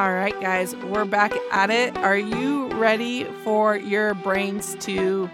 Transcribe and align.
All 0.00 0.14
right, 0.14 0.40
guys, 0.40 0.74
we're 0.76 1.04
back 1.04 1.34
at 1.52 1.68
it. 1.68 1.94
Are 1.98 2.16
you 2.16 2.68
ready 2.68 3.24
for 3.44 3.76
your 3.76 4.14
brains 4.14 4.74
to? 4.76 5.28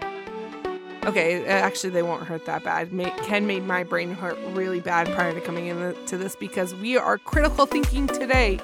Okay, 1.05 1.45
uh, 1.45 1.47
actually, 1.47 1.91
they 1.91 2.03
won't 2.03 2.23
hurt 2.23 2.45
that 2.47 2.65
bad. 2.65 2.89
Ken 3.23 3.47
made 3.47 3.63
my 3.63 3.85
brain 3.85 4.11
hurt 4.11 4.37
really 4.49 4.81
bad 4.81 5.07
prior 5.15 5.33
to 5.33 5.39
coming 5.39 5.67
into 5.67 6.17
this 6.17 6.35
because 6.35 6.75
we 6.75 6.97
are 6.97 7.17
critical 7.17 7.65
thinking 7.65 8.07
today. 8.07 8.59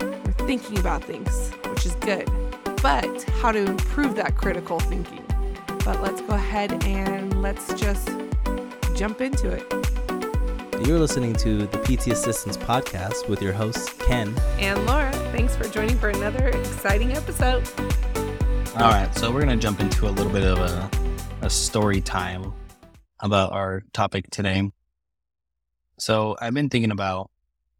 We're 0.00 0.46
thinking 0.46 0.78
about 0.78 1.02
things, 1.02 1.50
which 1.66 1.84
is 1.86 1.96
good, 1.96 2.30
but 2.80 3.24
how 3.40 3.50
to 3.50 3.58
improve 3.58 4.14
that 4.14 4.36
critical 4.36 4.78
thinking. 4.78 5.24
But 5.84 6.00
let's 6.00 6.20
go 6.20 6.34
ahead 6.34 6.84
and 6.84 7.42
let's 7.42 7.74
just 7.74 8.10
jump 8.94 9.20
into 9.20 9.50
it. 9.50 9.66
You're 10.86 11.00
listening 11.00 11.34
to 11.34 11.66
the 11.66 11.78
PT 11.78 12.12
Assistance 12.12 12.56
Podcast 12.56 13.28
with 13.28 13.42
your 13.42 13.52
hosts, 13.52 13.92
Ken 13.94 14.32
and 14.60 14.86
Laura. 14.86 15.17
Thanks 15.38 15.54
for 15.54 15.68
joining 15.68 15.96
for 15.98 16.08
another 16.08 16.48
exciting 16.48 17.12
episode. 17.12 17.62
All 18.74 18.90
right, 18.90 19.08
so 19.14 19.30
we're 19.30 19.44
going 19.44 19.56
to 19.56 19.62
jump 19.62 19.78
into 19.78 20.08
a 20.08 20.10
little 20.10 20.32
bit 20.32 20.42
of 20.42 20.58
a, 20.58 20.90
a 21.42 21.48
story 21.48 22.00
time 22.00 22.52
about 23.20 23.52
our 23.52 23.84
topic 23.92 24.28
today. 24.30 24.68
So, 25.96 26.36
I've 26.40 26.54
been 26.54 26.68
thinking 26.68 26.90
about 26.90 27.30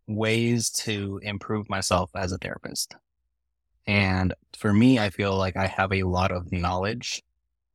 ways 0.06 0.70
to 0.84 1.18
improve 1.20 1.68
myself 1.68 2.10
as 2.14 2.30
a 2.30 2.38
therapist. 2.38 2.94
And 3.88 4.34
for 4.56 4.72
me, 4.72 5.00
I 5.00 5.10
feel 5.10 5.36
like 5.36 5.56
I 5.56 5.66
have 5.66 5.92
a 5.92 6.04
lot 6.04 6.30
of 6.30 6.52
knowledge. 6.52 7.24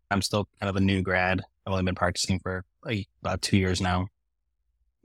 I'm 0.10 0.22
still 0.22 0.48
kind 0.62 0.70
of 0.70 0.78
a 0.78 0.82
new 0.82 1.02
grad. 1.02 1.42
I've 1.68 1.74
only 1.74 1.84
been 1.84 1.94
practicing 1.94 2.40
for 2.40 2.64
like 2.86 3.10
about 3.22 3.42
two 3.42 3.58
years 3.58 3.82
now 3.82 4.08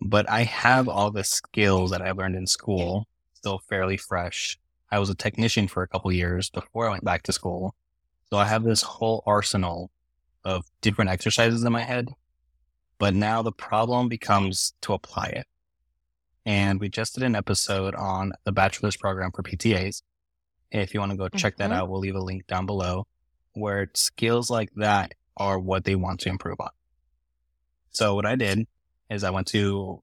but 0.01 0.31
I 0.31 0.45
have 0.45 0.89
all 0.89 1.11
the 1.11 1.25
skills 1.25 1.91
that 1.91 2.01
I 2.01 2.13
learned 2.13 2.37
in 2.37 2.47
school 2.47 3.09
still 3.39 3.59
fairly 3.69 3.97
fresh. 3.97 4.59
I 4.91 4.99
was 4.99 5.11
a 5.11 5.15
technician 5.15 5.69
for 5.69 5.83
a 5.83 5.89
couple 5.89 6.11
years 6.13 6.51
before 6.51 6.87
I 6.87 6.91
went 6.91 7.05
back 7.05 7.23
to 7.25 7.33
school. 7.33 7.75
So 8.31 8.39
I 8.39 8.45
have 8.47 8.65
this 8.65 8.83
whole 8.83 9.23
arsenal 9.27 9.91
of 10.45 10.65
different 10.81 11.11
exercises 11.11 11.65
in 11.65 11.73
my 11.73 11.83
head. 11.83 12.09
But 12.99 13.15
now 13.15 13.43
the 13.43 13.53
problem 13.53 14.09
becomes 14.09 14.73
to 14.83 14.93
apply 14.93 15.27
it. 15.27 15.47
And 16.45 16.81
we 16.81 16.89
just 16.89 17.15
did 17.15 17.23
an 17.25 17.37
episode 17.37 17.95
on 17.95 18.33
the 18.45 18.53
bachelor's 18.53 18.97
program 18.97 19.31
for 19.33 19.43
PTAs. 19.43 20.03
If 20.71 20.95
you 20.95 21.01
want 21.01 21.13
to 21.13 21.19
go 21.19 21.29
check 21.29 21.55
mm-hmm. 21.55 21.71
that 21.71 21.77
out, 21.77 21.89
we'll 21.89 22.01
leave 22.01 22.17
a 22.17 22.21
link 22.21 22.47
down 22.47 22.67
below 22.67 23.07
where 23.55 23.91
skills 23.95 24.51
like 24.51 24.71
that 24.77 25.13
are 25.37 25.59
what 25.59 25.85
they 25.85 25.95
want 25.95 26.21
to 26.21 26.29
improve 26.29 26.61
on. 26.61 26.71
So 27.91 28.15
what 28.15 28.27
I 28.27 28.37
did 28.37 28.67
is 29.11 29.25
I 29.25 29.31
went 29.31 29.47
to 29.49 30.03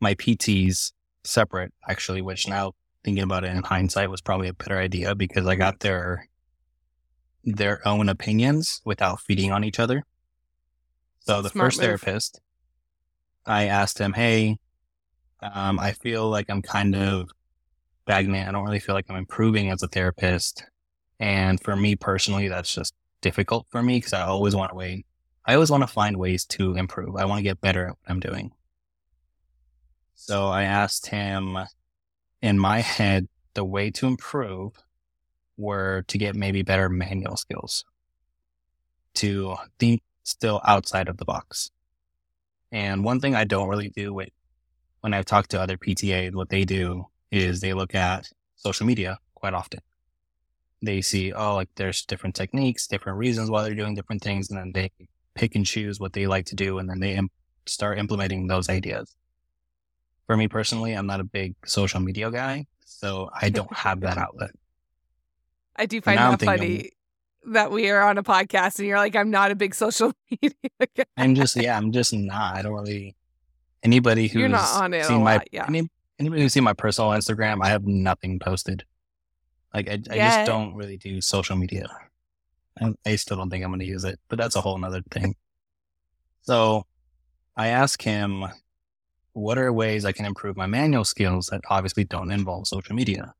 my 0.00 0.14
PTs 0.14 0.92
separate, 1.24 1.72
actually, 1.88 2.22
which 2.22 2.48
now 2.48 2.72
thinking 3.06 3.22
about 3.22 3.44
it 3.44 3.52
in 3.52 3.62
hindsight 3.62 4.10
was 4.10 4.20
probably 4.20 4.48
a 4.48 4.52
better 4.52 4.78
idea 4.78 5.14
because 5.14 5.46
I 5.46 5.54
got 5.54 5.80
their 5.80 6.28
their 7.44 7.86
own 7.86 8.08
opinions 8.08 8.82
without 8.84 9.20
feeding 9.20 9.52
on 9.52 9.62
each 9.62 9.78
other. 9.78 10.02
So 11.20 11.40
the 11.40 11.50
Smart 11.50 11.66
first 11.66 11.78
move. 11.78 11.84
therapist, 11.86 12.40
I 13.46 13.66
asked 13.66 13.98
him, 13.98 14.12
"Hey, 14.12 14.58
um, 15.40 15.78
I 15.78 15.92
feel 15.92 16.28
like 16.28 16.50
I'm 16.50 16.62
kind 16.62 16.96
of 16.96 17.30
stagnant. 18.02 18.48
I 18.48 18.52
don't 18.52 18.64
really 18.64 18.80
feel 18.80 18.96
like 18.96 19.06
I'm 19.08 19.16
improving 19.16 19.70
as 19.70 19.82
a 19.82 19.88
therapist, 19.88 20.64
and 21.20 21.60
for 21.60 21.76
me 21.76 21.94
personally, 21.96 22.48
that's 22.48 22.74
just 22.74 22.92
difficult 23.20 23.66
for 23.70 23.82
me 23.82 23.98
because 23.98 24.12
I 24.12 24.22
always 24.22 24.56
want 24.56 24.70
to 24.72 24.76
wait 24.76 25.06
I 25.46 25.54
always 25.54 25.70
want 25.70 25.84
to 25.84 25.86
find 25.86 26.16
ways 26.16 26.44
to 26.46 26.74
improve. 26.74 27.16
I 27.16 27.24
want 27.24 27.38
to 27.38 27.44
get 27.44 27.60
better 27.60 27.86
at 27.86 27.90
what 27.90 28.08
I'm 28.08 28.18
doing. 28.18 28.50
So 30.14 30.48
I 30.48 30.64
asked 30.64 31.06
him 31.06 31.56
in 32.46 32.58
my 32.58 32.80
head, 32.80 33.28
the 33.54 33.64
way 33.64 33.90
to 33.90 34.06
improve 34.06 34.72
were 35.56 36.04
to 36.08 36.16
get 36.16 36.36
maybe 36.36 36.62
better 36.62 36.88
manual 36.88 37.36
skills, 37.36 37.84
to 39.14 39.56
think 39.78 40.02
still 40.22 40.60
outside 40.64 41.08
of 41.08 41.16
the 41.16 41.24
box. 41.24 41.70
And 42.70 43.04
one 43.04 43.20
thing 43.20 43.34
I 43.34 43.44
don't 43.44 43.68
really 43.68 43.88
do 43.88 44.14
with 44.14 44.30
when 45.00 45.12
I 45.12 45.22
talk 45.22 45.48
to 45.48 45.60
other 45.60 45.76
PTAs, 45.76 46.34
what 46.34 46.48
they 46.48 46.64
do 46.64 47.06
is 47.30 47.60
they 47.60 47.74
look 47.74 47.94
at 47.94 48.30
social 48.54 48.86
media 48.86 49.18
quite 49.34 49.54
often. 49.54 49.80
They 50.82 51.00
see, 51.00 51.32
oh, 51.32 51.54
like 51.54 51.70
there's 51.74 52.04
different 52.04 52.36
techniques, 52.36 52.86
different 52.86 53.18
reasons 53.18 53.50
why 53.50 53.62
they're 53.62 53.74
doing 53.74 53.94
different 53.94 54.22
things, 54.22 54.50
and 54.50 54.58
then 54.58 54.72
they 54.72 54.92
pick 55.34 55.54
and 55.56 55.66
choose 55.66 55.98
what 55.98 56.12
they 56.12 56.26
like 56.26 56.46
to 56.46 56.54
do 56.54 56.78
and 56.78 56.88
then 56.88 57.00
they 57.00 57.20
start 57.66 57.98
implementing 57.98 58.46
those 58.46 58.68
ideas. 58.68 59.14
For 60.26 60.36
me 60.36 60.48
personally, 60.48 60.92
I'm 60.92 61.06
not 61.06 61.20
a 61.20 61.24
big 61.24 61.54
social 61.64 62.00
media 62.00 62.30
guy, 62.30 62.66
so 62.84 63.30
I 63.34 63.48
don't 63.50 63.72
have 63.76 64.00
that 64.00 64.18
outlet. 64.18 64.50
I 65.76 65.86
do 65.86 66.00
find 66.00 66.18
that 66.18 66.42
funny 66.42 66.90
that 67.48 67.70
we 67.70 67.90
are 67.90 68.02
on 68.02 68.18
a 68.18 68.22
podcast 68.22 68.78
and 68.78 68.88
you're 68.88 68.98
like, 68.98 69.14
I'm 69.14 69.30
not 69.30 69.50
a 69.50 69.54
big 69.54 69.74
social 69.74 70.12
media 70.30 70.52
guy. 70.96 71.04
I'm 71.16 71.34
just, 71.34 71.56
yeah, 71.56 71.76
I'm 71.76 71.92
just 71.92 72.12
not. 72.12 72.56
I 72.56 72.62
don't 72.62 72.72
really. 72.72 73.14
Anybody 73.82 74.26
who's 74.26 74.40
you're 74.40 74.48
not 74.48 74.82
on 74.82 74.94
it 74.94 75.04
seen 75.04 75.22
my, 75.22 75.36
lot, 75.36 75.48
yeah. 75.52 75.66
Any, 75.68 75.88
anybody 76.18 76.42
who's 76.42 76.52
seen 76.52 76.64
my 76.64 76.72
personal 76.72 77.10
Instagram, 77.10 77.58
I 77.62 77.68
have 77.68 77.86
nothing 77.86 78.40
posted. 78.40 78.84
Like 79.72 79.88
I, 79.88 79.92
I 80.10 80.16
just 80.16 80.46
don't 80.46 80.74
really 80.74 80.96
do 80.96 81.20
social 81.20 81.54
media. 81.54 81.86
I 83.04 83.16
still 83.16 83.36
don't 83.36 83.48
think 83.48 83.64
I'm 83.64 83.70
going 83.70 83.80
to 83.80 83.86
use 83.86 84.04
it, 84.04 84.18
but 84.28 84.38
that's 84.38 84.56
a 84.56 84.60
whole 84.60 84.76
nother 84.76 85.02
thing. 85.10 85.36
So 86.42 86.86
I 87.56 87.68
ask 87.68 88.00
him, 88.02 88.44
what 89.36 89.58
are 89.58 89.70
ways 89.70 90.06
I 90.06 90.12
can 90.12 90.24
improve 90.24 90.56
my 90.56 90.64
manual 90.64 91.04
skills 91.04 91.48
that 91.48 91.60
obviously 91.68 92.04
don't 92.04 92.30
involve 92.30 92.66
social 92.66 92.94
media? 92.94 93.34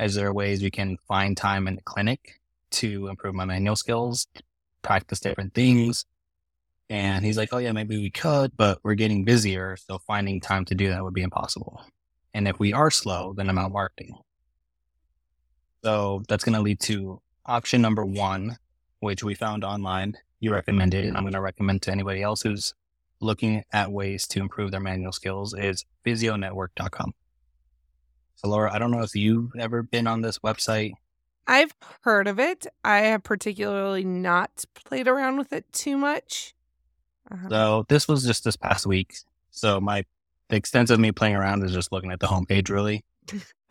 Is 0.00 0.14
there 0.14 0.32
ways 0.32 0.62
we 0.62 0.70
can 0.70 0.96
find 1.06 1.36
time 1.36 1.68
in 1.68 1.76
the 1.76 1.82
clinic 1.82 2.40
to 2.70 3.08
improve 3.08 3.34
my 3.34 3.44
manual 3.44 3.76
skills, 3.76 4.26
practice 4.80 5.20
different 5.20 5.52
things? 5.52 6.06
And 6.88 7.26
he's 7.26 7.36
like, 7.36 7.50
oh, 7.52 7.58
yeah, 7.58 7.72
maybe 7.72 7.98
we 7.98 8.08
could, 8.08 8.56
but 8.56 8.78
we're 8.82 8.94
getting 8.94 9.26
busier. 9.26 9.76
So 9.76 9.98
finding 9.98 10.40
time 10.40 10.64
to 10.64 10.74
do 10.74 10.88
that 10.88 11.04
would 11.04 11.12
be 11.12 11.22
impossible. 11.22 11.82
And 12.32 12.48
if 12.48 12.58
we 12.58 12.72
are 12.72 12.90
slow, 12.90 13.34
then 13.36 13.50
I'm 13.50 13.58
out 13.58 13.70
marketing. 13.70 14.16
So 15.84 16.22
that's 16.26 16.44
going 16.44 16.56
to 16.56 16.62
lead 16.62 16.80
to 16.80 17.20
option 17.44 17.82
number 17.82 18.06
one, 18.06 18.56
which 19.00 19.22
we 19.22 19.34
found 19.34 19.62
online. 19.62 20.16
You 20.40 20.54
recommended, 20.54 21.04
and 21.04 21.18
I'm 21.18 21.24
going 21.24 21.34
to 21.34 21.40
recommend 21.42 21.82
to 21.82 21.92
anybody 21.92 22.22
else 22.22 22.40
who's 22.40 22.72
looking 23.24 23.64
at 23.72 23.90
ways 23.90 24.26
to 24.28 24.40
improve 24.40 24.70
their 24.70 24.80
manual 24.80 25.12
skills 25.12 25.54
is 25.54 25.84
physionetwork.com. 26.04 27.14
So, 28.36 28.48
Laura, 28.48 28.72
I 28.72 28.78
don't 28.78 28.90
know 28.90 29.02
if 29.02 29.14
you've 29.14 29.52
ever 29.58 29.82
been 29.82 30.06
on 30.06 30.20
this 30.20 30.38
website. 30.40 30.92
I've 31.46 31.74
heard 32.02 32.26
of 32.28 32.38
it. 32.38 32.66
I 32.82 32.98
have 33.00 33.22
particularly 33.22 34.04
not 34.04 34.64
played 34.74 35.08
around 35.08 35.38
with 35.38 35.52
it 35.52 35.70
too 35.72 35.96
much. 35.96 36.54
Uh-huh. 37.30 37.48
So, 37.48 37.86
this 37.88 38.06
was 38.06 38.24
just 38.24 38.44
this 38.44 38.56
past 38.56 38.86
week. 38.86 39.14
So, 39.50 39.80
my 39.80 40.04
the 40.48 40.56
extent 40.56 40.90
of 40.90 41.00
me 41.00 41.10
playing 41.10 41.36
around 41.36 41.64
is 41.64 41.72
just 41.72 41.90
looking 41.90 42.12
at 42.12 42.20
the 42.20 42.26
homepage, 42.26 42.68
really. 42.68 43.04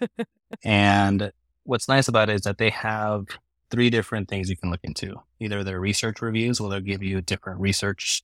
and 0.64 1.32
what's 1.64 1.88
nice 1.88 2.08
about 2.08 2.30
it 2.30 2.36
is 2.36 2.42
that 2.42 2.58
they 2.58 2.72
have 2.72 3.26
three 3.70 3.90
different 3.90 4.28
things 4.28 4.50
you 4.50 4.58
can 4.58 4.72
look 4.72 4.84
into. 4.84 5.16
Either 5.40 5.64
their 5.64 5.80
research 5.80 6.22
reviews, 6.22 6.60
where 6.60 6.70
they'll 6.70 6.80
give 6.80 7.04
you 7.04 7.22
different 7.22 7.60
research 7.60 8.24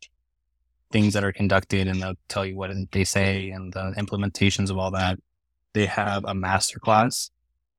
things 0.91 1.13
that 1.13 1.23
are 1.23 1.31
conducted 1.31 1.87
and 1.87 2.01
they'll 2.01 2.15
tell 2.27 2.45
you 2.45 2.55
what 2.55 2.71
they 2.91 3.03
say 3.03 3.49
and 3.49 3.73
the 3.73 3.93
implementations 3.97 4.69
of 4.69 4.77
all 4.77 4.91
that. 4.91 5.19
They 5.73 5.85
have 5.85 6.23
a 6.25 6.33
masterclass, 6.33 7.29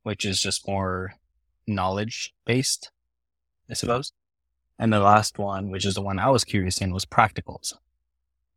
which 0.03 0.25
is 0.25 0.41
just 0.41 0.67
more 0.67 1.15
knowledge 1.67 2.33
based, 2.45 2.91
I 3.69 3.75
suppose. 3.75 4.13
And 4.79 4.93
the 4.93 5.01
last 5.01 5.39
one, 5.39 5.71
which 5.71 5.85
is 5.85 5.95
the 5.95 6.03
one 6.03 6.19
I 6.19 6.31
was 6.31 6.45
curious 6.45 6.79
in, 6.81 6.93
was 6.93 7.05
practicals. 7.05 7.75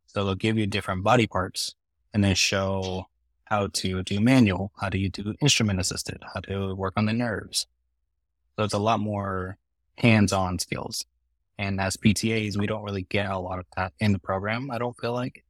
So 0.06 0.24
they'll 0.24 0.34
give 0.34 0.56
you 0.56 0.66
different 0.66 1.02
body 1.02 1.26
parts 1.26 1.74
and 2.12 2.22
then 2.22 2.34
show 2.34 3.06
how 3.46 3.66
to 3.66 4.02
do 4.02 4.20
manual, 4.20 4.72
how 4.80 4.88
do 4.88 4.98
you 4.98 5.10
do 5.10 5.34
instrument 5.42 5.80
assisted, 5.80 6.22
how 6.32 6.40
to 6.40 6.74
work 6.74 6.94
on 6.96 7.06
the 7.06 7.12
nerves, 7.12 7.66
so 8.56 8.64
it's 8.64 8.74
a 8.74 8.78
lot 8.78 9.00
more 9.00 9.58
hands-on 9.98 10.58
skills. 10.58 11.04
And 11.58 11.80
as 11.80 11.96
PTAs, 11.96 12.56
we 12.56 12.66
don't 12.66 12.82
really 12.82 13.02
get 13.02 13.30
a 13.30 13.38
lot 13.38 13.58
of 13.58 13.66
that 13.76 13.92
in 14.00 14.12
the 14.12 14.18
program. 14.18 14.70
I 14.70 14.78
don't 14.78 14.98
feel 14.98 15.12
like. 15.12 15.44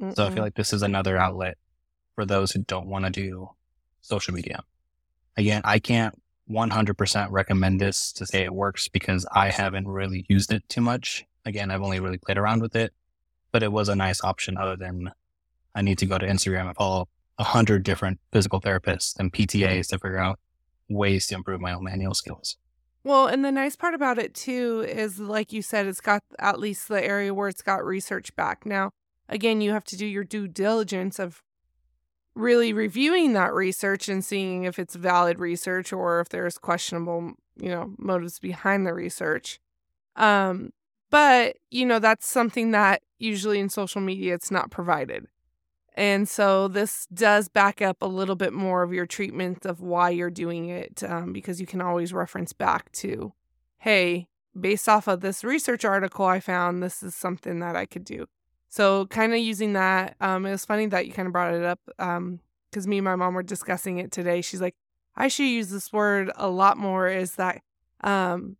Mm-mm. 0.00 0.14
So 0.14 0.26
I 0.26 0.30
feel 0.30 0.42
like 0.42 0.54
this 0.54 0.72
is 0.72 0.82
another 0.82 1.16
outlet 1.16 1.56
for 2.14 2.24
those 2.26 2.52
who 2.52 2.60
don't 2.60 2.86
want 2.86 3.04
to 3.06 3.10
do 3.10 3.50
social 4.02 4.34
media. 4.34 4.62
Again, 5.36 5.62
I 5.64 5.78
can't 5.78 6.14
100% 6.50 7.30
recommend 7.30 7.80
this 7.80 8.12
to 8.12 8.26
say 8.26 8.44
it 8.44 8.52
works 8.52 8.88
because 8.88 9.26
I 9.32 9.48
haven't 9.48 9.88
really 9.88 10.26
used 10.28 10.52
it 10.52 10.68
too 10.68 10.80
much. 10.80 11.24
Again, 11.46 11.70
I've 11.70 11.82
only 11.82 12.00
really 12.00 12.18
played 12.18 12.38
around 12.38 12.60
with 12.60 12.76
it, 12.76 12.92
but 13.52 13.62
it 13.62 13.72
was 13.72 13.88
a 13.88 13.96
nice 13.96 14.22
option 14.22 14.58
other 14.58 14.76
than 14.76 15.10
I 15.74 15.82
need 15.82 15.98
to 15.98 16.06
go 16.06 16.18
to 16.18 16.26
Instagram 16.26 16.66
and 16.66 16.76
follow 16.76 17.08
a 17.38 17.44
hundred 17.44 17.82
different 17.82 18.20
physical 18.32 18.60
therapists 18.60 19.18
and 19.18 19.32
PTAs 19.32 19.88
to 19.88 19.98
figure 19.98 20.18
out 20.18 20.38
ways 20.88 21.26
to 21.28 21.34
improve 21.34 21.60
my 21.60 21.72
own 21.72 21.84
manual 21.84 22.14
skills. 22.14 22.56
Well, 23.04 23.26
and 23.26 23.44
the 23.44 23.50
nice 23.50 23.74
part 23.74 23.94
about 23.94 24.18
it 24.18 24.34
too 24.34 24.84
is, 24.88 25.18
like 25.18 25.52
you 25.52 25.60
said, 25.60 25.86
it's 25.86 26.00
got 26.00 26.22
at 26.38 26.60
least 26.60 26.88
the 26.88 27.04
area 27.04 27.34
where 27.34 27.48
it's 27.48 27.62
got 27.62 27.84
research 27.84 28.34
back. 28.36 28.64
Now, 28.64 28.92
again, 29.28 29.60
you 29.60 29.72
have 29.72 29.84
to 29.84 29.96
do 29.96 30.06
your 30.06 30.24
due 30.24 30.46
diligence 30.46 31.18
of 31.18 31.42
really 32.34 32.72
reviewing 32.72 33.32
that 33.32 33.52
research 33.52 34.08
and 34.08 34.24
seeing 34.24 34.64
if 34.64 34.78
it's 34.78 34.94
valid 34.94 35.38
research 35.38 35.92
or 35.92 36.20
if 36.20 36.28
there's 36.28 36.58
questionable, 36.58 37.32
you 37.56 37.68
know, 37.68 37.92
motives 37.98 38.38
behind 38.38 38.86
the 38.86 38.94
research. 38.94 39.58
Um, 40.16 40.70
but, 41.10 41.56
you 41.70 41.84
know, 41.84 41.98
that's 41.98 42.28
something 42.28 42.70
that 42.70 43.02
usually 43.18 43.58
in 43.58 43.68
social 43.68 44.00
media 44.00 44.34
it's 44.34 44.50
not 44.50 44.70
provided. 44.70 45.26
And 45.94 46.28
so 46.28 46.68
this 46.68 47.06
does 47.12 47.48
back 47.48 47.82
up 47.82 47.98
a 48.00 48.06
little 48.06 48.34
bit 48.34 48.52
more 48.52 48.82
of 48.82 48.92
your 48.92 49.06
treatment 49.06 49.66
of 49.66 49.80
why 49.80 50.10
you're 50.10 50.30
doing 50.30 50.68
it 50.68 51.02
um, 51.02 51.32
because 51.32 51.60
you 51.60 51.66
can 51.66 51.82
always 51.82 52.14
reference 52.14 52.52
back 52.52 52.90
to, 52.92 53.34
hey, 53.78 54.28
based 54.58 54.88
off 54.88 55.06
of 55.06 55.20
this 55.20 55.44
research 55.44 55.84
article 55.84 56.24
I 56.24 56.40
found, 56.40 56.82
this 56.82 57.02
is 57.02 57.14
something 57.14 57.60
that 57.60 57.76
I 57.76 57.84
could 57.84 58.04
do. 58.04 58.26
So 58.68 59.04
kind 59.06 59.34
of 59.34 59.38
using 59.38 59.74
that, 59.74 60.16
um, 60.20 60.46
it 60.46 60.50
was 60.50 60.64
funny 60.64 60.86
that 60.86 61.06
you 61.06 61.12
kind 61.12 61.26
of 61.26 61.32
brought 61.32 61.52
it 61.52 61.62
up 61.62 61.80
because 61.86 62.16
um, 62.16 62.40
me 62.90 62.98
and 62.98 63.04
my 63.04 63.16
mom 63.16 63.34
were 63.34 63.42
discussing 63.42 63.98
it 63.98 64.10
today. 64.10 64.40
She's 64.40 64.62
like, 64.62 64.74
I 65.14 65.28
should 65.28 65.44
use 65.44 65.68
this 65.68 65.92
word 65.92 66.30
a 66.36 66.48
lot 66.48 66.78
more. 66.78 67.06
Is 67.06 67.34
that 67.34 67.60
um, 68.02 68.56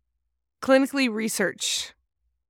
clinically 0.61 1.11
research, 1.11 1.93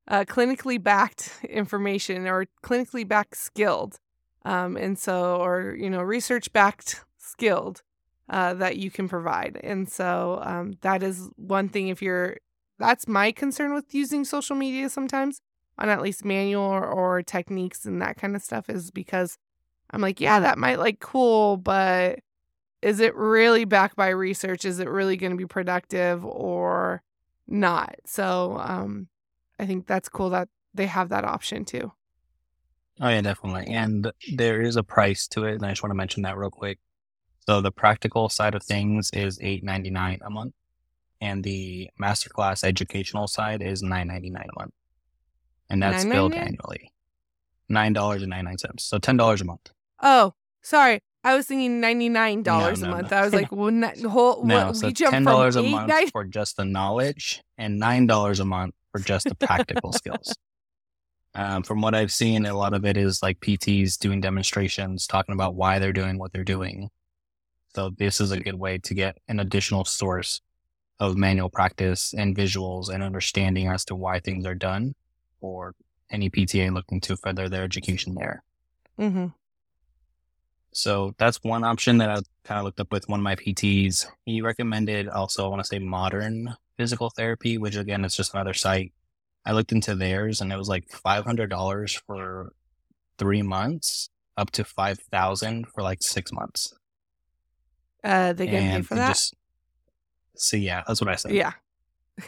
uh, 0.10 0.26
clinically 0.26 0.82
backed 0.82 1.40
information, 1.50 2.28
or 2.28 2.48
clinically 2.62 3.08
backed 3.08 3.38
skilled, 3.38 4.00
um, 4.46 4.78
and 4.78 4.98
so 4.98 5.38
or 5.38 5.76
you 5.78 5.90
know 5.90 6.02
research 6.02 6.52
backed 6.54 7.04
skilled 7.18 7.82
uh, 8.30 8.54
that 8.56 8.78
you 8.78 8.90
can 8.92 9.08
provide. 9.08 9.60
And 9.64 9.90
so 9.90 10.40
um, 10.44 10.78
that 10.82 11.04
is 11.04 11.30
one 11.36 11.70
thing. 11.70 11.88
If 11.88 12.02
you're 12.02 12.38
that's 12.80 13.08
my 13.08 13.32
concern 13.32 13.74
with 13.74 13.94
using 13.94 14.26
social 14.26 14.56
media 14.56 14.90
sometimes 14.90 15.42
on 15.78 15.90
at 15.90 16.02
least 16.02 16.26
manual 16.26 16.64
or, 16.64 16.86
or 16.86 17.22
techniques 17.22 17.86
and 17.86 18.02
that 18.02 18.18
kind 18.18 18.36
of 18.36 18.42
stuff 18.42 18.70
is 18.70 18.92
because 18.92 19.38
I'm 19.92 20.02
like, 20.02 20.20
yeah, 20.20 20.40
that 20.40 20.58
might 20.58 20.80
like 20.80 21.00
cool, 21.00 21.58
but 21.58 22.20
is 22.82 23.00
it 23.00 23.16
really 23.16 23.66
backed 23.66 23.96
by 23.96 24.10
research? 24.10 24.66
Is 24.66 24.80
it 24.80 24.90
really 24.90 25.18
going 25.18 25.32
to 25.32 25.38
be 25.38 25.46
productive 25.46 26.26
or 26.26 27.02
not? 27.48 27.96
So 28.06 28.58
um, 28.60 29.08
I 29.60 29.66
think 29.66 29.88
that's 29.88 30.10
cool 30.10 30.30
that 30.32 30.50
they 30.74 30.88
have 30.88 31.10
that 31.10 31.24
option 31.24 31.64
too. 31.64 31.92
Oh 33.02 33.10
yeah, 33.10 33.22
definitely. 33.22 33.74
And 33.74 34.12
there 34.36 34.62
is 34.62 34.76
a 34.76 34.84
price 34.84 35.28
to 35.30 35.46
it, 35.46 35.56
and 35.56 35.66
I 35.66 35.70
just 35.70 35.84
want 35.84 35.92
to 35.92 35.96
mention 35.96 36.24
that 36.24 36.38
real 36.38 36.52
quick. 36.52 36.80
So 37.48 37.60
the 37.60 37.72
practical 37.72 38.30
side 38.30 38.56
of 38.56 38.64
things 38.64 39.10
is 39.14 39.40
eight 39.42 39.64
ninety 39.64 39.90
nine 39.90 40.20
a 40.24 40.30
month, 40.30 40.54
and 41.20 41.44
the 41.44 41.90
masterclass 42.02 42.64
educational 42.64 43.28
side 43.28 43.62
is 43.62 43.82
nine 43.82 44.08
ninety 44.08 44.30
nine 44.30 44.48
a 44.56 44.60
month 44.60 44.74
and 45.74 45.82
that's 45.82 46.06
billed 46.06 46.34
annually. 46.34 46.92
Nine 47.68 47.94
dollars 47.94 48.22
and 48.22 48.30
ninety 48.30 48.46
nine 48.46 48.58
cents, 48.58 48.84
so 48.84 49.00
ten 49.00 49.18
dollars 49.18 49.42
a 49.42 49.46
month. 49.46 49.72
Oh, 50.02 50.34
sorry, 50.62 51.00
I 51.24 51.36
was 51.36 51.48
thinking 51.48 51.80
ninety 51.80 52.10
nine 52.10 52.44
dollars 52.44 52.82
no, 52.82 52.88
no, 52.88 52.94
a 52.94 52.98
month. 52.98 53.12
No. 53.12 53.18
I 53.18 53.24
was 53.24 53.34
like, 53.34 53.52
well, 53.52 53.72
not, 53.72 53.98
whole, 54.02 54.46
no, 54.46 54.68
what, 54.68 54.76
so 54.76 54.92
ten 54.92 55.24
dollars 55.24 55.56
a 55.56 55.64
month 55.64 55.88
nine... 55.88 56.10
for 56.12 56.26
just 56.26 56.58
the 56.58 56.66
knowledge, 56.66 57.42
and 57.58 57.80
nine 57.80 58.06
dollars 58.06 58.40
a 58.40 58.46
month 58.46 58.76
for 58.92 59.00
just 59.00 59.28
the 59.28 59.36
practical 59.36 59.92
skills. 59.94 60.36
Um, 61.36 61.64
from 61.64 61.82
what 61.82 61.96
I've 61.96 62.12
seen, 62.12 62.46
a 62.46 62.56
lot 62.56 62.74
of 62.74 62.86
it 62.86 62.96
is 62.96 63.24
like 63.24 63.40
PTs 63.40 63.98
doing 63.98 64.22
demonstrations, 64.22 65.08
talking 65.08 65.34
about 65.34 65.56
why 65.56 65.80
they're 65.80 65.94
doing 65.94 66.18
what 66.20 66.32
they're 66.32 66.44
doing. 66.44 66.90
So 67.74 67.90
this 67.90 68.22
is 68.22 68.32
a 68.32 68.40
good 68.40 68.56
way 68.56 68.78
to 68.80 68.94
get 68.94 69.18
an 69.28 69.40
additional 69.40 69.84
source 69.84 70.42
of 71.00 71.18
manual 71.18 71.50
practice 71.50 72.14
and 72.14 72.36
visuals 72.36 72.90
and 72.90 73.02
understanding 73.02 73.68
as 73.68 73.84
to 73.86 73.96
why 73.96 74.20
things 74.20 74.46
are 74.46 74.56
done 74.56 74.94
or 75.42 75.74
any 76.12 76.30
PTA 76.30 76.72
looking 76.72 77.02
to 77.02 77.18
further 77.18 77.50
their 77.50 77.64
education 77.64 78.14
there. 78.14 78.44
Mm-hmm. 79.00 79.28
So 80.72 81.14
that's 81.18 81.44
one 81.44 81.64
option 81.64 81.98
that 82.00 82.10
I 82.10 82.16
kind 82.44 82.60
of 82.60 82.66
looked 82.66 82.80
up 82.80 82.92
with 82.92 83.10
one 83.10 83.20
of 83.20 83.24
my 83.24 83.36
PTs. 83.36 84.06
He 84.26 84.42
recommended 84.42 85.08
also, 85.08 85.46
I 85.46 85.50
want 85.50 85.62
to 85.62 85.68
say 85.68 85.80
modern 85.80 86.56
physical 86.78 87.10
therapy, 87.10 87.58
which 87.58 87.76
again, 87.76 88.06
is 88.06 88.16
just 88.16 88.34
another 88.34 88.54
site. 88.54 88.94
I 89.46 89.52
looked 89.52 89.72
into 89.72 89.96
theirs 89.96 90.42
and 90.42 90.52
it 90.52 90.58
was 90.58 90.70
like 90.70 90.88
$500 90.88 92.02
for 92.06 92.54
three 93.18 93.42
months 93.42 94.10
up 94.38 94.52
to 94.52 94.64
5000 94.64 95.68
for 95.68 95.84
like 95.84 96.02
six 96.02 96.32
months. 96.32 96.74
Uh, 98.04 98.34
they 98.34 98.48
get 98.48 98.62
paid 98.62 98.88
for 98.88 98.96
that? 98.96 99.10
Just, 99.10 99.36
so 100.36 100.58
yeah, 100.58 100.84
that's 100.88 101.02
what 101.02 101.10
I 101.10 101.16
said. 101.16 101.32
Yeah. 101.32 101.54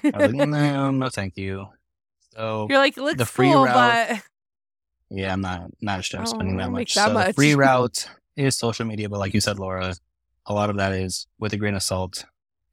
I 0.03 0.17
was 0.17 0.33
like, 0.33 0.47
no, 0.49 0.91
no, 0.91 1.09
thank 1.09 1.37
you. 1.37 1.67
So 2.33 2.67
you're 2.69 2.79
like, 2.79 2.97
looks 2.97 3.17
the 3.17 3.25
free 3.25 3.51
cool, 3.51 3.65
route, 3.65 4.07
but 4.09 4.21
yeah, 5.09 5.33
I'm 5.33 5.41
not 5.41 5.69
not 5.81 5.99
oh, 5.99 6.25
spending 6.25 6.57
that 6.57 6.71
much. 6.71 6.93
That 6.95 7.07
so 7.07 7.13
much. 7.13 7.27
the 7.27 7.33
free 7.33 7.55
route 7.55 8.09
is 8.35 8.57
social 8.57 8.85
media, 8.85 9.09
but 9.09 9.19
like 9.19 9.33
you 9.33 9.41
said, 9.41 9.57
Laura, 9.57 9.95
a 10.45 10.53
lot 10.53 10.69
of 10.69 10.77
that 10.77 10.91
is 10.91 11.27
with 11.39 11.53
a 11.53 11.57
grain 11.57 11.75
of 11.75 11.83
salt. 11.83 12.25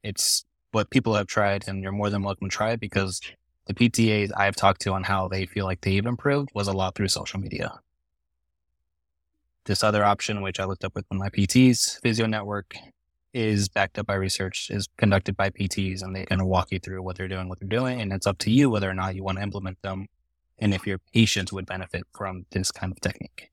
It's 0.03 0.43
what 0.71 0.89
people 0.89 1.15
have 1.15 1.27
tried, 1.27 1.67
and 1.67 1.81
you're 1.81 1.91
more 1.91 2.09
than 2.09 2.23
welcome 2.23 2.49
to 2.49 2.55
try 2.55 2.71
it 2.71 2.79
because 2.79 3.21
the 3.65 3.73
PTAs 3.73 4.31
I've 4.35 4.55
talked 4.55 4.81
to 4.81 4.93
on 4.93 5.03
how 5.03 5.27
they 5.27 5.45
feel 5.45 5.65
like 5.65 5.81
they've 5.81 6.05
improved 6.05 6.49
was 6.53 6.67
a 6.67 6.73
lot 6.73 6.95
through 6.95 7.07
social 7.07 7.39
media. 7.39 7.79
This 9.65 9.83
other 9.83 10.03
option, 10.03 10.41
which 10.41 10.59
I 10.59 10.65
looked 10.65 10.83
up 10.83 10.93
with 10.95 11.05
one 11.07 11.17
of 11.17 11.21
my 11.21 11.29
PTs, 11.29 12.01
Physio 12.01 12.25
Network, 12.25 12.75
is 13.33 13.69
backed 13.69 13.97
up 13.97 14.05
by 14.05 14.15
research, 14.15 14.69
is 14.69 14.89
conducted 14.97 15.37
by 15.37 15.49
PTs, 15.49 16.03
and 16.03 16.15
they 16.15 16.25
kind 16.25 16.41
of 16.41 16.47
walk 16.47 16.71
you 16.71 16.79
through 16.79 17.01
what 17.01 17.17
they're 17.17 17.29
doing, 17.29 17.47
what 17.47 17.59
they're 17.59 17.67
doing. 17.67 18.01
And 18.01 18.11
it's 18.11 18.27
up 18.27 18.37
to 18.39 18.51
you 18.51 18.69
whether 18.69 18.89
or 18.89 18.93
not 18.93 19.15
you 19.15 19.23
want 19.23 19.37
to 19.37 19.43
implement 19.43 19.81
them 19.81 20.07
and 20.59 20.73
if 20.73 20.85
your 20.85 20.99
patients 21.13 21.51
would 21.51 21.65
benefit 21.65 22.03
from 22.13 22.45
this 22.51 22.71
kind 22.71 22.91
of 22.91 23.01
technique. 23.01 23.51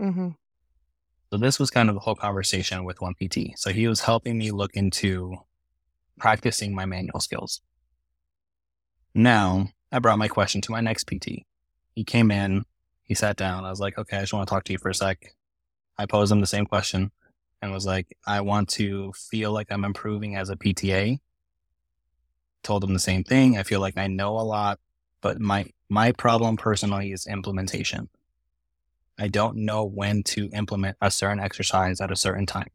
Mm-hmm. 0.00 0.30
So 1.30 1.38
this 1.38 1.58
was 1.58 1.70
kind 1.70 1.88
of 1.88 1.96
the 1.96 2.00
whole 2.00 2.14
conversation 2.14 2.84
with 2.84 3.00
one 3.00 3.14
PT. 3.14 3.58
So 3.58 3.70
he 3.70 3.88
was 3.88 4.00
helping 4.00 4.38
me 4.38 4.50
look 4.50 4.74
into 4.74 5.36
practicing 6.18 6.74
my 6.74 6.86
manual 6.86 7.20
skills. 7.20 7.60
Now 9.14 9.68
I 9.92 10.00
brought 10.00 10.18
my 10.18 10.28
question 10.28 10.60
to 10.62 10.72
my 10.72 10.80
next 10.80 11.04
PT. 11.06 11.44
He 11.94 12.02
came 12.04 12.30
in, 12.32 12.64
he 13.04 13.14
sat 13.14 13.36
down. 13.36 13.64
I 13.64 13.70
was 13.70 13.80
like, 13.80 13.96
okay, 13.96 14.16
I 14.16 14.20
just 14.20 14.32
want 14.32 14.48
to 14.48 14.52
talk 14.52 14.64
to 14.64 14.72
you 14.72 14.78
for 14.78 14.88
a 14.88 14.94
sec. 14.94 15.34
I 15.96 16.06
posed 16.06 16.32
him 16.32 16.40
the 16.40 16.46
same 16.48 16.66
question 16.66 17.12
and 17.62 17.72
was 17.72 17.86
like, 17.86 18.16
I 18.26 18.40
want 18.40 18.68
to 18.70 19.12
feel 19.12 19.52
like 19.52 19.68
I'm 19.70 19.84
improving 19.84 20.34
as 20.34 20.50
a 20.50 20.56
PTA. 20.56 21.20
Told 22.64 22.82
him 22.82 22.92
the 22.92 22.98
same 22.98 23.22
thing. 23.22 23.56
I 23.56 23.62
feel 23.62 23.78
like 23.78 23.96
I 23.96 24.08
know 24.08 24.38
a 24.38 24.42
lot, 24.42 24.80
but 25.20 25.38
my 25.40 25.66
my 25.88 26.10
problem 26.12 26.56
personally 26.56 27.12
is 27.12 27.26
implementation. 27.26 28.08
I 29.18 29.28
don't 29.28 29.58
know 29.58 29.84
when 29.84 30.24
to 30.24 30.50
implement 30.52 30.96
a 31.00 31.10
certain 31.10 31.38
exercise 31.38 32.00
at 32.00 32.10
a 32.10 32.16
certain 32.16 32.46
time. 32.46 32.70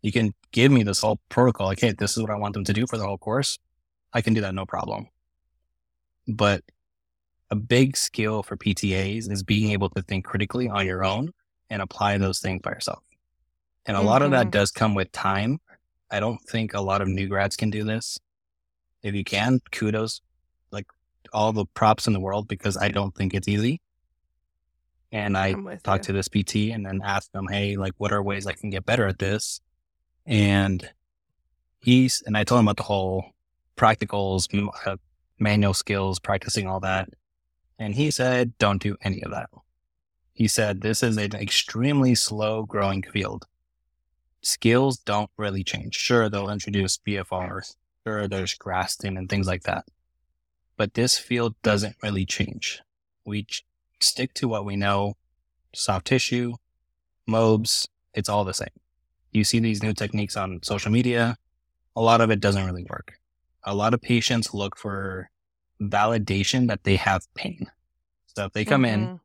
You 0.00 0.10
can 0.10 0.34
give 0.50 0.72
me 0.72 0.82
this 0.82 1.00
whole 1.00 1.20
protocol, 1.28 1.68
like, 1.68 1.80
hey, 1.80 1.92
this 1.92 2.16
is 2.16 2.22
what 2.22 2.32
I 2.32 2.36
want 2.36 2.54
them 2.54 2.64
to 2.64 2.72
do 2.72 2.86
for 2.88 2.96
the 2.96 3.06
whole 3.06 3.18
course. 3.18 3.58
I 4.12 4.20
can 4.20 4.34
do 4.34 4.40
that 4.40 4.54
no 4.54 4.66
problem. 4.66 5.08
But 6.28 6.62
a 7.50 7.54
big 7.56 7.96
skill 7.96 8.42
for 8.42 8.56
PTAs 8.56 9.30
is 9.30 9.42
being 9.42 9.72
able 9.72 9.90
to 9.90 10.02
think 10.02 10.24
critically 10.24 10.68
on 10.68 10.86
your 10.86 11.04
own 11.04 11.32
and 11.68 11.82
apply 11.82 12.18
those 12.18 12.40
things 12.40 12.62
by 12.62 12.70
yourself. 12.70 13.02
And 13.86 13.96
a 13.96 14.00
mm-hmm. 14.00 14.08
lot 14.08 14.22
of 14.22 14.30
that 14.30 14.44
mm-hmm. 14.44 14.50
does 14.50 14.70
come 14.70 14.94
with 14.94 15.12
time. 15.12 15.60
I 16.10 16.20
don't 16.20 16.40
think 16.48 16.74
a 16.74 16.80
lot 16.80 17.02
of 17.02 17.08
new 17.08 17.26
grads 17.26 17.56
can 17.56 17.70
do 17.70 17.84
this. 17.84 18.18
If 19.02 19.14
you 19.14 19.24
can, 19.24 19.60
kudos, 19.70 20.20
like 20.70 20.86
all 21.32 21.52
the 21.52 21.66
props 21.66 22.06
in 22.06 22.12
the 22.12 22.20
world 22.20 22.48
because 22.48 22.76
I 22.76 22.88
don't 22.88 23.14
think 23.14 23.34
it's 23.34 23.48
easy. 23.48 23.80
And 25.10 25.36
I 25.36 25.54
talked 25.82 26.04
to 26.04 26.12
this 26.12 26.28
PT 26.28 26.72
and 26.72 26.86
then 26.86 27.00
asked 27.04 27.32
them, 27.32 27.46
Hey, 27.48 27.76
like, 27.76 27.92
what 27.98 28.12
are 28.12 28.22
ways 28.22 28.46
I 28.46 28.52
can 28.52 28.70
get 28.70 28.86
better 28.86 29.06
at 29.06 29.18
this? 29.18 29.60
And 30.24 30.88
he's, 31.80 32.22
and 32.24 32.36
I 32.36 32.44
told 32.44 32.60
him 32.60 32.68
about 32.68 32.78
the 32.78 32.84
whole 32.84 33.26
practicals, 33.76 34.48
uh, 34.86 34.96
manual 35.42 35.74
skills, 35.74 36.18
practicing 36.18 36.66
all 36.66 36.80
that. 36.80 37.10
And 37.78 37.94
he 37.94 38.10
said, 38.10 38.56
don't 38.58 38.82
do 38.82 38.96
any 39.02 39.22
of 39.22 39.30
that. 39.32 39.50
He 40.32 40.48
said, 40.48 40.80
this 40.80 41.02
is 41.02 41.16
an 41.16 41.34
extremely 41.34 42.14
slow 42.14 42.62
growing 42.64 43.02
field 43.02 43.46
skills 44.42 44.98
don't 44.98 45.30
really 45.36 45.64
change. 45.64 45.94
Sure, 45.94 46.28
they'll 46.28 46.50
introduce 46.50 46.98
BFRs. 46.98 47.76
Sure, 48.06 48.28
there's 48.28 48.54
grasping 48.54 49.16
and 49.16 49.28
things 49.28 49.46
like 49.46 49.62
that. 49.62 49.84
But 50.76 50.94
this 50.94 51.16
field 51.16 51.54
doesn't 51.62 51.96
really 52.02 52.26
change. 52.26 52.80
We 53.24 53.44
ch- 53.44 53.64
stick 54.00 54.34
to 54.34 54.48
what 54.48 54.64
we 54.64 54.76
know. 54.76 55.16
Soft 55.74 56.06
tissue, 56.06 56.54
MOBs, 57.26 57.88
it's 58.12 58.28
all 58.28 58.44
the 58.44 58.52
same. 58.52 58.68
You 59.30 59.44
see 59.44 59.58
these 59.58 59.82
new 59.82 59.94
techniques 59.94 60.36
on 60.36 60.60
social 60.62 60.90
media. 60.92 61.38
A 61.96 62.02
lot 62.02 62.20
of 62.20 62.30
it 62.30 62.40
doesn't 62.40 62.66
really 62.66 62.84
work. 62.90 63.14
A 63.64 63.74
lot 63.74 63.94
of 63.94 64.02
patients 64.02 64.52
look 64.52 64.76
for 64.76 65.30
validation 65.90 66.68
that 66.68 66.84
they 66.84 66.96
have 66.96 67.26
pain. 67.34 67.70
So 68.26 68.46
if 68.46 68.52
they 68.52 68.64
come 68.64 68.82
mm-hmm. 68.82 69.02
in, 69.02 69.20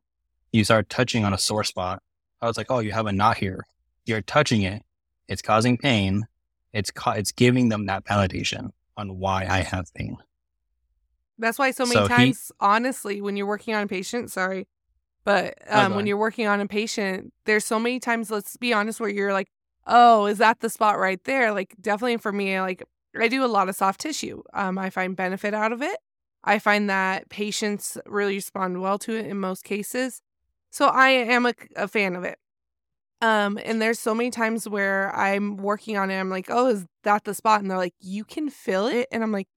you 0.52 0.64
start 0.64 0.88
touching 0.88 1.24
on 1.24 1.32
a 1.32 1.38
sore 1.38 1.64
spot. 1.64 2.02
I 2.40 2.46
was 2.46 2.56
like, 2.56 2.70
oh, 2.70 2.78
you 2.78 2.92
have 2.92 3.06
a 3.06 3.12
knot 3.12 3.38
here. 3.38 3.66
You're 4.04 4.22
touching 4.22 4.62
it 4.62 4.82
it's 5.28 5.42
causing 5.42 5.76
pain. 5.76 6.26
It's 6.72 6.90
ca- 6.90 7.12
it's 7.12 7.32
giving 7.32 7.68
them 7.68 7.86
that 7.86 8.04
validation 8.04 8.70
on 8.96 9.18
why 9.18 9.46
I 9.48 9.60
have 9.60 9.92
pain. 9.94 10.16
That's 11.38 11.58
why 11.58 11.70
so 11.70 11.84
many 11.84 11.94
so 11.94 12.08
times, 12.08 12.48
he, 12.48 12.54
honestly, 12.58 13.20
when 13.20 13.36
you're 13.36 13.46
working 13.46 13.74
on 13.74 13.84
a 13.84 13.86
patient, 13.86 14.30
sorry, 14.30 14.66
But 15.24 15.54
Oh, 15.70 15.86
um, 15.86 15.94
when 15.94 16.06
you're 16.06 16.16
working 16.16 16.46
on 16.46 16.60
a 16.60 16.66
patient, 16.66 17.32
there's 17.44 17.64
so 17.64 17.78
many 17.78 18.00
times, 18.00 18.30
let's 18.30 18.56
be 18.56 18.72
honest, 18.72 18.98
where 18.98 19.10
you're 19.10 19.32
like, 19.32 19.48
oh, 19.86 20.26
is 20.26 20.38
that 20.38 20.60
the 20.60 20.70
spot 20.70 20.98
right 20.98 21.22
there? 21.24 21.52
Like, 21.52 21.74
definitely 21.80 22.16
for 22.16 22.32
me, 22.32 22.60
like, 22.60 22.82
I 23.18 23.28
do 23.28 23.44
a 23.44 23.46
lot 23.46 23.68
of 23.68 23.76
soft 23.76 24.00
tissue. 24.00 24.42
Um, 24.52 24.78
I 24.78 24.90
find 24.90 25.14
benefit 25.14 25.54
out 25.54 25.72
of 25.72 25.82
it. 25.82 25.98
I 26.44 26.58
find 26.58 26.88
that 26.88 27.28
patients 27.28 27.98
really 28.06 28.36
respond 28.36 28.80
well 28.80 28.98
to 29.00 29.14
it 29.14 29.26
in 29.26 29.38
most 29.38 29.64
cases. 29.64 30.22
So 30.70 30.86
I 30.86 31.08
am 31.10 31.46
a, 31.46 31.54
a 31.76 31.88
fan 31.88 32.16
of 32.16 32.24
it. 32.24 32.38
Um, 33.20 33.58
and 33.64 33.82
there's 33.82 33.98
so 33.98 34.14
many 34.14 34.30
times 34.30 34.68
where 34.68 35.14
I'm 35.14 35.56
working 35.56 35.96
on 35.96 36.10
it, 36.10 36.18
I'm 36.18 36.30
like, 36.30 36.46
oh, 36.50 36.68
is 36.68 36.86
that 37.02 37.24
the 37.24 37.34
spot? 37.34 37.60
And 37.60 37.70
they're 37.70 37.76
like, 37.76 37.94
you 38.00 38.24
can 38.24 38.48
feel 38.48 38.86
it. 38.86 39.08
And 39.10 39.22
I'm 39.22 39.32
like, 39.32 39.48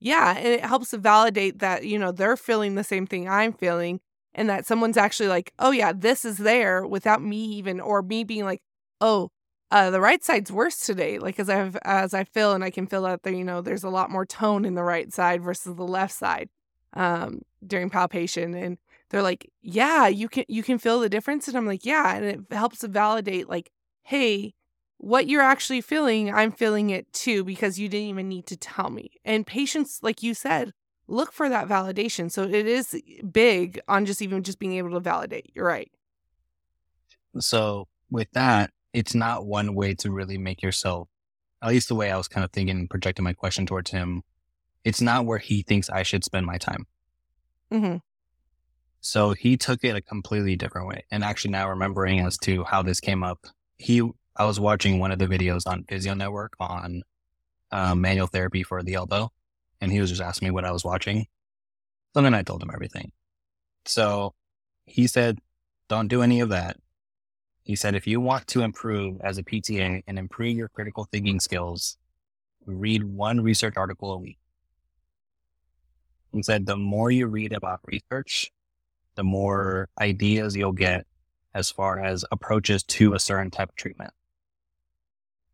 yeah. 0.00 0.36
And 0.36 0.48
it 0.48 0.64
helps 0.64 0.92
validate 0.92 1.60
that, 1.60 1.86
you 1.86 1.98
know, 1.98 2.12
they're 2.12 2.36
feeling 2.36 2.74
the 2.74 2.84
same 2.84 3.06
thing 3.06 3.28
I'm 3.28 3.52
feeling 3.52 4.00
and 4.34 4.50
that 4.50 4.66
someone's 4.66 4.98
actually 4.98 5.30
like, 5.30 5.52
oh, 5.58 5.70
yeah, 5.70 5.92
this 5.94 6.26
is 6.26 6.36
there 6.36 6.86
without 6.86 7.22
me 7.22 7.42
even, 7.54 7.80
or 7.80 8.02
me 8.02 8.22
being 8.22 8.44
like, 8.44 8.60
oh, 9.00 9.30
uh, 9.70 9.90
the 9.90 10.00
right 10.00 10.22
side's 10.22 10.52
worse 10.52 10.80
today. 10.86 11.18
Like 11.18 11.38
as 11.40 11.48
I've 11.48 11.76
as 11.84 12.14
I 12.14 12.24
feel 12.24 12.52
and 12.52 12.62
I 12.62 12.70
can 12.70 12.86
feel 12.86 13.02
that 13.02 13.22
there, 13.22 13.32
you 13.32 13.44
know, 13.44 13.60
there's 13.60 13.84
a 13.84 13.90
lot 13.90 14.10
more 14.10 14.26
tone 14.26 14.64
in 14.64 14.74
the 14.74 14.84
right 14.84 15.12
side 15.12 15.42
versus 15.42 15.76
the 15.76 15.86
left 15.86 16.14
side 16.14 16.48
um 16.94 17.42
during 17.66 17.90
palpation. 17.90 18.54
And 18.54 18.78
they're 19.10 19.22
like, 19.22 19.50
Yeah, 19.62 20.06
you 20.06 20.28
can 20.28 20.44
you 20.48 20.62
can 20.62 20.78
feel 20.78 21.00
the 21.00 21.08
difference. 21.08 21.48
And 21.48 21.56
I'm 21.56 21.66
like, 21.66 21.84
Yeah. 21.84 22.14
And 22.14 22.24
it 22.24 22.40
helps 22.52 22.78
to 22.80 22.88
validate 22.88 23.48
like, 23.48 23.70
hey, 24.02 24.54
what 24.98 25.28
you're 25.28 25.42
actually 25.42 25.80
feeling, 25.80 26.32
I'm 26.32 26.52
feeling 26.52 26.90
it 26.90 27.12
too, 27.12 27.44
because 27.44 27.78
you 27.78 27.88
didn't 27.88 28.08
even 28.08 28.28
need 28.28 28.46
to 28.46 28.56
tell 28.56 28.90
me. 28.90 29.10
And 29.24 29.46
patients, 29.46 30.00
like 30.02 30.22
you 30.22 30.32
said, 30.32 30.72
look 31.08 31.32
for 31.32 31.48
that 31.48 31.68
validation. 31.68 32.30
So 32.30 32.44
it 32.44 32.66
is 32.66 33.00
big 33.30 33.80
on 33.88 34.06
just 34.06 34.22
even 34.22 34.42
just 34.42 34.58
being 34.58 34.74
able 34.74 34.90
to 34.92 35.00
validate. 35.00 35.50
You're 35.54 35.66
right. 35.66 35.90
So 37.38 37.88
with 38.10 38.30
that, 38.32 38.70
it's 38.96 39.14
not 39.14 39.44
one 39.44 39.74
way 39.74 39.94
to 39.94 40.10
really 40.10 40.38
make 40.38 40.62
yourself, 40.62 41.08
at 41.60 41.68
least 41.68 41.88
the 41.88 41.94
way 41.94 42.10
I 42.10 42.16
was 42.16 42.28
kind 42.28 42.42
of 42.42 42.50
thinking 42.50 42.78
and 42.78 42.88
projecting 42.88 43.24
my 43.24 43.34
question 43.34 43.66
towards 43.66 43.90
him. 43.90 44.22
It's 44.84 45.02
not 45.02 45.26
where 45.26 45.36
he 45.36 45.62
thinks 45.62 45.90
I 45.90 46.02
should 46.02 46.24
spend 46.24 46.46
my 46.46 46.56
time. 46.56 46.86
hmm 47.70 47.96
So 49.02 49.32
he 49.34 49.58
took 49.58 49.84
it 49.84 49.96
a 49.96 50.00
completely 50.00 50.56
different 50.56 50.88
way. 50.88 51.04
And 51.10 51.22
actually 51.22 51.50
now 51.50 51.68
remembering 51.68 52.20
as 52.20 52.38
to 52.38 52.64
how 52.64 52.82
this 52.82 52.98
came 52.98 53.22
up, 53.22 53.46
he, 53.76 54.00
I 54.34 54.46
was 54.46 54.58
watching 54.58 54.98
one 54.98 55.12
of 55.12 55.18
the 55.18 55.26
videos 55.26 55.66
on 55.66 55.84
Physio 55.84 56.14
Network 56.14 56.54
on 56.58 57.02
um, 57.70 58.00
manual 58.00 58.28
therapy 58.28 58.62
for 58.62 58.82
the 58.82 58.94
elbow. 58.94 59.30
And 59.82 59.92
he 59.92 60.00
was 60.00 60.08
just 60.08 60.22
asking 60.22 60.48
me 60.48 60.52
what 60.52 60.64
I 60.64 60.72
was 60.72 60.86
watching. 60.86 61.26
So 62.14 62.22
then 62.22 62.32
I 62.32 62.42
told 62.42 62.62
him 62.62 62.70
everything. 62.72 63.12
So 63.84 64.32
he 64.86 65.06
said, 65.06 65.38
don't 65.90 66.08
do 66.08 66.22
any 66.22 66.40
of 66.40 66.48
that. 66.48 66.78
He 67.66 67.74
said, 67.74 67.96
if 67.96 68.06
you 68.06 68.20
want 68.20 68.46
to 68.48 68.62
improve 68.62 69.20
as 69.22 69.38
a 69.38 69.42
PTA 69.42 70.04
and 70.06 70.18
improve 70.20 70.56
your 70.56 70.68
critical 70.68 71.08
thinking 71.10 71.40
skills, 71.40 71.98
read 72.64 73.02
one 73.02 73.40
research 73.40 73.74
article 73.76 74.12
a 74.12 74.18
week. 74.18 74.38
He 76.32 76.44
said, 76.44 76.66
the 76.66 76.76
more 76.76 77.10
you 77.10 77.26
read 77.26 77.52
about 77.52 77.80
research, 77.84 78.52
the 79.16 79.24
more 79.24 79.88
ideas 80.00 80.54
you'll 80.54 80.70
get 80.70 81.06
as 81.54 81.68
far 81.68 81.98
as 81.98 82.24
approaches 82.30 82.84
to 82.84 83.14
a 83.14 83.18
certain 83.18 83.50
type 83.50 83.70
of 83.70 83.74
treatment. 83.74 84.12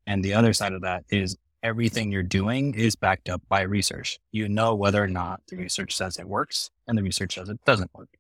And 0.07 0.23
the 0.23 0.35
other 0.35 0.52
side 0.52 0.75
of 0.75 0.83
that 0.83 1.04
is 1.09 1.38
everything 1.62 2.12
you're 2.12 2.23
doing 2.23 2.75
is 2.75 2.95
backed 2.95 3.31
up 3.31 3.40
by 3.49 3.62
research. 3.62 4.19
You 4.33 4.50
know 4.50 4.75
whether 4.75 5.02
or 5.02 5.09
not 5.09 5.40
the 5.49 5.57
research 5.57 5.97
says 5.97 6.19
it 6.19 6.28
works 6.28 6.71
and 6.87 6.99
the 6.99 7.02
research 7.02 7.37
says 7.37 7.49
it 7.49 7.64
doesn't 7.64 7.95
work. 7.95 8.11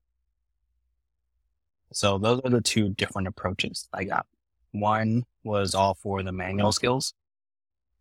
So 1.92 2.18
those 2.18 2.40
are 2.44 2.50
the 2.50 2.60
two 2.60 2.90
different 2.90 3.28
approaches 3.28 3.88
I 3.92 4.04
got. 4.04 4.26
One 4.72 5.24
was 5.44 5.74
all 5.74 5.94
for 5.94 6.22
the 6.22 6.32
manual 6.32 6.72
skills 6.72 7.14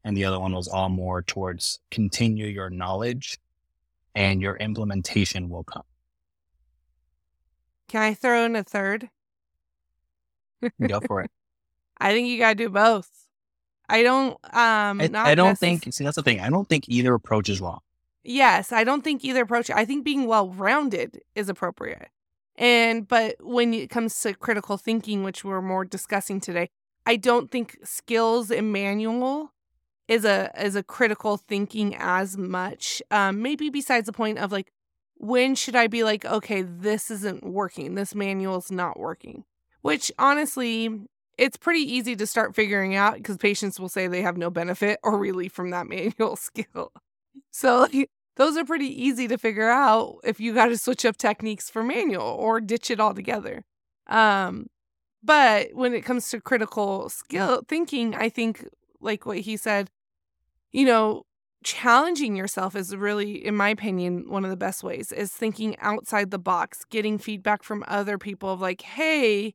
and 0.04 0.16
the 0.16 0.26
other 0.26 0.40
one 0.40 0.54
was 0.54 0.68
all 0.68 0.90
more 0.90 1.22
towards 1.22 1.80
continue 1.90 2.48
your 2.48 2.70
knowledge 2.70 3.40
and 4.16 4.42
your 4.42 4.56
implementation 4.58 5.50
will 5.50 5.64
come. 5.64 5.84
Can 7.88 8.02
I 8.02 8.14
throw 8.14 8.46
in 8.46 8.56
a 8.56 8.64
third? 8.64 9.10
Go 10.88 11.02
for 11.02 11.22
it. 11.22 11.32
I 12.00 12.14
think 12.14 12.28
you 12.28 12.38
gotta 12.40 12.56
do 12.56 12.70
both. 12.70 13.10
I 13.90 14.04
don't 14.04 14.34
um 14.56 15.02
I, 15.02 15.08
not 15.12 15.28
I 15.28 15.36
don't 15.36 15.54
necess- 15.54 15.60
think, 15.60 15.94
see, 15.94 16.04
that's 16.04 16.16
the 16.16 16.24
thing. 16.24 16.40
I 16.40 16.50
don't 16.50 16.68
think 16.68 16.88
either 16.88 17.14
approach 17.14 17.50
is 17.50 17.60
wrong. 17.60 17.80
Yes, 18.24 18.72
I 18.72 18.84
don't 18.84 19.04
think 19.04 19.26
either 19.26 19.42
approach. 19.42 19.70
I 19.70 19.84
think 19.84 20.06
being 20.06 20.28
well 20.28 20.50
rounded 20.50 21.22
is 21.36 21.50
appropriate. 21.50 22.08
And 22.58 23.08
but 23.08 23.36
when 23.40 23.74
it 23.74 23.90
comes 23.90 24.20
to 24.22 24.34
critical 24.34 24.78
thinking, 24.78 25.24
which 25.24 25.44
we're 25.44 25.62
more 25.62 25.86
discussing 25.86 26.40
today, 26.40 26.70
I 27.06 27.16
don't 27.16 27.50
think 27.50 27.78
skills 27.84 28.52
and 28.52 28.72
manual 28.72 29.54
is 30.08 30.26
a 30.26 30.52
is 30.62 30.76
a 30.76 30.84
critical 30.84 31.38
thinking 31.38 31.96
as 31.96 32.38
much. 32.38 33.02
Um, 33.12 33.42
maybe 33.42 33.70
besides 33.70 34.06
the 34.08 34.14
point 34.14 34.40
of 34.40 34.52
like, 34.52 34.72
when 35.16 35.56
should 35.56 35.76
I 35.76 35.88
be 35.88 36.04
like, 36.04 36.26
okay, 36.26 36.62
this 36.62 37.10
isn't 37.10 37.44
working. 37.44 37.96
This 37.96 38.14
manual's 38.14 38.72
not 38.72 39.00
working. 39.00 39.46
Which 39.82 40.12
honestly, 40.20 40.90
it's 41.38 41.58
pretty 41.58 41.82
easy 41.82 42.16
to 42.16 42.28
start 42.28 42.56
figuring 42.56 42.96
out 42.96 43.16
because 43.16 43.38
patients 43.38 43.80
will 43.80 43.90
say 43.90 44.08
they 44.08 44.22
have 44.22 44.38
no 44.38 44.50
benefit 44.50 45.00
or 45.04 45.18
relief 45.18 45.54
from 45.54 45.70
that 45.72 45.88
manual 45.90 46.36
skill. 46.36 46.92
So 47.52 47.88
like, 47.92 48.10
those 48.42 48.58
are 48.58 48.66
pretty 48.66 48.88
easy 48.88 49.28
to 49.28 49.38
figure 49.38 49.70
out 49.70 50.16
if 50.24 50.40
you 50.40 50.52
got 50.52 50.66
to 50.70 50.78
switch 50.78 51.06
up 51.06 51.16
techniques 51.16 51.70
for 51.70 51.84
manual 51.84 52.26
or 52.26 52.60
ditch 52.60 52.90
it 52.90 53.00
altogether. 53.00 53.64
Um, 54.08 54.66
but 55.22 55.68
when 55.74 55.94
it 55.94 56.02
comes 56.02 56.28
to 56.32 56.42
critical 56.42 57.08
skill 57.10 57.62
thinking, 57.68 58.16
I 58.16 58.30
think 58.30 58.68
like 59.00 59.28
what 59.28 59.38
he 59.38 59.58
said, 59.58 59.92
you 60.72 60.86
know, 60.86 61.22
challenging 61.64 62.36
yourself 62.36 62.76
is 62.76 62.96
really, 62.96 63.46
in 63.46 63.56
my 63.56 63.70
opinion, 63.70 64.28
one 64.28 64.44
of 64.44 64.50
the 64.50 64.58
best 64.58 64.84
ways 64.84 65.12
is 65.12 65.32
thinking 65.32 65.78
outside 65.78 66.32
the 66.32 66.40
box, 66.40 66.80
getting 66.90 67.20
feedback 67.20 67.62
from 67.62 67.86
other 67.88 68.18
people 68.18 68.50
of 68.50 68.60
like, 68.60 68.82
hey, 68.82 69.54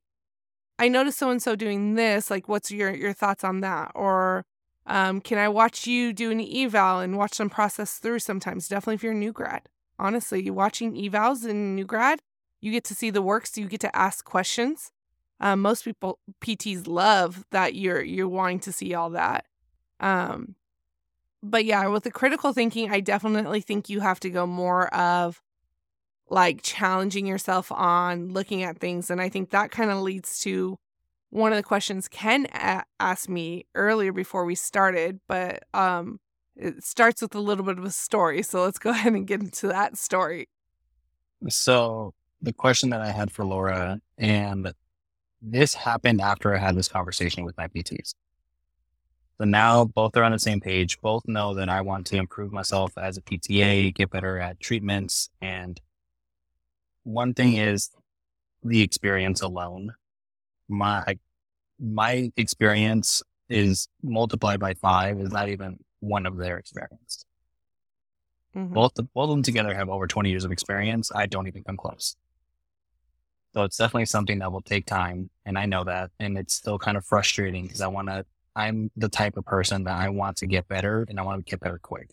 I 0.78 0.86
noticed 0.86 1.18
so 1.18 1.30
and 1.30 1.42
so 1.42 1.56
doing 1.56 1.96
this. 1.96 2.30
Like, 2.30 2.48
what's 2.48 2.70
your 2.70 2.94
your 2.94 3.12
thoughts 3.12 3.42
on 3.42 3.62
that? 3.62 3.90
Or 3.96 4.44
um, 4.86 5.20
can 5.20 5.38
I 5.38 5.48
watch 5.48 5.86
you 5.86 6.12
do 6.12 6.30
an 6.30 6.40
eval 6.40 7.00
and 7.00 7.16
watch 7.16 7.38
them 7.38 7.50
process 7.50 7.98
through 7.98 8.20
sometimes? 8.20 8.68
Definitely 8.68 8.94
if 8.94 9.02
you're 9.02 9.12
a 9.12 9.16
new 9.16 9.32
grad. 9.32 9.68
Honestly, 9.98 10.48
watching 10.50 10.94
evals 10.94 11.48
in 11.48 11.74
new 11.74 11.84
grad, 11.84 12.20
you 12.60 12.70
get 12.70 12.84
to 12.84 12.94
see 12.94 13.10
the 13.10 13.22
works, 13.22 13.56
you 13.58 13.66
get 13.66 13.80
to 13.80 13.96
ask 13.96 14.24
questions. 14.24 14.92
Um, 15.40 15.60
most 15.60 15.84
people 15.84 16.18
PTs 16.40 16.86
love 16.86 17.44
that 17.50 17.74
you're 17.74 18.02
you're 18.02 18.28
wanting 18.28 18.60
to 18.60 18.72
see 18.72 18.94
all 18.94 19.10
that. 19.10 19.44
Um, 20.00 20.54
but 21.42 21.64
yeah, 21.64 21.86
with 21.88 22.04
the 22.04 22.10
critical 22.10 22.52
thinking, 22.52 22.90
I 22.90 23.00
definitely 23.00 23.60
think 23.60 23.88
you 23.88 24.00
have 24.00 24.20
to 24.20 24.30
go 24.30 24.46
more 24.46 24.92
of 24.94 25.42
like 26.28 26.62
challenging 26.62 27.26
yourself 27.26 27.70
on 27.70 28.30
looking 28.32 28.62
at 28.62 28.78
things, 28.78 29.10
and 29.10 29.20
I 29.20 29.28
think 29.28 29.50
that 29.50 29.70
kind 29.70 29.90
of 29.90 29.98
leads 29.98 30.40
to 30.40 30.78
one 31.30 31.52
of 31.52 31.56
the 31.56 31.62
questions 31.62 32.08
Ken 32.08 32.46
a- 32.52 32.84
asked 33.00 33.28
me 33.28 33.66
earlier 33.74 34.12
before 34.12 34.44
we 34.44 34.54
started, 34.54 35.20
but 35.28 35.64
um, 35.74 36.20
it 36.56 36.84
starts 36.84 37.22
with 37.22 37.34
a 37.34 37.40
little 37.40 37.64
bit 37.64 37.78
of 37.78 37.84
a 37.84 37.90
story. 37.90 38.42
So 38.42 38.62
let's 38.62 38.78
go 38.78 38.90
ahead 38.92 39.12
and 39.12 39.26
get 39.26 39.40
into 39.40 39.68
that 39.68 39.96
story. 39.96 40.48
So 41.48 42.14
the 42.40 42.52
question 42.52 42.90
that 42.90 43.00
I 43.00 43.10
had 43.10 43.30
for 43.30 43.44
Laura, 43.44 44.00
and 44.18 44.72
this 45.42 45.74
happened 45.74 46.20
after 46.20 46.54
I 46.54 46.58
had 46.58 46.76
this 46.76 46.88
conversation 46.88 47.44
with 47.44 47.56
my 47.56 47.68
PTs. 47.68 48.14
So 49.38 49.44
now 49.44 49.84
both 49.84 50.16
are 50.16 50.24
on 50.24 50.32
the 50.32 50.38
same 50.38 50.60
page. 50.60 50.98
Both 51.02 51.28
know 51.28 51.54
that 51.54 51.68
I 51.68 51.82
want 51.82 52.06
to 52.06 52.16
improve 52.16 52.52
myself 52.52 52.96
as 52.96 53.18
a 53.18 53.22
PTA, 53.22 53.94
get 53.94 54.10
better 54.10 54.38
at 54.38 54.60
treatments. 54.60 55.28
And 55.42 55.78
one 57.02 57.34
thing 57.34 57.54
is 57.54 57.90
the 58.64 58.80
experience 58.80 59.42
alone. 59.42 59.92
My, 60.68 61.18
my 61.78 62.30
experience 62.36 63.22
is 63.48 63.88
multiplied 64.02 64.60
by 64.60 64.74
five 64.74 65.20
is 65.20 65.30
not 65.30 65.48
even 65.48 65.78
one 66.00 66.26
of 66.26 66.36
their 66.36 66.58
experience. 66.58 67.24
Mhm. 68.54 68.72
Both, 68.72 68.94
both 68.94 69.24
of 69.24 69.30
them 69.30 69.42
together 69.42 69.74
have 69.74 69.88
over 69.88 70.06
20 70.06 70.30
years 70.30 70.44
of 70.44 70.52
experience. 70.52 71.12
I 71.14 71.26
don't 71.26 71.46
even 71.46 71.62
come 71.62 71.76
close. 71.76 72.16
So 73.54 73.62
it's 73.64 73.76
definitely 73.76 74.06
something 74.06 74.38
that 74.40 74.52
will 74.52 74.62
take 74.62 74.86
time. 74.86 75.30
And 75.44 75.58
I 75.58 75.66
know 75.66 75.84
that. 75.84 76.10
And 76.18 76.36
it's 76.36 76.54
still 76.54 76.78
kind 76.78 76.96
of 76.96 77.04
frustrating 77.04 77.64
because 77.64 77.80
I 77.80 77.86
want 77.86 78.08
to, 78.08 78.24
I'm 78.54 78.90
the 78.96 79.08
type 79.08 79.36
of 79.36 79.44
person 79.44 79.84
that 79.84 79.96
I 79.96 80.08
want 80.08 80.38
to 80.38 80.46
get 80.46 80.68
better 80.68 81.06
and 81.08 81.18
I 81.20 81.22
want 81.22 81.44
to 81.44 81.50
get 81.50 81.60
better 81.60 81.78
quick. 81.78 82.10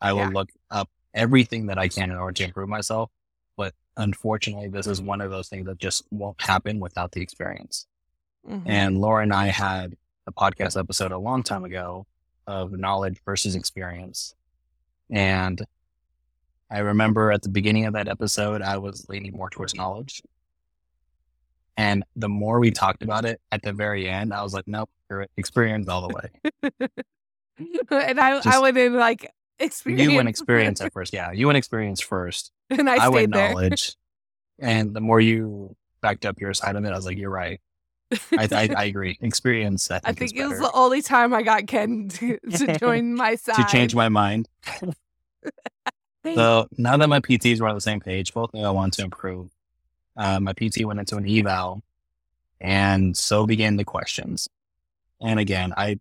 I 0.00 0.12
will 0.12 0.26
look 0.32 0.50
up 0.70 0.90
everything 1.14 1.66
that 1.66 1.78
I 1.78 1.88
can 1.88 2.10
in 2.10 2.16
order 2.16 2.32
to 2.34 2.44
improve 2.44 2.68
myself. 2.68 3.10
But 3.58 3.74
unfortunately, 3.98 4.68
this 4.68 4.86
is 4.86 5.02
one 5.02 5.20
of 5.20 5.30
those 5.30 5.48
things 5.50 5.66
that 5.66 5.76
just 5.78 6.04
won't 6.10 6.40
happen 6.40 6.78
without 6.80 7.12
the 7.12 7.20
experience. 7.20 7.86
Mhm. 8.48 8.62
And 8.66 8.98
Laura 8.98 9.22
and 9.24 9.34
I 9.34 9.48
had 9.48 9.96
a 10.26 10.32
podcast 10.32 10.78
episode 10.78 11.12
a 11.12 11.18
long 11.18 11.42
time 11.42 11.64
ago 11.64 12.06
of 12.46 12.72
knowledge 12.72 13.20
versus 13.26 13.54
experience. 13.56 14.34
And 15.10 15.60
I 16.70 16.78
remember 16.78 17.32
at 17.32 17.42
the 17.42 17.48
beginning 17.48 17.84
of 17.86 17.94
that 17.94 18.08
episode, 18.08 18.62
I 18.62 18.78
was 18.78 19.06
leaning 19.08 19.32
more 19.32 19.50
towards 19.50 19.74
knowledge. 19.74 20.22
And 21.76 22.04
the 22.16 22.28
more 22.28 22.60
we 22.60 22.70
talked 22.70 23.02
about 23.02 23.24
it 23.24 23.40
at 23.52 23.62
the 23.62 23.72
very 23.72 24.08
end, 24.08 24.32
I 24.34 24.42
was 24.42 24.52
like, 24.54 24.66
nope, 24.68 24.90
experience 25.36 25.88
all 25.88 26.08
the 26.08 26.14
way. 26.14 26.88
and 27.90 28.20
I, 28.20 28.36
I 28.38 28.40
Just- 28.40 28.62
went 28.62 28.78
in 28.78 28.94
like 28.94 29.30
experience. 29.58 30.10
You 30.10 30.16
went 30.16 30.28
experience 30.28 30.80
at 30.80 30.92
first. 30.92 31.12
Yeah. 31.12 31.32
You 31.32 31.46
went 31.46 31.56
experience 31.56 32.00
first. 32.00 32.52
and 32.70 32.88
I 32.88 32.94
I, 32.94 32.96
stayed 32.98 33.10
went 33.10 33.34
there. 33.34 33.48
knowledge. 33.50 33.96
and 34.58 34.94
the 34.94 35.00
more 35.00 35.20
you 35.20 35.76
backed 36.00 36.24
up 36.26 36.40
your 36.40 36.54
side 36.54 36.76
of 36.76 36.84
it, 36.84 36.88
I 36.88 36.96
was 36.96 37.06
like, 37.06 37.18
you're 37.18 37.30
right. 37.30 37.60
I, 38.32 38.48
I, 38.50 38.68
I 38.76 38.84
agree. 38.86 39.18
Experience, 39.20 39.90
I 39.90 39.98
think, 39.98 40.06
I 40.06 40.10
is 40.24 40.32
think 40.32 40.36
it 40.36 40.48
was 40.48 40.60
the 40.60 40.72
only 40.72 41.02
time 41.02 41.34
I 41.34 41.42
got 41.42 41.66
Ken 41.66 42.08
to, 42.14 42.38
to 42.38 42.78
join 42.78 43.14
my 43.14 43.34
side. 43.34 43.56
to 43.56 43.64
change 43.64 43.94
my 43.94 44.08
mind. 44.08 44.48
So 46.24 46.68
now 46.76 46.96
that 46.96 47.08
my 47.08 47.20
PTs 47.20 47.60
were 47.60 47.68
on 47.68 47.74
the 47.74 47.80
same 47.80 48.00
page, 48.00 48.34
both 48.34 48.52
knew 48.52 48.62
I 48.62 48.70
want 48.70 48.94
to 48.94 49.02
improve. 49.02 49.50
Uh, 50.16 50.40
my 50.40 50.52
PT 50.52 50.84
went 50.84 50.98
into 50.98 51.16
an 51.16 51.28
eval, 51.28 51.82
and 52.60 53.16
so 53.16 53.46
began 53.46 53.76
the 53.76 53.84
questions. 53.84 54.48
And 55.20 55.38
again, 55.38 55.72
I 55.76 56.00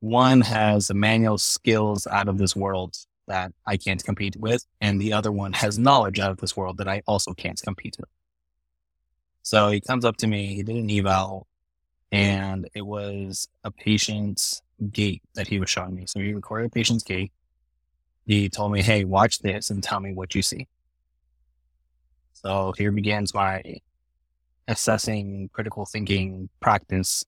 one 0.00 0.40
has 0.42 0.88
the 0.88 0.94
manual 0.94 1.38
skills 1.38 2.06
out 2.06 2.28
of 2.28 2.38
this 2.38 2.54
world 2.54 2.96
that 3.26 3.52
I 3.66 3.76
can't 3.76 4.02
compete 4.02 4.36
with, 4.36 4.64
and 4.80 5.00
the 5.00 5.12
other 5.12 5.30
one 5.32 5.52
has 5.54 5.78
knowledge 5.78 6.18
out 6.18 6.30
of 6.30 6.38
this 6.38 6.56
world 6.56 6.78
that 6.78 6.88
I 6.88 7.02
also 7.06 7.34
can't 7.34 7.60
compete 7.60 7.96
with. 7.98 8.08
So 9.42 9.70
he 9.70 9.80
comes 9.80 10.04
up 10.04 10.16
to 10.18 10.26
me, 10.26 10.54
he 10.54 10.62
did 10.62 10.76
an 10.76 10.90
eval, 10.90 11.46
and 12.12 12.68
it 12.74 12.86
was 12.86 13.48
a 13.64 13.70
patient's 13.70 14.62
gait 14.90 15.22
that 15.34 15.48
he 15.48 15.58
was 15.58 15.68
showing 15.68 15.94
me. 15.94 16.06
So 16.06 16.20
he 16.20 16.32
recorded 16.32 16.66
a 16.66 16.70
patient's 16.70 17.02
gait 17.04 17.32
he 18.28 18.50
told 18.50 18.72
me, 18.72 18.82
Hey, 18.82 19.04
watch 19.04 19.38
this 19.38 19.70
and 19.70 19.82
tell 19.82 20.00
me 20.00 20.12
what 20.12 20.34
you 20.34 20.42
see. 20.42 20.68
So 22.34 22.74
here 22.76 22.92
begins 22.92 23.32
my 23.32 23.62
assessing 24.68 25.48
critical 25.54 25.86
thinking 25.86 26.50
practice. 26.60 27.24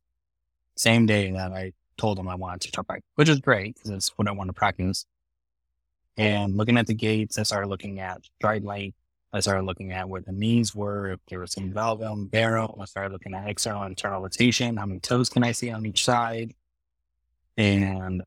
Same 0.77 1.07
day 1.07 1.33
that 1.33 1.53
I 1.53 1.73
told 2.01 2.19
him 2.19 2.29
I 2.29 2.35
wanted 2.35 2.73
to 2.73 2.83
practice, 2.83 3.11
which 3.17 3.29
is 3.29 3.41
great 3.41 3.75
because 3.75 3.91
it's 3.91 4.09
what 4.17 4.27
I 4.27 4.33
want 4.33 4.49
to 4.49 4.55
practice. 4.55 5.05
And 6.17 6.57
looking 6.57 6.79
at 6.79 6.87
the 6.87 6.95
gaits, 6.95 7.39
I 7.39 7.43
started 7.43 7.69
looking 7.69 8.01
at 8.01 8.25
stride 8.39 8.65
length. 8.65 8.97
I 9.33 9.41
started 9.41 9.63
looking 9.63 9.93
at 9.93 10.09
where 10.09 10.21
the 10.21 10.33
knees 10.33 10.75
were, 10.75 11.13
if 11.13 11.21
there 11.29 11.39
was 11.39 11.53
some 11.53 11.73
valgum, 11.73 12.29
varum. 12.31 12.81
I 12.81 12.85
started 12.87 13.13
looking 13.13 13.35
at 13.35 13.49
external 13.49 13.83
and 13.83 13.93
internal 13.93 14.21
rotation. 14.21 14.77
How 14.77 14.87
many 14.87 15.01
toes 15.01 15.29
can 15.29 15.45
I 15.45 15.53
see 15.53 15.71
on 15.71 15.87
each 15.87 16.05
side? 16.05 16.53
And 17.57 18.23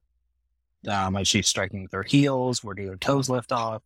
um, 0.87 1.17
is 1.17 1.27
she 1.27 1.41
striking 1.41 1.83
with 1.83 1.91
her 1.91 2.03
heels? 2.03 2.63
Where 2.63 2.75
do 2.75 2.87
her 2.87 2.95
toes 2.95 3.27
lift 3.27 3.51
off? 3.51 3.81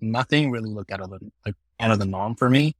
Nothing 0.00 0.50
really 0.50 0.68
looked 0.68 0.90
out 0.90 1.00
of 1.00 1.10
the 1.10 1.54
out 1.78 1.90
of 1.90 1.98
the 1.98 2.04
norm 2.04 2.34
for 2.34 2.50
me, 2.50 2.74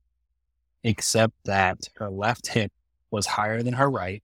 except 0.84 1.32
that 1.44 1.88
her 1.96 2.10
left 2.10 2.48
hip 2.48 2.70
was 3.10 3.26
higher 3.26 3.62
than 3.62 3.74
her 3.74 3.88
right 3.88 4.22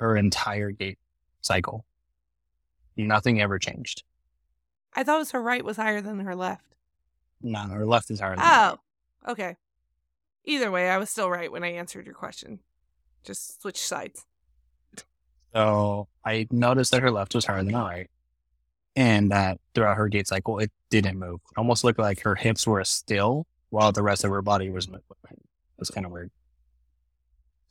her 0.00 0.16
entire 0.16 0.70
gait 0.70 0.98
cycle. 1.44 1.84
Nothing 2.96 3.40
ever 3.40 3.58
changed. 3.58 4.02
I 4.94 5.02
thought 5.02 5.16
it 5.16 5.18
was 5.18 5.30
her 5.32 5.42
right 5.42 5.64
was 5.64 5.76
higher 5.76 6.00
than 6.00 6.20
her 6.20 6.36
left. 6.36 6.74
No, 7.42 7.60
her 7.60 7.84
left 7.84 8.10
is 8.10 8.20
higher 8.20 8.36
than 8.36 8.38
her 8.38 8.44
right. 8.44 8.78
Oh, 9.26 9.32
okay. 9.32 9.56
Either 10.44 10.70
way, 10.70 10.90
I 10.90 10.98
was 10.98 11.10
still 11.10 11.30
right 11.30 11.50
when 11.50 11.64
I 11.64 11.72
answered 11.72 12.06
your 12.06 12.14
question. 12.14 12.60
Just 13.24 13.62
switch 13.62 13.78
sides. 13.78 14.24
So 15.54 16.08
I 16.24 16.46
noticed 16.50 16.90
that 16.90 17.02
her 17.02 17.10
left 17.10 17.34
was 17.34 17.46
higher 17.46 17.62
than 17.62 17.74
her 17.74 17.82
right. 17.82 18.10
And 18.96 19.32
that 19.32 19.58
throughout 19.74 19.96
her 19.96 20.08
gait 20.08 20.28
cycle, 20.28 20.58
it 20.58 20.70
didn't 20.90 21.18
move. 21.18 21.40
It 21.50 21.58
almost 21.58 21.82
looked 21.82 21.98
like 21.98 22.20
her 22.20 22.34
hips 22.34 22.66
were 22.66 22.84
still 22.84 23.46
while 23.70 23.90
the 23.90 24.02
rest 24.02 24.22
of 24.22 24.30
her 24.30 24.42
body 24.42 24.70
was 24.70 24.86
moving. 24.88 25.02
It 25.30 25.40
was 25.78 25.90
kind 25.90 26.06
of 26.06 26.12
weird. 26.12 26.30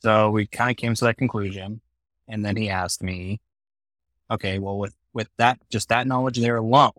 So 0.02 0.30
we 0.30 0.46
kind 0.46 0.70
of 0.70 0.76
came 0.76 0.94
to 0.94 1.04
that 1.06 1.16
conclusion. 1.16 1.80
And 2.28 2.44
then 2.44 2.56
he 2.56 2.68
asked 2.68 3.02
me, 3.02 3.40
okay, 4.34 4.58
well, 4.58 4.78
with, 4.78 4.94
with 5.12 5.28
that, 5.38 5.58
just 5.70 5.88
that 5.88 6.06
knowledge 6.06 6.38
there 6.38 6.56
alone, 6.56 6.92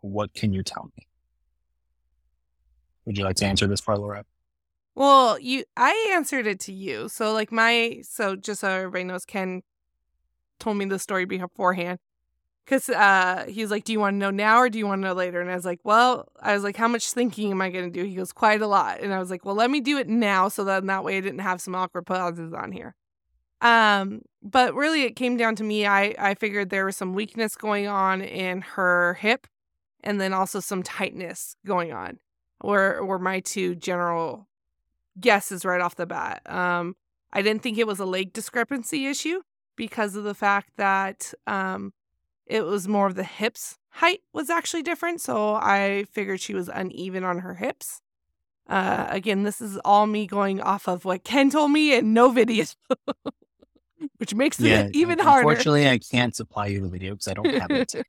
what 0.00 0.34
can 0.34 0.52
you 0.52 0.62
tell 0.62 0.90
me? 0.96 1.06
Would 3.04 3.18
you 3.18 3.24
like 3.24 3.36
to 3.36 3.46
answer 3.46 3.66
this 3.66 3.80
part, 3.80 4.00
Laura? 4.00 4.24
Well, 4.94 5.38
you 5.38 5.64
I 5.76 6.10
answered 6.14 6.46
it 6.46 6.60
to 6.60 6.72
you. 6.72 7.08
So 7.08 7.32
like 7.32 7.50
my 7.50 8.02
so 8.02 8.36
just 8.36 8.60
so 8.60 8.68
everybody 8.68 9.04
knows 9.04 9.24
Ken 9.24 9.62
told 10.60 10.76
me 10.76 10.84
the 10.84 10.98
story 10.98 11.24
beforehand. 11.24 11.98
Cause 12.66 12.88
uh 12.88 13.46
he 13.48 13.62
was 13.62 13.70
like, 13.70 13.84
Do 13.84 13.92
you 13.92 14.00
want 14.00 14.14
to 14.14 14.18
know 14.18 14.30
now 14.30 14.58
or 14.58 14.68
do 14.68 14.78
you 14.78 14.86
want 14.86 15.02
to 15.02 15.08
know 15.08 15.14
later? 15.14 15.40
And 15.40 15.50
I 15.50 15.54
was 15.54 15.64
like, 15.64 15.80
Well, 15.82 16.28
I 16.40 16.54
was 16.54 16.62
like, 16.62 16.76
How 16.76 16.88
much 16.88 17.10
thinking 17.12 17.50
am 17.50 17.62
I 17.62 17.70
gonna 17.70 17.90
do? 17.90 18.04
He 18.04 18.14
goes, 18.14 18.32
Quite 18.32 18.60
a 18.60 18.66
lot. 18.66 19.00
And 19.00 19.12
I 19.14 19.18
was 19.18 19.30
like, 19.30 19.44
Well, 19.44 19.54
let 19.54 19.70
me 19.70 19.80
do 19.80 19.98
it 19.98 20.08
now 20.08 20.48
so 20.48 20.64
that 20.64 20.86
that 20.86 21.04
way 21.04 21.16
I 21.16 21.20
didn't 21.20 21.40
have 21.40 21.60
some 21.60 21.74
awkward 21.74 22.06
pauses 22.06 22.52
on 22.52 22.70
here. 22.70 22.94
Um, 23.62 24.22
but 24.42 24.74
really 24.74 25.04
it 25.04 25.16
came 25.16 25.36
down 25.36 25.56
to 25.56 25.64
me. 25.64 25.86
I, 25.86 26.14
I 26.18 26.34
figured 26.34 26.68
there 26.68 26.84
was 26.84 26.96
some 26.96 27.14
weakness 27.14 27.54
going 27.56 27.86
on 27.86 28.20
in 28.20 28.60
her 28.60 29.14
hip 29.14 29.46
and 30.02 30.20
then 30.20 30.32
also 30.32 30.60
some 30.60 30.82
tightness 30.82 31.56
going 31.64 31.92
on. 31.92 32.18
Were 32.62 33.04
were 33.04 33.18
my 33.18 33.40
two 33.40 33.74
general 33.74 34.48
guesses 35.18 35.64
right 35.64 35.80
off 35.80 35.96
the 35.96 36.06
bat. 36.06 36.42
Um, 36.46 36.96
I 37.32 37.42
didn't 37.42 37.62
think 37.62 37.78
it 37.78 37.86
was 37.86 37.98
a 37.98 38.04
leg 38.04 38.32
discrepancy 38.32 39.06
issue 39.06 39.42
because 39.76 40.16
of 40.16 40.24
the 40.24 40.34
fact 40.34 40.70
that 40.76 41.32
um, 41.46 41.92
it 42.46 42.64
was 42.64 42.86
more 42.86 43.06
of 43.06 43.14
the 43.14 43.24
hips 43.24 43.78
height 43.96 44.20
was 44.32 44.50
actually 44.50 44.82
different. 44.82 45.20
So 45.20 45.54
I 45.54 46.06
figured 46.10 46.40
she 46.40 46.54
was 46.54 46.68
uneven 46.68 47.24
on 47.24 47.40
her 47.40 47.54
hips. 47.54 48.00
Uh, 48.68 49.06
again, 49.08 49.42
this 49.42 49.60
is 49.60 49.78
all 49.84 50.06
me 50.06 50.26
going 50.26 50.60
off 50.60 50.88
of 50.88 51.04
what 51.04 51.24
Ken 51.24 51.50
told 51.50 51.72
me 51.72 51.96
and 51.96 52.14
no 52.14 52.32
videos, 52.34 52.76
which 54.18 54.34
makes 54.34 54.60
it 54.60 54.94
even 54.94 55.18
harder. 55.18 55.48
Unfortunately, 55.48 55.88
I 55.88 55.98
can't 55.98 56.34
supply 56.34 56.66
you 56.66 56.80
the 56.80 56.88
video 56.88 57.12
because 57.14 57.28
I 57.28 57.34
don't 57.34 57.54
have 57.60 57.70
it. 57.70 57.94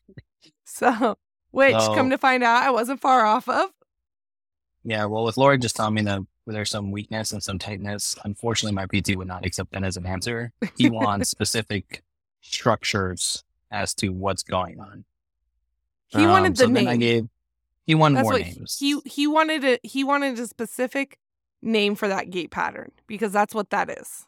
So, 0.66 1.18
which 1.52 1.76
So- 1.80 1.94
come 1.94 2.10
to 2.10 2.18
find 2.18 2.44
out, 2.44 2.64
I 2.64 2.72
wasn't 2.72 3.00
far 3.02 3.26
off 3.26 3.48
of. 3.48 3.70
Yeah, 4.84 5.06
well, 5.06 5.24
with 5.24 5.38
Laura 5.38 5.58
just 5.58 5.76
telling 5.76 5.94
me 5.94 6.02
that 6.04 6.20
there's 6.48 6.70
some 6.70 6.92
weakness 6.92 7.32
and 7.32 7.42
some 7.44 7.60
tightness, 7.60 8.16
unfortunately, 8.26 8.76
my 8.76 8.86
PT 8.86 9.16
would 9.16 9.28
not 9.28 9.46
accept 9.46 9.72
that 9.72 9.84
as 9.84 9.96
an 9.98 10.06
answer. 10.06 10.52
He 10.78 10.90
wants 10.90 11.30
specific 11.38 12.04
structures 12.42 13.44
as 13.72 13.94
to 13.96 14.10
what's 14.10 14.44
going 14.44 14.80
on. 14.80 15.06
He 16.08 16.24
Um, 16.24 16.30
wanted 16.30 16.58
so 16.58 16.68
the 16.68 16.74
then 16.74 16.84
name. 16.86 16.88
I 16.94 16.98
gave 16.98 17.28
he 17.86 17.96
wanted 17.96 18.18
That's 18.20 18.30
more 18.30 18.40
names. 18.40 18.78
he 18.80 19.00
he 19.06 19.28
wanted 19.28 19.64
a 19.66 19.80
he 19.84 20.04
wanted 20.04 20.40
a 20.40 20.48
specific 20.48 21.18
name 21.62 21.96
for 21.96 22.08
that 22.08 22.30
gait 22.30 22.52
pattern 22.52 22.92
because 23.08 23.32
that's 23.32 23.54
what 23.56 23.70
that 23.72 23.90
is. 23.90 24.26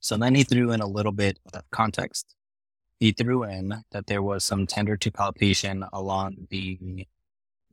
So 0.00 0.16
then 0.16 0.34
he 0.34 0.42
threw 0.42 0.72
in 0.72 0.80
a 0.80 0.86
little 0.86 1.12
bit 1.12 1.38
of 1.52 1.62
context. 1.70 2.34
He 2.98 3.12
threw 3.12 3.44
in 3.44 3.84
that 3.92 4.06
there 4.06 4.22
was 4.22 4.44
some 4.44 4.66
tender 4.66 4.96
to 4.96 5.10
palpation 5.10 5.84
along 5.92 6.48
the 6.50 7.06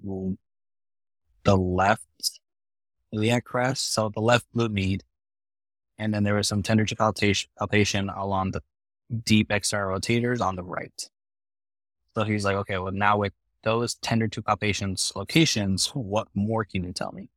mm, 0.06 0.38
the 1.44 1.58
left 1.58 2.40
iliac 3.14 3.46
crest, 3.46 3.94
so 3.94 4.10
the 4.10 4.20
left 4.22 4.46
glute 4.56 4.72
med, 4.72 5.04
and 5.98 6.14
then 6.14 6.24
there 6.24 6.36
was 6.36 6.48
some 6.48 6.64
tender 6.64 6.86
to 6.86 6.96
palpation, 6.96 7.50
palpation 7.58 8.10
along 8.10 8.52
the 8.52 8.62
deep 9.24 9.52
external 9.52 9.98
rotators 9.98 10.42
on 10.42 10.56
the 10.56 10.64
right. 10.64 11.10
So 12.16 12.24
he's 12.24 12.46
like, 12.46 12.56
okay, 12.58 12.78
well 12.78 12.92
now 12.92 13.18
with 13.18 13.34
those 13.64 13.96
tender 13.96 14.28
to 14.30 14.42
palpations 14.42 15.16
locations, 15.16 15.88
what 15.88 16.28
more 16.34 16.66
can 16.66 16.84
you 16.84 16.94
tell 16.94 17.12
me? 17.12 17.30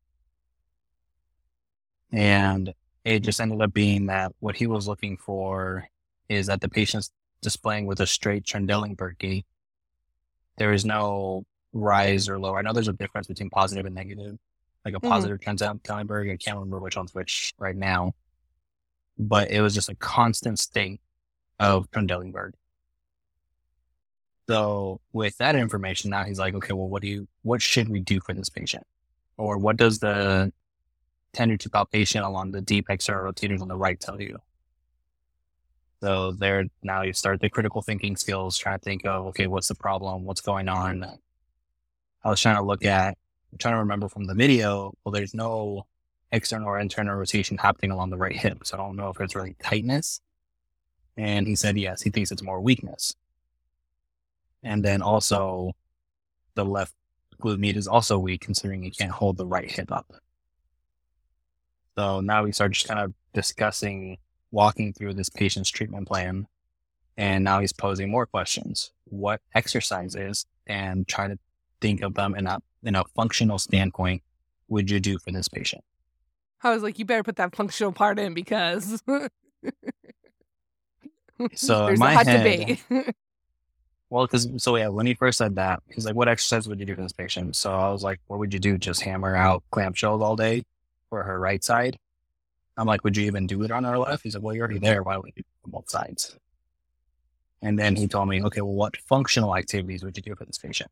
And 2.12 2.74
it 3.04 3.20
just 3.20 3.40
ended 3.40 3.60
up 3.62 3.72
being 3.72 4.06
that 4.06 4.32
what 4.40 4.56
he 4.56 4.66
was 4.66 4.86
looking 4.86 5.16
for 5.16 5.88
is 6.28 6.46
that 6.46 6.60
the 6.60 6.68
patient's 6.68 7.10
displaying 7.42 7.86
with 7.86 8.00
a 8.00 8.06
straight 8.06 8.44
Trendelenburg 8.44 9.18
gait. 9.18 9.46
There 10.58 10.72
is 10.72 10.84
no 10.84 11.44
rise 11.72 12.28
or 12.28 12.38
lower. 12.38 12.58
I 12.58 12.62
know 12.62 12.72
there's 12.72 12.88
a 12.88 12.92
difference 12.92 13.26
between 13.26 13.50
positive 13.50 13.86
and 13.86 13.94
negative, 13.94 14.38
like 14.84 14.94
a 14.94 15.00
Mhm. 15.00 15.08
positive 15.08 15.40
Trendelenburg. 15.40 16.30
I 16.30 16.36
can't 16.36 16.56
remember 16.56 16.78
which 16.80 16.96
one's 16.96 17.14
which 17.14 17.54
right 17.58 17.76
now, 17.76 18.14
but 19.18 19.50
it 19.50 19.60
was 19.62 19.74
just 19.74 19.88
a 19.88 19.94
constant 19.94 20.58
state 20.58 21.00
of 21.58 21.90
Trendelenburg. 21.90 22.52
So 24.48 25.00
with 25.12 25.36
that 25.38 25.54
information, 25.54 26.10
now 26.10 26.24
he's 26.24 26.38
like, 26.38 26.54
okay, 26.54 26.72
well, 26.72 26.88
what 26.88 27.02
do 27.02 27.08
you, 27.08 27.28
what 27.42 27.62
should 27.62 27.88
we 27.88 28.00
do 28.00 28.20
for 28.20 28.34
this 28.34 28.48
patient? 28.48 28.84
Or 29.36 29.56
what 29.58 29.76
does 29.76 30.00
the 30.00 30.52
tender 31.32 31.56
to 31.56 31.70
palpation 31.70 32.22
along 32.22 32.52
the 32.52 32.60
deep 32.60 32.86
external 32.88 33.32
rotators 33.32 33.60
on 33.60 33.68
the 33.68 33.76
right 33.76 34.00
tell 34.00 34.20
you? 34.20 34.38
So 36.02 36.32
there, 36.32 36.64
now 36.82 37.02
you 37.02 37.12
start 37.12 37.40
the 37.40 37.50
critical 37.50 37.82
thinking 37.82 38.16
skills, 38.16 38.56
trying 38.56 38.78
to 38.78 38.84
think 38.84 39.04
of, 39.04 39.26
okay, 39.26 39.46
what's 39.46 39.68
the 39.68 39.74
problem? 39.74 40.24
What's 40.24 40.40
going 40.40 40.68
on? 40.68 41.04
I 42.24 42.28
was 42.30 42.40
trying 42.40 42.56
to 42.56 42.62
look 42.62 42.84
at, 42.84 43.18
I'm 43.52 43.58
trying 43.58 43.74
to 43.74 43.80
remember 43.80 44.08
from 44.08 44.24
the 44.24 44.34
video, 44.34 44.94
well, 45.04 45.12
there's 45.12 45.34
no 45.34 45.86
external 46.32 46.68
or 46.68 46.78
internal 46.78 47.16
rotation 47.16 47.58
happening 47.58 47.90
along 47.90 48.10
the 48.10 48.16
right 48.16 48.36
hip. 48.36 48.64
So 48.64 48.76
I 48.76 48.80
don't 48.80 48.96
know 48.96 49.10
if 49.10 49.20
it's 49.20 49.34
really 49.34 49.56
tightness. 49.62 50.20
And 51.16 51.46
he 51.46 51.56
said, 51.56 51.76
yes, 51.76 52.02
he 52.02 52.10
thinks 52.10 52.30
it's 52.30 52.42
more 52.42 52.60
weakness. 52.60 53.14
And 54.62 54.84
then 54.84 55.02
also 55.02 55.72
the 56.54 56.64
left 56.64 56.94
glute 57.40 57.58
med 57.58 57.76
is 57.76 57.88
also 57.88 58.18
weak 58.18 58.40
considering 58.40 58.82
he 58.82 58.90
can't 58.90 59.10
hold 59.10 59.36
the 59.36 59.46
right 59.46 59.70
hip 59.70 59.90
up. 59.92 60.12
So 62.00 62.20
now 62.20 62.44
we 62.44 62.52
start 62.52 62.72
just 62.72 62.88
kind 62.88 62.98
of 62.98 63.12
discussing, 63.34 64.16
walking 64.50 64.94
through 64.94 65.12
this 65.12 65.28
patient's 65.28 65.68
treatment 65.68 66.08
plan. 66.08 66.46
And 67.18 67.44
now 67.44 67.60
he's 67.60 67.74
posing 67.74 68.10
more 68.10 68.24
questions. 68.24 68.90
What 69.04 69.42
exercises 69.54 70.46
and 70.66 71.06
try 71.06 71.28
to 71.28 71.38
think 71.82 72.00
of 72.00 72.14
them 72.14 72.34
in 72.34 72.46
a, 72.46 72.58
in 72.82 72.94
a 72.94 73.04
functional 73.14 73.58
standpoint 73.58 74.22
would 74.68 74.90
you 74.90 74.98
do 74.98 75.18
for 75.18 75.30
this 75.30 75.46
patient? 75.46 75.84
I 76.62 76.72
was 76.72 76.82
like, 76.82 76.98
you 76.98 77.04
better 77.04 77.22
put 77.22 77.36
that 77.36 77.54
functional 77.54 77.92
part 77.92 78.18
in 78.18 78.32
because 78.32 79.02
So 81.54 81.84
there's 81.86 81.98
my 81.98 82.12
a 82.12 82.16
hot 82.16 82.26
head, 82.26 82.42
debate. 82.42 82.82
well, 84.08 84.26
because 84.26 84.48
so 84.56 84.74
yeah, 84.76 84.88
when 84.88 85.04
he 85.04 85.12
first 85.12 85.36
said 85.36 85.56
that, 85.56 85.82
he's 85.90 86.06
like, 86.06 86.14
"What 86.14 86.28
exercise 86.28 86.68
would 86.68 86.78
you 86.78 86.84
do 86.84 86.94
for 86.94 87.00
this 87.00 87.14
patient?" 87.14 87.56
So 87.56 87.72
I 87.72 87.90
was 87.90 88.02
like, 88.02 88.20
"What 88.26 88.38
would 88.40 88.52
you 88.52 88.60
do? 88.60 88.76
Just 88.76 89.00
hammer 89.00 89.34
out 89.34 89.62
clamshells 89.72 90.20
all 90.20 90.36
day 90.36 90.64
for 91.10 91.24
her 91.24 91.38
right 91.38 91.62
side?" 91.62 91.98
I'm 92.78 92.86
like, 92.86 93.04
"Would 93.04 93.16
you 93.18 93.26
even 93.26 93.46
do 93.46 93.62
it 93.62 93.70
on 93.70 93.84
her 93.84 93.98
left?" 93.98 94.22
He's 94.22 94.34
like, 94.34 94.42
"Well, 94.42 94.54
you're 94.54 94.64
already 94.64 94.78
there. 94.80 95.02
Why 95.02 95.18
would 95.18 95.32
you 95.36 95.42
do 95.42 95.70
both 95.70 95.90
sides?" 95.90 96.38
And 97.62 97.78
then 97.78 97.96
he 97.96 98.08
told 98.08 98.28
me, 98.30 98.42
"Okay, 98.42 98.62
well, 98.62 98.72
what 98.72 98.96
functional 98.96 99.54
activities 99.54 100.02
would 100.02 100.16
you 100.16 100.22
do 100.22 100.34
for 100.34 100.46
this 100.46 100.56
patient?" 100.58 100.90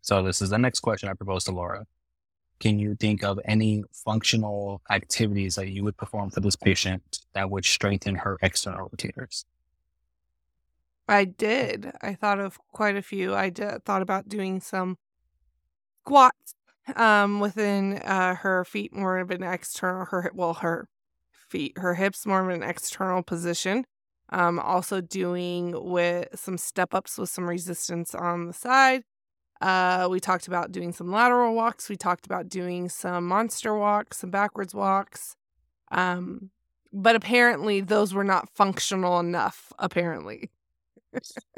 So 0.00 0.22
this 0.22 0.42
is 0.42 0.50
the 0.50 0.58
next 0.58 0.80
question 0.80 1.08
I 1.08 1.14
proposed 1.14 1.46
to 1.46 1.52
Laura. 1.52 1.86
Can 2.60 2.80
you 2.80 2.96
think 2.96 3.22
of 3.22 3.38
any 3.44 3.84
functional 3.92 4.82
activities 4.90 5.54
that 5.54 5.68
you 5.68 5.84
would 5.84 5.96
perform 5.96 6.30
for 6.30 6.40
this 6.40 6.56
patient 6.56 7.20
that 7.34 7.50
would 7.50 7.64
strengthen 7.64 8.16
her 8.16 8.36
external 8.42 8.88
rotators? 8.88 9.44
I 11.08 11.24
did. 11.24 11.92
I 12.02 12.14
thought 12.14 12.40
of 12.40 12.58
quite 12.72 12.96
a 12.96 13.02
few. 13.02 13.34
I 13.34 13.50
thought 13.50 14.02
about 14.02 14.28
doing 14.28 14.60
some 14.60 14.98
squats 16.02 16.54
um, 16.96 17.40
within 17.40 17.98
uh, 17.98 18.34
her 18.36 18.64
feet, 18.64 18.94
more 18.94 19.18
of 19.18 19.30
an 19.30 19.42
external. 19.42 20.06
Her 20.06 20.30
well, 20.34 20.54
her 20.54 20.88
feet, 21.48 21.78
her 21.78 21.94
hips, 21.94 22.26
more 22.26 22.40
of 22.40 22.54
an 22.54 22.62
external 22.62 23.22
position. 23.22 23.84
Um, 24.30 24.58
also 24.58 25.00
doing 25.00 25.74
with 25.90 26.28
some 26.38 26.58
step 26.58 26.94
ups 26.94 27.16
with 27.16 27.30
some 27.30 27.48
resistance 27.48 28.14
on 28.14 28.46
the 28.46 28.52
side. 28.52 29.02
Uh, 29.60 30.06
we 30.10 30.20
talked 30.20 30.46
about 30.46 30.70
doing 30.70 30.92
some 30.92 31.10
lateral 31.10 31.54
walks. 31.54 31.88
We 31.88 31.96
talked 31.96 32.26
about 32.26 32.48
doing 32.48 32.88
some 32.88 33.26
monster 33.26 33.74
walks, 33.76 34.18
some 34.18 34.30
backwards 34.30 34.74
walks. 34.74 35.34
Um, 35.90 36.50
but 36.92 37.16
apparently, 37.16 37.80
those 37.80 38.14
were 38.14 38.24
not 38.24 38.48
functional 38.54 39.18
enough. 39.18 39.72
Apparently. 39.78 40.50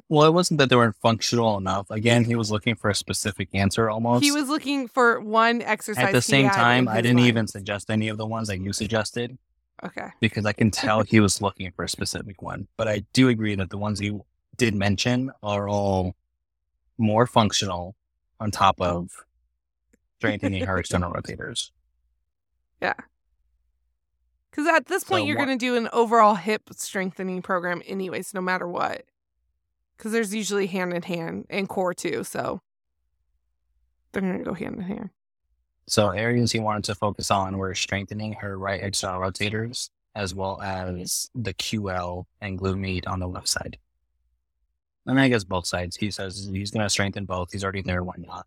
Well, 0.09 0.27
it 0.27 0.33
wasn't 0.33 0.59
that 0.59 0.71
they 0.71 0.77
weren't 0.77 0.97
functional 0.97 1.57
enough. 1.57 1.91
Again, 1.91 2.25
he 2.25 2.35
was 2.35 2.51
looking 2.51 2.75
for 2.75 2.91
a 2.91 2.95
specific 2.95 3.49
answer 3.55 3.89
almost. 3.89 4.25
He 4.25 4.33
was 4.33 4.49
looking 4.49 4.89
for 4.89 5.21
one 5.21 5.63
exercise. 5.63 6.07
At 6.07 6.13
the 6.13 6.23
same 6.23 6.49
time, 6.49 6.89
I 6.89 7.01
didn't 7.01 7.19
mind. 7.19 7.29
even 7.29 7.47
suggest 7.47 7.91
any 7.91 8.09
of 8.09 8.19
the 8.19 8.27
ones 8.27 8.49
that 8.49 8.59
you 8.61 8.73
suggested 8.73 9.39
Okay. 9.85 10.09
because 10.21 10.47
I 10.47 10.53
can 10.53 10.71
tell 10.71 11.03
he 11.03 11.21
was 11.21 11.41
looking 11.41 11.71
for 11.73 11.85
a 11.85 11.89
specific 11.89 12.43
one. 12.43 12.67
But 12.77 12.89
I 12.89 13.05
do 13.13 13.29
agree 13.29 13.55
that 13.55 13.71
the 13.71 13.79
ones 13.79 14.01
you 14.01 14.25
did 14.57 14.75
mention 14.75 15.31
are 15.43 15.69
all 15.69 16.17
more 16.99 17.27
functional 17.27 17.95
on 18.41 18.51
top 18.51 18.77
oh. 18.81 18.85
of 18.85 19.11
strengthening 20.19 20.65
her 20.65 20.79
external 20.79 21.13
rotators. 21.13 21.71
Yeah. 22.83 22.95
Because 24.51 24.67
at 24.67 24.87
this 24.87 25.05
point, 25.05 25.23
So 25.23 25.27
you're 25.27 25.37
going 25.37 25.49
to 25.49 25.57
do 25.57 25.77
an 25.77 25.89
overall 25.93 26.35
hip 26.35 26.63
strengthening 26.73 27.41
program, 27.41 27.83
anyways, 27.87 28.35
no 28.35 28.41
matter 28.41 28.67
what. 28.67 29.05
Because 30.01 30.13
there's 30.13 30.35
usually 30.35 30.67
hand 30.67 30.95
in 30.95 31.03
hand 31.03 31.45
and 31.51 31.69
core 31.69 31.93
too. 31.93 32.25
So 32.25 32.63
they're 34.13 34.23
going 34.23 34.39
to 34.39 34.45
go 34.45 34.55
hand 34.55 34.77
in 34.77 34.81
hand. 34.81 35.11
So 35.89 36.09
areas 36.09 36.53
he 36.53 36.59
wanted 36.59 36.85
to 36.85 36.95
focus 36.95 37.31
on 37.31 37.59
were 37.59 37.75
strengthening 37.75 38.33
her 38.33 38.59
right 38.59 38.83
external 38.83 39.21
rotators 39.21 39.91
as 40.15 40.35
well 40.35 40.59
as 40.63 41.29
the 41.35 41.53
QL 41.53 42.25
and 42.41 42.59
glute 42.59 42.79
med 42.79 43.07
on 43.07 43.21
the 43.21 43.29
left 43.29 43.49
side. 43.49 43.77
And 45.05 45.21
I 45.21 45.29
guess 45.29 45.45
both 45.45 45.67
sides. 45.67 45.97
He 45.97 46.11
says 46.11 46.49
he's 46.51 46.71
going 46.71 46.87
to 46.87 46.89
strengthen 46.89 47.27
both. 47.27 47.53
He's 47.53 47.63
already 47.63 47.83
there. 47.83 48.03
Why 48.03 48.15
not? 48.17 48.47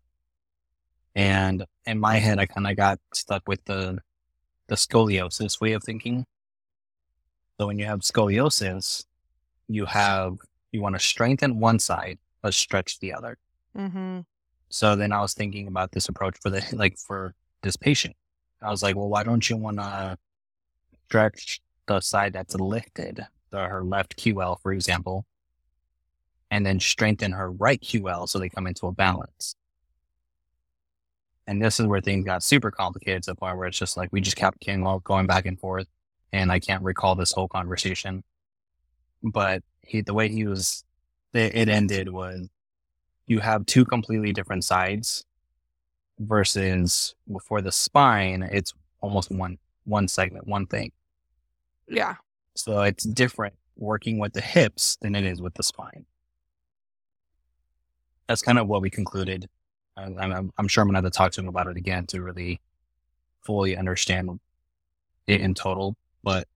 And 1.14 1.64
in 1.86 2.00
my 2.00 2.16
head, 2.16 2.40
I 2.40 2.46
kind 2.46 2.66
of 2.66 2.76
got 2.76 2.98
stuck 3.12 3.46
with 3.46 3.64
the 3.66 4.00
the 4.66 4.74
scoliosis 4.74 5.60
way 5.60 5.74
of 5.74 5.84
thinking. 5.84 6.24
So 7.60 7.68
when 7.68 7.78
you 7.78 7.84
have 7.84 8.00
scoliosis, 8.00 9.04
you 9.68 9.84
have 9.84 10.38
you 10.74 10.82
want 10.82 10.94
to 10.94 11.00
strengthen 11.00 11.58
one 11.58 11.78
side 11.78 12.18
but 12.44 12.52
stretch 12.52 13.00
the 13.00 13.14
other. 13.14 13.38
Mm-hmm. 13.76 14.20
So 14.68 14.96
then 14.96 15.12
I 15.12 15.22
was 15.22 15.32
thinking 15.32 15.66
about 15.66 15.92
this 15.92 16.10
approach 16.10 16.36
for 16.42 16.50
the 16.50 16.62
like 16.72 16.98
for 16.98 17.34
this 17.62 17.74
patient. 17.74 18.14
I 18.60 18.70
was 18.70 18.82
like, 18.82 18.96
well, 18.96 19.08
why 19.08 19.24
don't 19.24 19.48
you 19.48 19.56
want 19.56 19.78
to 19.78 20.18
stretch 21.06 21.62
the 21.86 22.00
side 22.00 22.34
that's 22.34 22.54
lifted, 22.54 23.26
the, 23.50 23.58
her 23.60 23.82
left 23.82 24.18
QL, 24.18 24.60
for 24.60 24.72
example, 24.72 25.24
and 26.50 26.66
then 26.66 26.80
strengthen 26.80 27.32
her 27.32 27.50
right 27.50 27.80
QL 27.80 28.28
so 28.28 28.38
they 28.38 28.50
come 28.50 28.66
into 28.66 28.86
a 28.86 28.92
balance. 28.92 29.56
And 31.46 31.62
this 31.62 31.80
is 31.80 31.86
where 31.86 32.00
things 32.02 32.26
got 32.26 32.42
super 32.42 32.70
complicated 32.70 33.22
to 33.22 33.30
the 33.30 33.36
point 33.36 33.56
where 33.56 33.68
it's 33.68 33.78
just 33.78 33.96
like 33.96 34.10
we 34.12 34.20
just 34.20 34.36
kept 34.36 34.66
going 35.04 35.26
back 35.26 35.46
and 35.46 35.58
forth, 35.58 35.86
and 36.30 36.52
I 36.52 36.58
can't 36.58 36.82
recall 36.82 37.14
this 37.14 37.32
whole 37.32 37.48
conversation. 37.48 38.22
But 39.22 39.62
he, 39.86 40.00
the 40.00 40.14
way 40.14 40.28
he 40.28 40.46
was, 40.46 40.84
it, 41.32 41.54
it 41.54 41.68
ended 41.68 42.08
was 42.08 42.48
you 43.26 43.40
have 43.40 43.66
two 43.66 43.84
completely 43.84 44.32
different 44.32 44.64
sides 44.64 45.24
versus 46.18 47.14
for 47.42 47.60
the 47.60 47.72
spine 47.72 48.48
it's 48.52 48.72
almost 49.00 49.30
one 49.30 49.58
one 49.84 50.06
segment 50.06 50.46
one 50.46 50.66
thing. 50.66 50.92
Yeah. 51.88 52.14
so 52.54 52.82
it's 52.82 53.04
different 53.04 53.54
working 53.76 54.18
with 54.18 54.32
the 54.32 54.40
hips 54.40 54.96
than 55.02 55.14
it 55.14 55.24
is 55.24 55.42
with 55.42 55.54
the 55.54 55.62
spine. 55.62 56.06
That's 58.28 58.40
kind 58.40 58.58
of 58.58 58.68
what 58.68 58.80
we 58.80 58.88
concluded. 58.88 59.48
And 59.96 60.18
I'm, 60.18 60.52
I'm 60.56 60.68
sure 60.68 60.82
i'm 60.82 60.88
going 60.88 60.94
to 60.94 61.06
have 61.06 61.12
to 61.12 61.16
talk 61.16 61.32
to 61.32 61.40
him 61.40 61.48
about 61.48 61.66
it 61.66 61.76
again 61.76 62.06
to 62.06 62.22
really 62.22 62.60
fully 63.42 63.76
understand 63.76 64.40
it 65.26 65.40
in 65.40 65.54
total 65.54 65.96
but 66.24 66.48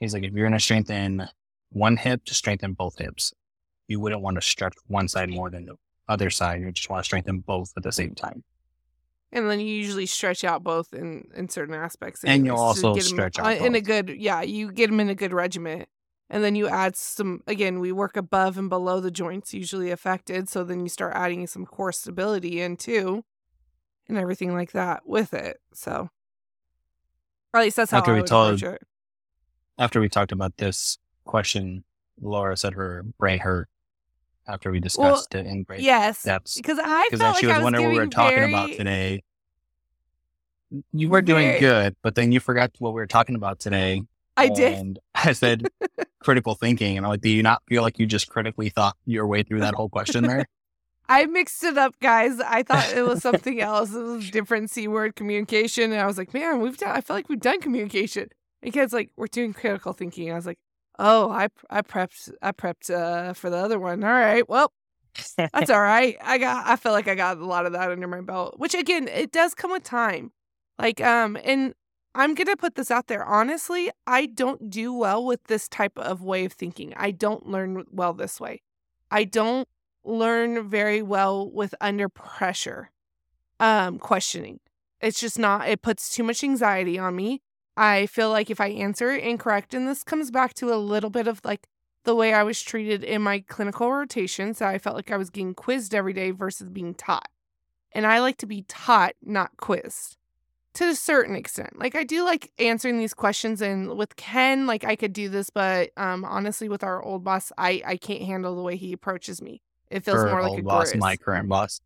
he's 0.00 0.12
like 0.12 0.24
if 0.24 0.32
you're 0.32 0.46
going 0.46 0.58
to 0.58 0.60
strengthen 0.60 1.26
one 1.74 1.96
hip 1.98 2.24
to 2.24 2.34
strengthen 2.34 2.72
both 2.72 2.98
hips 2.98 3.32
you 3.88 4.00
wouldn't 4.00 4.22
want 4.22 4.36
to 4.36 4.40
stretch 4.40 4.74
one 4.86 5.08
side 5.08 5.28
more 5.28 5.50
than 5.50 5.66
the 5.66 5.74
other 6.08 6.30
side. 6.30 6.60
You 6.60 6.72
just 6.72 6.88
want 6.88 7.02
to 7.02 7.04
strengthen 7.04 7.40
both 7.40 7.72
at 7.76 7.82
the 7.82 7.92
same 7.92 8.14
time. 8.14 8.42
And 9.32 9.50
then 9.50 9.60
you 9.60 9.66
usually 9.66 10.06
stretch 10.06 10.44
out 10.44 10.62
both 10.62 10.94
in, 10.94 11.28
in 11.34 11.48
certain 11.48 11.74
aspects. 11.74 12.22
And 12.24 12.46
you'll 12.46 12.56
also 12.56 12.96
stretch 12.98 13.38
out 13.38 13.56
in 13.56 13.74
a 13.74 13.80
good, 13.80 14.08
yeah, 14.08 14.42
you 14.42 14.70
get 14.70 14.88
them 14.88 15.00
in 15.00 15.08
a 15.08 15.14
good 15.14 15.32
regiment. 15.32 15.88
And 16.30 16.42
then 16.42 16.54
you 16.54 16.68
add 16.68 16.96
some, 16.96 17.42
again, 17.46 17.80
we 17.80 17.92
work 17.92 18.16
above 18.16 18.56
and 18.56 18.68
below 18.70 19.00
the 19.00 19.10
joints 19.10 19.52
usually 19.52 19.90
affected. 19.90 20.48
So 20.48 20.64
then 20.64 20.80
you 20.80 20.88
start 20.88 21.14
adding 21.14 21.46
some 21.46 21.66
core 21.66 21.92
stability 21.92 22.60
in 22.60 22.76
too 22.76 23.24
and 24.08 24.16
everything 24.16 24.54
like 24.54 24.72
that 24.72 25.02
with 25.04 25.34
it. 25.34 25.58
So, 25.74 26.08
or 27.52 27.60
at 27.60 27.64
least 27.64 27.76
that's 27.76 27.90
how 27.90 27.98
After 27.98 28.14
I 28.14 28.20
we 28.20 28.26
told- 28.26 28.62
it. 28.62 28.82
After 29.76 30.00
we 30.00 30.08
talked 30.08 30.30
about 30.32 30.56
this 30.56 30.98
question, 31.24 31.84
Laura 32.20 32.56
said 32.56 32.74
her 32.74 33.04
brain 33.18 33.38
hurt 33.40 33.68
after 34.46 34.70
we 34.70 34.78
discussed 34.80 35.34
it 35.34 35.46
in 35.46 35.62
great 35.62 35.80
Yes. 35.80 36.22
depths. 36.22 36.56
Because 36.56 36.78
I 36.78 37.04
Because 37.04 37.20
felt 37.20 37.34
then 37.34 37.40
she 37.40 37.46
was 37.46 37.54
I 37.54 37.58
was 37.58 37.64
wondering 37.64 37.84
what 37.86 37.92
we 37.92 37.98
were 37.98 38.06
talking 38.06 38.44
about 38.44 38.70
today. 38.72 39.22
You 40.92 41.08
were 41.08 41.22
doing 41.22 41.46
Very- 41.48 41.60
good, 41.60 41.96
but 42.02 42.14
then 42.14 42.32
you 42.32 42.40
forgot 42.40 42.72
what 42.78 42.90
we 42.90 43.00
were 43.00 43.06
talking 43.06 43.36
about 43.36 43.60
today. 43.60 44.02
I 44.36 44.48
did. 44.48 44.74
And 44.78 44.98
I 45.14 45.32
said 45.32 45.68
critical 46.20 46.54
thinking. 46.54 46.96
And 46.96 47.06
I'm 47.06 47.10
like, 47.10 47.20
do 47.20 47.28
you 47.28 47.42
not 47.42 47.62
feel 47.68 47.82
like 47.82 47.98
you 47.98 48.06
just 48.06 48.28
critically 48.28 48.68
thought 48.70 48.96
your 49.06 49.26
way 49.26 49.42
through 49.44 49.60
that 49.60 49.74
whole 49.74 49.88
question 49.88 50.24
there? 50.24 50.46
I 51.08 51.26
mixed 51.26 51.62
it 51.62 51.76
up, 51.78 51.94
guys. 52.00 52.40
I 52.40 52.62
thought 52.64 52.92
it 52.92 53.02
was 53.06 53.22
something 53.22 53.60
else. 53.60 53.94
It 53.94 54.00
was 54.02 54.30
different 54.30 54.70
C 54.70 54.88
word 54.88 55.14
communication. 55.14 55.92
And 55.92 56.00
I 56.00 56.06
was 56.06 56.18
like, 56.18 56.34
man, 56.34 56.60
we've 56.60 56.76
done, 56.76 56.90
I 56.96 57.00
feel 57.02 57.14
like 57.14 57.28
we've 57.28 57.38
done 57.40 57.60
communication. 57.60 58.28
And 58.62 58.72
kids 58.72 58.92
like, 58.92 59.10
we're 59.16 59.26
doing 59.26 59.52
critical 59.52 59.92
thinking. 59.92 60.32
I 60.32 60.34
was 60.34 60.46
like, 60.46 60.58
oh, 60.98 61.30
I, 61.30 61.48
I 61.70 61.82
prepped, 61.82 62.32
I 62.42 62.52
prepped 62.52 62.90
uh, 62.90 63.32
for 63.32 63.50
the 63.50 63.56
other 63.56 63.78
one. 63.78 64.02
All 64.04 64.10
right. 64.10 64.48
Well, 64.48 64.72
that's 65.36 65.70
all 65.70 65.80
right. 65.80 66.16
I 66.22 66.38
got, 66.38 66.66
I 66.66 66.76
feel 66.76 66.92
like 66.92 67.08
I 67.08 67.14
got 67.14 67.38
a 67.38 67.44
lot 67.44 67.66
of 67.66 67.72
that 67.72 67.90
under 67.90 68.08
my 68.08 68.20
belt, 68.20 68.58
which 68.58 68.74
again, 68.74 69.08
it 69.08 69.32
does 69.32 69.54
come 69.54 69.72
with 69.72 69.84
time. 69.84 70.32
Like, 70.78 71.00
um, 71.00 71.36
and 71.44 71.74
I'm 72.14 72.34
going 72.34 72.46
to 72.46 72.56
put 72.56 72.74
this 72.74 72.90
out 72.90 73.06
there. 73.06 73.24
Honestly, 73.24 73.90
I 74.06 74.26
don't 74.26 74.70
do 74.70 74.92
well 74.92 75.24
with 75.24 75.44
this 75.44 75.68
type 75.68 75.98
of 75.98 76.22
way 76.22 76.44
of 76.44 76.52
thinking. 76.52 76.92
I 76.96 77.10
don't 77.10 77.46
learn 77.46 77.84
well 77.90 78.12
this 78.12 78.40
way. 78.40 78.62
I 79.10 79.24
don't 79.24 79.68
learn 80.04 80.68
very 80.68 81.02
well 81.02 81.50
with 81.50 81.74
under 81.80 82.08
pressure 82.08 82.90
um 83.60 83.98
questioning 83.98 84.60
it's 85.00 85.20
just 85.20 85.38
not 85.38 85.68
it 85.68 85.80
puts 85.80 86.14
too 86.14 86.22
much 86.22 86.42
anxiety 86.44 86.98
on 86.98 87.14
me 87.16 87.40
i 87.76 88.06
feel 88.06 88.30
like 88.30 88.50
if 88.50 88.60
i 88.60 88.68
answer 88.68 89.10
it 89.10 89.22
incorrect 89.24 89.74
and 89.74 89.86
this 89.86 90.02
comes 90.02 90.30
back 90.30 90.54
to 90.54 90.72
a 90.72 90.76
little 90.76 91.10
bit 91.10 91.26
of 91.26 91.40
like 91.44 91.66
the 92.04 92.14
way 92.14 92.32
i 92.34 92.42
was 92.42 92.62
treated 92.62 93.02
in 93.02 93.22
my 93.22 93.40
clinical 93.40 93.92
rotations 93.92 94.58
so 94.58 94.66
i 94.66 94.78
felt 94.78 94.96
like 94.96 95.10
i 95.10 95.16
was 95.16 95.30
getting 95.30 95.54
quizzed 95.54 95.94
every 95.94 96.12
day 96.12 96.30
versus 96.30 96.68
being 96.68 96.94
taught 96.94 97.28
and 97.92 98.06
i 98.06 98.20
like 98.20 98.36
to 98.36 98.46
be 98.46 98.62
taught 98.68 99.14
not 99.22 99.56
quizzed 99.56 100.16
to 100.74 100.88
a 100.88 100.94
certain 100.94 101.36
extent. 101.36 101.78
Like 101.78 101.94
I 101.94 102.04
do 102.04 102.24
like 102.24 102.52
answering 102.58 102.98
these 102.98 103.14
questions 103.14 103.62
and 103.62 103.96
with 103.96 104.16
Ken, 104.16 104.66
like 104.66 104.84
I 104.84 104.96
could 104.96 105.12
do 105.12 105.28
this, 105.28 105.50
but 105.50 105.90
um 105.96 106.24
honestly 106.24 106.68
with 106.68 106.84
our 106.84 107.02
old 107.02 107.24
boss, 107.24 107.50
I 107.56 107.82
I 107.86 107.96
can't 107.96 108.22
handle 108.22 108.54
the 108.54 108.62
way 108.62 108.76
he 108.76 108.92
approaches 108.92 109.40
me. 109.40 109.62
It 109.90 110.04
feels 110.04 110.22
Her 110.22 110.30
more 110.30 110.42
like 110.42 110.58
a 110.58 110.62
boss, 110.62 110.94
my 110.96 111.16
current 111.16 111.48
boss. 111.48 111.80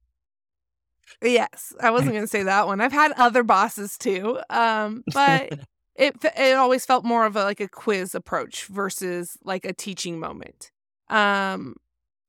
Yes, 1.23 1.75
I 1.81 1.91
wasn't 1.91 2.13
going 2.13 2.25
to 2.25 2.29
say 2.29 2.43
that 2.43 2.67
one. 2.67 2.83
I've 2.83 2.93
had 2.93 3.13
other 3.13 3.43
bosses 3.43 3.97
too. 3.99 4.41
Um 4.51 5.05
but 5.13 5.53
it 5.99 6.17
it 6.37 6.57
always 6.57 6.87
felt 6.87 7.05
more 7.05 7.27
of 7.27 7.37
a 7.37 7.45
like 7.45 7.61
a 7.61 7.69
quiz 7.69 8.15
approach 8.15 8.67
versus 8.67 9.37
like 9.45 9.65
a 9.65 9.73
teaching 9.73 10.19
moment. 10.19 10.71
Um 11.11 11.77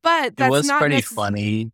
but 0.01 0.36
that's 0.36 0.47
it 0.47 0.51
was 0.51 0.71
pretty 0.71 0.97
necess- 0.97 1.03
funny. 1.05 1.71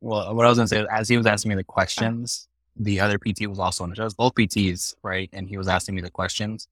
Well, 0.00 0.34
what 0.34 0.46
I 0.46 0.48
was 0.48 0.58
gonna 0.58 0.68
say 0.68 0.80
is, 0.80 0.86
as 0.90 1.08
he 1.08 1.16
was 1.16 1.26
asking 1.26 1.50
me 1.50 1.56
the 1.56 1.64
questions, 1.64 2.48
the 2.76 3.00
other 3.00 3.18
PT 3.18 3.46
was 3.48 3.58
also 3.58 3.82
on 3.84 3.90
the 3.90 3.96
show. 3.96 4.02
It 4.02 4.06
was 4.06 4.14
Both 4.14 4.34
PTs, 4.34 4.94
right? 5.02 5.28
And 5.32 5.48
he 5.48 5.56
was 5.58 5.68
asking 5.68 5.96
me 5.96 6.02
the 6.02 6.10
questions. 6.10 6.68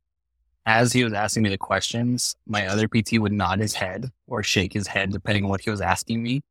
As 0.65 0.93
he 0.93 1.05
was 1.05 1.13
asking 1.13 1.43
me 1.45 1.49
the 1.49 1.59
questions, 1.59 2.37
my 2.47 2.67
other 2.67 2.89
PT 2.89 3.19
would 3.19 3.33
nod 3.33 3.61
his 3.61 3.75
head 3.75 4.11
or 4.27 4.43
shake 4.43 4.73
his 4.73 4.87
head, 4.87 5.13
depending 5.13 5.45
on 5.45 5.51
what 5.51 5.61
he 5.61 5.71
was 5.71 5.81
asking 5.81 6.23
me. 6.23 6.43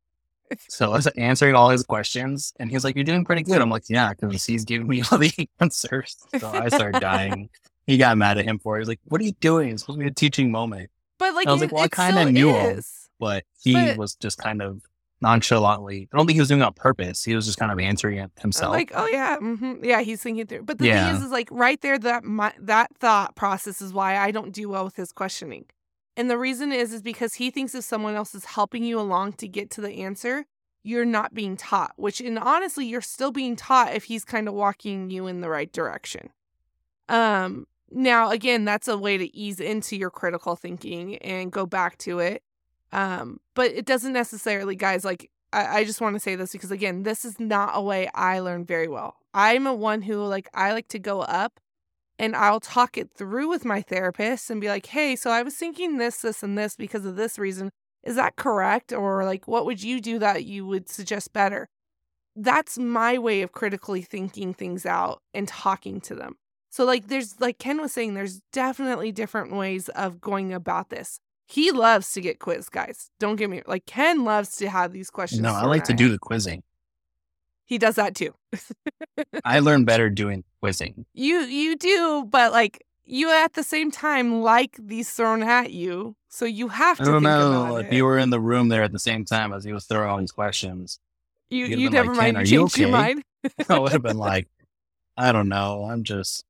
So 0.68 0.92
I 0.92 0.96
was 0.96 1.06
answering 1.08 1.54
all 1.54 1.70
his 1.70 1.82
questions, 1.84 2.52
and 2.58 2.70
he 2.70 2.76
was 2.76 2.84
like, 2.84 2.94
"You're 2.94 3.04
doing 3.04 3.24
pretty 3.24 3.42
good." 3.42 3.60
I'm 3.60 3.70
like, 3.70 3.84
"Yeah," 3.88 4.12
because 4.18 4.44
he's 4.44 4.64
giving 4.64 4.86
me 4.88 5.02
all 5.12 5.18
the 5.18 5.32
answers. 5.60 6.16
So 6.38 6.48
I 6.48 6.68
started 6.68 7.00
dying. 7.12 7.48
He 7.86 7.98
got 7.98 8.16
mad 8.18 8.38
at 8.38 8.44
him 8.44 8.58
for 8.58 8.76
it. 8.76 8.78
He 8.78 8.80
was 8.80 8.88
like, 8.88 9.00
"What 9.04 9.20
are 9.20 9.24
you 9.24 9.32
doing? 9.40 9.70
It's 9.70 9.82
supposed 9.82 9.98
to 9.98 10.04
be 10.04 10.08
a 10.10 10.14
teaching 10.14 10.50
moment." 10.50 10.90
But 11.18 11.34
like 11.34 11.46
I 11.48 11.52
was 11.52 11.62
it, 11.62 11.66
like, 11.66 11.72
well, 11.72 11.84
I 11.84 11.88
kinda 11.88 12.20
still 12.22 12.32
knew 12.32 12.52
him. 12.54 12.80
but 13.18 13.44
he 13.62 13.72
But- 13.72 13.96
was 13.96 14.14
just 14.16 14.38
kind 14.38 14.60
of 14.62 14.82
nonchalantly. 15.22 16.08
I 16.12 16.16
don't 16.16 16.26
think 16.26 16.34
he 16.34 16.40
was 16.40 16.48
doing 16.48 16.60
it 16.60 16.64
on 16.64 16.74
purpose. 16.74 17.24
He 17.24 17.34
was 17.34 17.46
just 17.46 17.58
kind 17.58 17.72
of 17.72 17.78
answering 17.78 18.18
it 18.18 18.30
himself. 18.38 18.72
Like, 18.72 18.92
oh 18.94 19.06
yeah, 19.06 19.36
hmm 19.38 19.82
yeah, 19.82 20.02
he's 20.02 20.22
thinking 20.22 20.46
through. 20.46 20.62
But 20.64 20.78
the 20.78 20.86
thing 21.06 21.16
is, 21.16 21.22
is 21.24 21.30
like 21.30 21.48
right 21.50 21.80
there, 21.80 21.98
that 21.98 22.24
my, 22.24 22.52
that 22.60 22.90
thought 22.98 23.34
process 23.34 23.80
is 23.80 23.92
why 23.92 24.16
I 24.18 24.30
don't 24.30 24.52
do 24.52 24.68
well 24.68 24.84
with 24.84 24.96
his 24.96 25.12
questioning. 25.12 25.64
And 26.16 26.30
the 26.30 26.38
reason 26.38 26.72
is, 26.72 26.92
is 26.92 27.02
because 27.02 27.34
he 27.34 27.50
thinks 27.50 27.74
if 27.74 27.84
someone 27.84 28.14
else 28.14 28.34
is 28.34 28.44
helping 28.46 28.84
you 28.84 28.98
along 28.98 29.34
to 29.34 29.48
get 29.48 29.70
to 29.72 29.80
the 29.80 30.02
answer, 30.02 30.46
you're 30.82 31.04
not 31.04 31.34
being 31.34 31.56
taught. 31.56 31.92
Which, 31.96 32.20
and 32.20 32.38
honestly, 32.38 32.86
you're 32.86 33.00
still 33.00 33.32
being 33.32 33.56
taught 33.56 33.94
if 33.94 34.04
he's 34.04 34.24
kind 34.24 34.48
of 34.48 34.54
walking 34.54 35.10
you 35.10 35.26
in 35.26 35.40
the 35.40 35.50
right 35.50 35.72
direction. 35.72 36.30
Um. 37.08 37.66
Now, 37.88 38.30
again, 38.30 38.64
that's 38.64 38.88
a 38.88 38.98
way 38.98 39.16
to 39.16 39.34
ease 39.34 39.60
into 39.60 39.96
your 39.96 40.10
critical 40.10 40.56
thinking 40.56 41.18
and 41.18 41.52
go 41.52 41.66
back 41.66 41.98
to 41.98 42.18
it. 42.18 42.42
Um, 42.92 43.38
but 43.54 43.70
it 43.70 43.86
doesn't 43.86 44.12
necessarily, 44.12 44.74
guys, 44.74 45.04
like 45.04 45.30
I, 45.52 45.78
I 45.78 45.84
just 45.84 46.00
want 46.00 46.16
to 46.16 46.20
say 46.20 46.34
this 46.34 46.52
because 46.52 46.70
again, 46.70 47.04
this 47.04 47.24
is 47.24 47.38
not 47.38 47.70
a 47.74 47.80
way 47.80 48.08
I 48.14 48.40
learn 48.40 48.64
very 48.64 48.88
well. 48.88 49.16
I'm 49.34 49.66
a 49.66 49.74
one 49.74 50.02
who 50.02 50.24
like 50.24 50.48
I 50.54 50.72
like 50.72 50.88
to 50.88 50.98
go 50.98 51.20
up 51.20 51.60
and 52.18 52.34
I'll 52.34 52.60
talk 52.60 52.96
it 52.96 53.10
through 53.14 53.48
with 53.48 53.64
my 53.64 53.82
therapist 53.82 54.50
and 54.50 54.60
be 54.60 54.68
like, 54.68 54.86
hey, 54.86 55.16
so 55.16 55.30
I 55.30 55.42
was 55.42 55.54
thinking 55.54 55.98
this, 55.98 56.22
this, 56.22 56.42
and 56.42 56.56
this 56.56 56.76
because 56.76 57.04
of 57.04 57.16
this 57.16 57.38
reason. 57.38 57.70
Is 58.02 58.16
that 58.16 58.36
correct? 58.36 58.92
Or 58.92 59.24
like 59.24 59.48
what 59.48 59.66
would 59.66 59.82
you 59.82 60.00
do 60.00 60.18
that 60.20 60.44
you 60.44 60.66
would 60.66 60.88
suggest 60.88 61.32
better? 61.32 61.68
That's 62.34 62.78
my 62.78 63.18
way 63.18 63.42
of 63.42 63.52
critically 63.52 64.02
thinking 64.02 64.54
things 64.54 64.86
out 64.86 65.20
and 65.34 65.48
talking 65.48 66.00
to 66.02 66.14
them. 66.14 66.36
So 66.70 66.84
like 66.84 67.08
there's 67.08 67.40
like 67.40 67.58
Ken 67.58 67.80
was 67.80 67.92
saying, 67.92 68.14
there's 68.14 68.40
definitely 68.52 69.10
different 69.10 69.52
ways 69.52 69.88
of 69.90 70.20
going 70.20 70.52
about 70.52 70.90
this. 70.90 71.18
He 71.48 71.70
loves 71.70 72.12
to 72.12 72.20
get 72.20 72.38
quiz, 72.38 72.68
guys. 72.68 73.10
Don't 73.18 73.36
get 73.36 73.50
me 73.50 73.62
like 73.66 73.86
Ken 73.86 74.24
loves 74.24 74.56
to 74.56 74.68
have 74.68 74.92
these 74.92 75.10
questions. 75.10 75.42
no, 75.42 75.52
I 75.52 75.64
like 75.64 75.84
to 75.84 75.94
do 75.94 76.08
the 76.08 76.18
quizzing. 76.18 76.62
He 77.66 77.78
does 77.78 77.96
that 77.96 78.14
too. 78.14 78.32
I 79.44 79.58
learn 79.58 79.84
better 79.84 80.08
doing 80.08 80.44
quizzing. 80.60 81.04
You 81.12 81.40
you 81.40 81.76
do, 81.76 82.24
but 82.30 82.52
like 82.52 82.84
you 83.04 83.30
at 83.30 83.54
the 83.54 83.62
same 83.62 83.90
time 83.90 84.40
like 84.42 84.76
these 84.78 85.10
thrown 85.10 85.42
at 85.42 85.72
you, 85.72 86.16
so 86.28 86.44
you 86.44 86.68
have 86.68 86.98
to. 86.98 87.02
I 87.02 87.06
don't 87.06 87.22
know 87.24 87.76
if 87.76 87.86
it. 87.86 87.92
you 87.92 88.04
were 88.04 88.18
in 88.18 88.30
the 88.30 88.40
room 88.40 88.68
there 88.68 88.84
at 88.84 88.92
the 88.92 89.00
same 89.00 89.24
time 89.24 89.52
as 89.52 89.64
he 89.64 89.72
was 89.72 89.84
throwing 89.84 90.08
all 90.08 90.18
these 90.18 90.32
questions. 90.32 91.00
you 91.50 91.66
you 91.66 91.90
never 91.90 92.14
like, 92.14 92.34
mind. 92.34 92.48
You 92.48 92.60
are 92.60 92.62
you 92.62 92.68
changed 92.68 92.78
your 92.78 92.88
mind. 92.90 93.22
I 93.68 93.78
would 93.78 93.92
have 93.92 94.02
been 94.02 94.18
like, 94.30 94.48
I 95.16 95.32
don't 95.32 95.48
know. 95.48 95.84
I'm 95.84 96.04
just, 96.04 96.44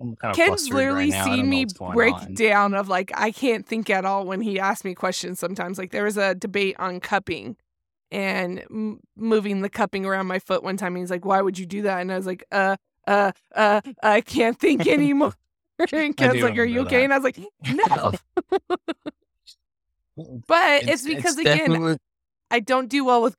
I'm 0.00 0.14
kind 0.14 0.30
of 0.30 0.36
Ken's 0.36 0.68
literally 0.68 1.10
right 1.10 1.10
now. 1.10 1.24
I 1.24 1.26
don't 1.26 1.36
seen 1.36 1.50
me 1.50 1.66
break 1.92 2.14
on. 2.14 2.34
down 2.34 2.74
of 2.74 2.88
like 2.88 3.10
I 3.14 3.32
can't 3.32 3.66
think 3.66 3.90
at 3.90 4.04
all 4.04 4.26
when 4.26 4.40
he 4.42 4.60
asks 4.60 4.84
me 4.84 4.94
questions. 4.94 5.40
Sometimes 5.40 5.76
like 5.76 5.90
there 5.90 6.04
was 6.04 6.16
a 6.16 6.36
debate 6.36 6.76
on 6.78 7.00
cupping 7.00 7.56
and 8.12 8.60
m- 8.70 9.00
moving 9.16 9.62
the 9.62 9.68
cupping 9.68 10.04
around 10.06 10.26
my 10.28 10.38
foot 10.38 10.62
one 10.62 10.76
time. 10.76 10.94
And 10.94 10.98
he's 11.02 11.10
like, 11.10 11.24
"Why 11.24 11.40
would 11.42 11.58
you 11.58 11.66
do 11.66 11.82
that?" 11.82 12.00
And 12.00 12.12
I 12.12 12.16
was 12.16 12.26
like, 12.26 12.44
"Uh, 12.52 12.76
uh, 13.08 13.32
uh, 13.56 13.80
I 14.02 14.20
can't 14.20 14.58
think 14.60 14.86
anymore." 14.98 15.34
and 15.92 16.16
Ken's 16.16 16.40
like, 16.42 16.58
"Are 16.58 16.64
you 16.64 16.80
okay?" 16.82 16.98
that. 16.98 17.04
And 17.04 17.12
I 17.14 17.18
was 17.18 17.24
like, 17.24 17.38
"No." 17.74 18.12
But 20.46 20.82
it's, 20.88 21.04
because 21.04 21.38
again, 21.38 21.70
definitely- 21.70 21.96
I 22.50 22.60
don't 22.60 22.88
do 22.88 23.04
well 23.04 23.22
with 23.22 23.36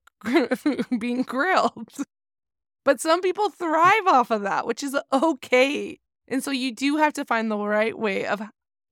being 0.99 1.21
grilled. 1.21 1.87
But 2.83 2.99
some 2.99 3.21
people 3.21 3.49
thrive 3.49 4.07
off 4.07 4.31
of 4.31 4.41
that, 4.41 4.65
which 4.65 4.81
is 4.83 4.97
okay. 5.11 5.99
And 6.27 6.43
so 6.43 6.49
you 6.51 6.73
do 6.73 6.97
have 6.97 7.13
to 7.13 7.25
find 7.25 7.51
the 7.51 7.57
right 7.57 7.97
way 7.97 8.25
of 8.25 8.41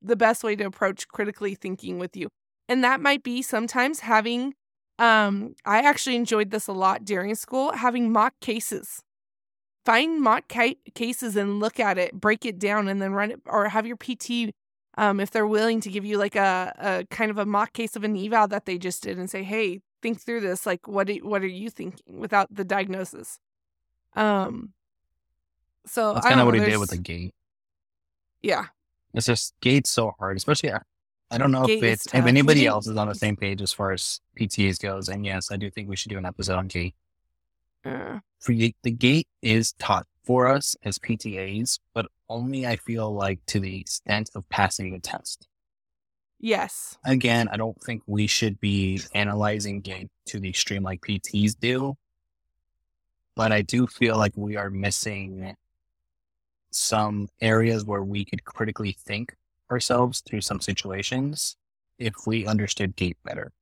the 0.02 0.16
best 0.16 0.44
way 0.44 0.56
to 0.56 0.64
approach 0.66 1.08
critically 1.08 1.56
thinking 1.56 1.98
with 1.98 2.16
you. 2.16 2.30
And 2.70 2.84
that 2.84 3.02
might 3.02 3.24
be 3.24 3.42
sometimes 3.42 4.02
having 4.02 4.54
um 5.02 5.56
I 5.66 5.80
actually 5.80 6.16
enjoyed 6.16 6.52
this 6.52 6.68
a 6.68 6.74
lot 6.74 7.04
during 7.04 7.34
school, 7.36 7.72
having 7.72 8.12
mock 8.12 8.34
cases. 8.40 9.02
Find 9.84 10.22
mock 10.22 10.48
ca- 10.48 10.78
cases 10.94 11.36
and 11.36 11.60
look 11.60 11.80
at 11.80 11.98
it, 11.98 12.14
break 12.14 12.46
it 12.46 12.60
down 12.60 12.88
and 12.88 13.02
then 13.02 13.14
run 13.14 13.32
it 13.32 13.42
or 13.46 13.68
have 13.70 13.88
your 13.88 13.98
PT 13.98 14.54
um 14.98 15.20
if 15.20 15.32
they're 15.32 15.48
willing 15.48 15.82
to 15.82 15.90
give 15.90 16.06
you 16.06 16.18
like 16.20 16.36
a, 16.36 16.74
a 16.78 17.06
kind 17.10 17.32
of 17.32 17.40
a 17.40 17.46
mock 17.46 17.74
case 17.74 17.96
of 17.96 18.04
an 18.04 18.16
eval 18.16 18.48
that 18.48 18.66
they 18.66 18.78
just 18.78 19.02
did 19.02 19.18
and 19.18 19.30
say, 19.30 19.42
"Hey, 19.42 19.82
think 20.04 20.22
through 20.22 20.42
this. 20.42 20.66
Like 20.68 20.88
what 20.88 21.08
do, 21.08 21.16
what 21.24 21.42
are 21.42 21.48
you 21.48 21.72
thinking 21.72 22.20
without 22.20 22.54
the 22.54 22.64
diagnosis?" 22.64 23.40
Um 24.16 24.74
so 25.88 26.14
That's 26.14 26.28
I 26.28 26.30
kind 26.30 26.42
of 26.42 26.46
what 26.46 26.54
he 26.54 26.62
did 26.62 26.78
with 26.78 26.92
the 26.92 26.98
gait. 26.98 27.34
Yeah. 28.44 28.66
It's 29.16 29.26
just 29.26 29.56
gait's 29.62 29.90
so 29.90 30.14
hard, 30.20 30.38
especially. 30.38 30.72
I- 31.32 31.38
don't 31.38 31.52
know 31.52 31.64
if 31.66 31.82
it's 31.84 32.06
if 32.08 32.26
anybody 32.26 32.66
else 32.74 32.88
is 32.88 32.98
on 32.98 33.08
the 33.08 33.16
same 33.16 33.36
page 33.36 33.62
as 33.62 33.72
far 33.74 33.92
as 33.92 34.20
PTAs 34.40 34.80
goes. 34.82 35.10
And 35.10 35.26
yes, 35.26 35.52
I 35.52 35.58
do 35.58 35.70
think 35.70 35.90
we 35.90 35.96
should 35.96 36.10
do 36.10 36.18
an 36.18 36.26
episode 36.26 36.58
on 36.58 36.68
gait. 36.68 36.94
Uh, 37.86 38.20
the, 38.46 38.76
the 38.84 38.92
gait 38.92 39.28
is 39.42 39.74
taught 39.74 40.06
for 40.24 40.48
us 40.48 40.76
as 40.84 41.00
PTAs, 41.00 41.80
but 41.94 42.06
only 42.30 42.68
I 42.68 42.76
feel 42.76 43.12
like 43.14 43.40
to 43.48 43.60
the 43.60 43.80
extent 43.80 44.30
of 44.36 44.48
passing 44.50 44.92
the 44.94 45.00
test. 45.00 45.48
yes. 46.40 46.98
Again, 47.06 47.48
I 47.52 47.58
don't 47.58 47.80
think 47.82 48.04
we 48.06 48.28
should 48.28 48.60
be 48.60 49.02
analyzing 49.16 49.82
gait 49.82 50.10
to 50.28 50.40
the 50.40 50.50
extreme 50.50 50.84
like 50.84 51.02
PTs 51.02 51.56
do, 51.60 51.96
but 53.36 53.52
I 53.52 53.62
do 53.64 53.88
feel 53.88 54.18
like 54.18 54.34
we 54.36 54.58
are 54.58 54.70
missing 54.70 55.56
some 56.72 57.28
areas 57.42 57.84
where 57.84 58.04
we 58.04 58.24
could 58.26 58.44
critically 58.46 58.96
think 58.98 59.36
ourselves 59.72 60.22
through 60.22 60.42
some 60.42 60.62
situations 60.62 61.58
if 61.98 62.14
we 62.26 62.46
understood 62.46 62.96
gait 62.96 63.18
better. 63.24 63.54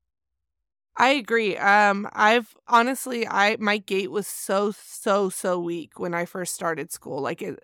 I 0.97 1.11
agree. 1.11 1.55
Um, 1.57 2.09
I've 2.11 2.53
honestly, 2.67 3.25
I 3.27 3.55
my 3.59 3.77
gait 3.77 4.11
was 4.11 4.27
so 4.27 4.71
so 4.71 5.29
so 5.29 5.57
weak 5.59 5.97
when 5.97 6.13
I 6.13 6.25
first 6.25 6.53
started 6.53 6.91
school. 6.91 7.21
Like 7.21 7.41
it, 7.41 7.63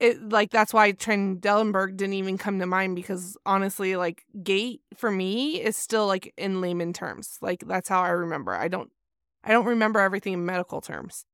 it 0.00 0.28
like 0.30 0.50
that's 0.50 0.74
why 0.74 0.92
Trendelenburg 0.92 1.96
didn't 1.96 2.14
even 2.14 2.38
come 2.38 2.58
to 2.58 2.66
mind 2.66 2.96
because 2.96 3.36
honestly, 3.46 3.96
like 3.96 4.24
gait 4.42 4.82
for 4.96 5.10
me 5.10 5.62
is 5.62 5.76
still 5.76 6.06
like 6.06 6.34
in 6.36 6.60
layman 6.60 6.92
terms. 6.92 7.38
Like 7.40 7.64
that's 7.66 7.88
how 7.88 8.02
I 8.02 8.10
remember. 8.10 8.52
I 8.54 8.68
don't, 8.68 8.90
I 9.44 9.52
don't 9.52 9.66
remember 9.66 10.00
everything 10.00 10.32
in 10.34 10.44
medical 10.46 10.80
terms. 10.80 11.24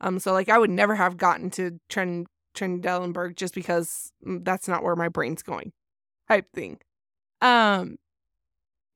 Um, 0.00 0.18
so 0.18 0.32
like 0.32 0.48
I 0.48 0.58
would 0.58 0.70
never 0.70 0.94
have 0.94 1.16
gotten 1.16 1.50
to 1.52 1.80
Tren 1.90 2.26
Trendelenburg 2.54 3.36
just 3.36 3.54
because 3.54 4.12
mm, 4.26 4.44
that's 4.44 4.68
not 4.68 4.82
where 4.82 4.96
my 4.96 5.08
brain's 5.08 5.42
going, 5.42 5.72
type 6.32 6.52
thing. 6.52 6.78
Um, 7.40 7.98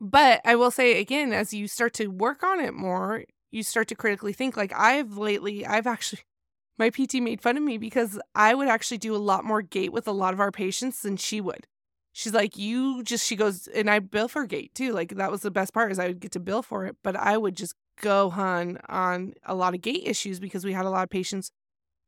but 0.01 0.41
I 0.45 0.57
will 0.57 0.71
say 0.71 1.01
again, 1.01 1.33
as 1.33 1.53
you 1.53 1.69
start 1.69 1.95
to 1.95 2.07
work 2.09 2.43
on 2.43 2.61
it 2.61 2.75
more, 2.75 3.25
you 3.51 3.63
start 3.63 3.89
to 3.89 3.95
critically 3.95 4.33
think. 4.33 4.57
Like 4.57 4.73
I've 4.75 5.17
lately, 5.17 5.67
I've 5.67 5.87
actually, 5.87 6.21
my 6.79 6.91
PT 6.91 7.15
made 7.15 7.41
fun 7.41 7.57
of 7.57 7.63
me 7.63 7.79
because 7.79 8.19
I 8.35 8.55
would 8.55 8.69
actually 8.69 8.99
do 8.99 9.15
a 9.15 9.19
lot 9.19 9.45
more 9.45 9.63
gait 9.63 9.93
with 9.93 10.07
a 10.09 10.13
lot 10.13 10.35
of 10.35 10.41
our 10.41 10.53
patients 10.53 11.03
than 11.03 11.17
she 11.17 11.41
would. 11.41 11.67
She's 12.13 12.33
like, 12.33 12.57
you 12.57 13.03
just, 13.03 13.27
she 13.27 13.37
goes, 13.37 13.67
and 13.69 13.91
I 13.91 13.99
bill 13.99 14.29
for 14.29 14.47
gait 14.47 14.75
too. 14.75 14.93
Like 14.93 15.17
that 15.17 15.31
was 15.31 15.43
the 15.43 15.51
best 15.51 15.75
part 15.75 15.93
is 15.93 15.99
I 15.99 16.09
would 16.09 16.21
get 16.21 16.33
to 16.33 16.41
bill 16.41 16.63
for 16.63 16.87
it, 16.87 16.97
but 17.03 17.15
I 17.17 17.37
would 17.37 17.57
just 17.57 17.75
go 18.01 18.31
hun 18.31 18.79
on 18.89 19.35
a 19.45 19.55
lot 19.55 19.75
of 19.75 19.83
gait 19.83 20.03
issues 20.07 20.41
because 20.41 20.65
we 20.65 20.73
had 20.73 20.87
a 20.87 20.91
lot 20.91 21.03
of 21.03 21.11
patients 21.11 21.51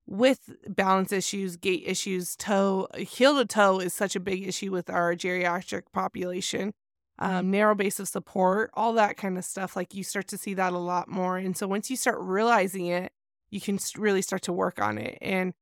with 0.09 0.57
balance 0.67 1.13
issues, 1.13 1.57
gait 1.57 1.85
issues, 1.87 2.35
toe, 2.35 2.89
heel 2.97 3.37
to 3.37 3.45
toe 3.45 3.79
is 3.79 3.93
such 3.93 4.17
a 4.17 4.21
big 4.21 4.47
issue 4.47 4.73
with 4.73 4.89
our 4.89 5.15
geriatric 5.15 5.83
population 5.93 6.73
um, 7.19 7.51
narrow 7.51 7.75
base 7.75 7.99
of 7.99 8.09
support, 8.09 8.71
all 8.75 8.93
that 8.95 9.17
kind 9.17 9.37
of 9.37 9.45
stuff. 9.45 9.75
Like 9.75 9.95
you 9.95 10.05
start 10.05 10.29
to 10.29 10.39
see 10.39 10.55
that 10.55 10.73
a 10.73 10.79
lot 10.79 11.09
more. 11.09 11.37
And 11.37 11.57
so 11.57 11.67
once 11.67 11.91
you 11.91 11.97
start 11.97 12.19
realizing 12.21 12.87
it, 12.87 13.13
you 13.51 13.61
can 13.61 13.79
really 13.97 14.23
start 14.23 14.43
to 14.43 14.53
work 14.53 14.81
on 14.81 14.99
it. 14.99 15.19
And 15.21 15.53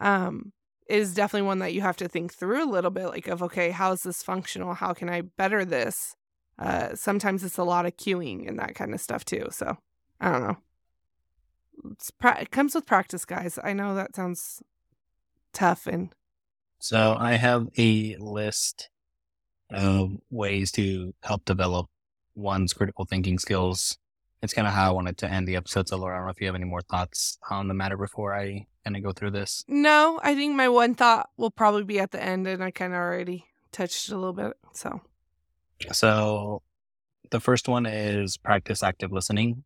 um, 0.00 0.52
is 0.88 1.14
definitely 1.14 1.46
one 1.46 1.60
that 1.60 1.72
you 1.72 1.80
have 1.80 1.96
to 1.96 2.08
think 2.08 2.34
through 2.34 2.64
a 2.64 2.70
little 2.70 2.90
bit 2.90 3.06
like 3.08 3.26
of 3.28 3.42
okay 3.42 3.70
how 3.70 3.92
is 3.92 4.04
this 4.04 4.22
functional 4.22 4.72
how 4.72 4.94
can 4.94 5.10
i 5.10 5.20
better 5.20 5.62
this 5.62 6.14
uh, 6.58 6.94
sometimes 6.94 7.44
it's 7.44 7.58
a 7.58 7.62
lot 7.62 7.84
of 7.84 7.96
cueing 7.96 8.48
and 8.48 8.58
that 8.58 8.74
kind 8.74 8.94
of 8.94 9.00
stuff 9.00 9.22
too 9.22 9.46
so 9.50 9.76
i 10.18 10.32
don't 10.32 10.42
know 10.42 10.56
pra- 12.18 12.40
it 12.40 12.50
comes 12.50 12.74
with 12.74 12.86
practice 12.86 13.24
guys 13.24 13.58
i 13.62 13.72
know 13.72 13.94
that 13.94 14.14
sounds 14.14 14.62
tough 15.52 15.86
and 15.86 16.10
so 16.78 17.16
i 17.18 17.32
have 17.32 17.68
a 17.76 18.16
list 18.16 18.90
of 19.70 20.12
ways 20.30 20.70
to 20.72 21.14
help 21.22 21.44
develop 21.44 21.86
one's 22.34 22.72
critical 22.72 23.04
thinking 23.04 23.38
skills 23.38 23.98
it's 24.42 24.54
kind 24.54 24.68
of 24.68 24.74
how 24.74 24.88
I 24.88 24.92
wanted 24.92 25.18
to 25.18 25.30
end 25.30 25.48
the 25.48 25.56
episode. 25.56 25.88
So, 25.88 25.96
Laura, 25.96 26.14
I 26.14 26.18
don't 26.18 26.26
know 26.26 26.30
if 26.30 26.40
you 26.40 26.46
have 26.46 26.54
any 26.54 26.64
more 26.64 26.82
thoughts 26.82 27.38
on 27.50 27.68
the 27.68 27.74
matter 27.74 27.96
before 27.96 28.34
I 28.34 28.66
kind 28.84 28.96
of 28.96 29.02
go 29.02 29.12
through 29.12 29.32
this. 29.32 29.64
No, 29.66 30.20
I 30.22 30.34
think 30.34 30.54
my 30.54 30.68
one 30.68 30.94
thought 30.94 31.30
will 31.36 31.50
probably 31.50 31.84
be 31.84 31.98
at 31.98 32.12
the 32.12 32.22
end, 32.22 32.46
and 32.46 32.62
I 32.62 32.70
kind 32.70 32.92
of 32.92 32.98
already 32.98 33.46
touched 33.72 34.10
a 34.10 34.16
little 34.16 34.32
bit. 34.32 34.52
So, 34.72 35.00
so 35.92 36.62
the 37.30 37.40
first 37.40 37.68
one 37.68 37.86
is 37.86 38.36
practice 38.36 38.82
active 38.82 39.12
listening. 39.12 39.64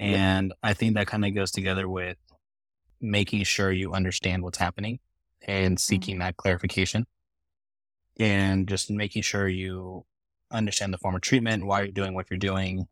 And 0.00 0.54
I 0.62 0.72
think 0.72 0.94
that 0.94 1.06
kind 1.06 1.26
of 1.26 1.34
goes 1.34 1.50
together 1.50 1.86
with 1.88 2.16
making 3.02 3.44
sure 3.44 3.70
you 3.70 3.92
understand 3.92 4.42
what's 4.42 4.58
happening 4.58 4.98
and 5.46 5.78
seeking 5.78 6.14
mm-hmm. 6.14 6.22
that 6.22 6.36
clarification 6.38 7.06
and 8.18 8.66
just 8.66 8.90
making 8.90 9.22
sure 9.22 9.46
you 9.46 10.04
understand 10.50 10.92
the 10.92 10.98
form 10.98 11.14
of 11.14 11.20
treatment, 11.20 11.66
why 11.66 11.82
you're 11.82 11.92
doing 11.92 12.14
what 12.14 12.30
you're 12.30 12.38
doing, 12.38 12.88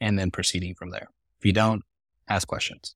and 0.00 0.18
then 0.18 0.30
proceeding 0.30 0.74
from 0.74 0.90
there. 0.90 1.08
If 1.38 1.46
you 1.46 1.52
don't, 1.52 1.82
ask 2.28 2.46
questions. 2.46 2.94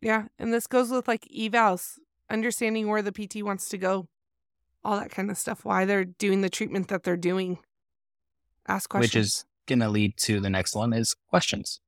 Yeah. 0.00 0.24
And 0.38 0.52
this 0.52 0.66
goes 0.66 0.90
with 0.90 1.06
like 1.06 1.26
evals, 1.34 1.98
understanding 2.30 2.88
where 2.88 3.02
the 3.02 3.12
PT 3.12 3.42
wants 3.42 3.68
to 3.68 3.78
go, 3.78 4.08
all 4.82 4.98
that 4.98 5.10
kind 5.10 5.30
of 5.30 5.36
stuff, 5.36 5.64
why 5.64 5.84
they're 5.84 6.04
doing 6.04 6.40
the 6.40 6.50
treatment 6.50 6.88
that 6.88 7.02
they're 7.02 7.16
doing. 7.16 7.58
Ask 8.66 8.88
questions. 8.88 9.14
Which 9.14 9.16
is 9.16 9.44
going 9.66 9.80
to 9.80 9.88
lead 9.88 10.16
to 10.18 10.40
the 10.40 10.50
next 10.50 10.74
one 10.74 10.92
is 10.92 11.14
questions, 11.28 11.80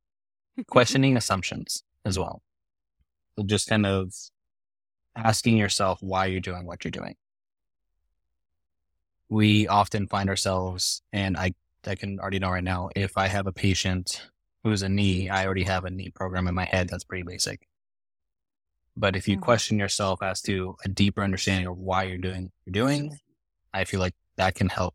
questioning 0.66 1.16
assumptions 1.16 1.82
as 2.04 2.18
well. 2.18 2.42
So 3.36 3.44
just 3.44 3.68
kind 3.68 3.86
of 3.86 4.12
asking 5.14 5.56
yourself 5.56 5.98
why 6.00 6.26
you're 6.26 6.40
doing 6.40 6.66
what 6.66 6.84
you're 6.84 6.90
doing. 6.90 7.14
We 9.28 9.68
often 9.68 10.08
find 10.08 10.30
ourselves, 10.30 11.02
and 11.12 11.36
I, 11.36 11.52
I 11.86 11.94
can 11.94 12.18
already 12.18 12.38
know 12.38 12.50
right 12.50 12.64
now, 12.64 12.88
if 12.96 13.18
I 13.18 13.28
have 13.28 13.46
a 13.46 13.52
patient 13.52 14.22
who's 14.64 14.82
a 14.82 14.88
knee, 14.88 15.28
I 15.28 15.44
already 15.44 15.64
have 15.64 15.84
a 15.84 15.90
knee 15.90 16.10
program 16.10 16.48
in 16.48 16.54
my 16.54 16.64
head 16.64 16.88
that's 16.88 17.04
pretty 17.04 17.24
basic. 17.24 17.66
But 18.96 19.14
if 19.14 19.28
you 19.28 19.36
mm-hmm. 19.36 19.44
question 19.44 19.78
yourself 19.78 20.22
as 20.22 20.40
to 20.42 20.76
a 20.84 20.88
deeper 20.88 21.22
understanding 21.22 21.66
of 21.66 21.78
why 21.78 22.04
you're 22.04 22.18
doing 22.18 22.44
what 22.44 22.52
you're 22.64 22.72
doing, 22.72 23.18
I 23.72 23.84
feel 23.84 24.00
like 24.00 24.14
that 24.36 24.54
can 24.54 24.68
help 24.68 24.94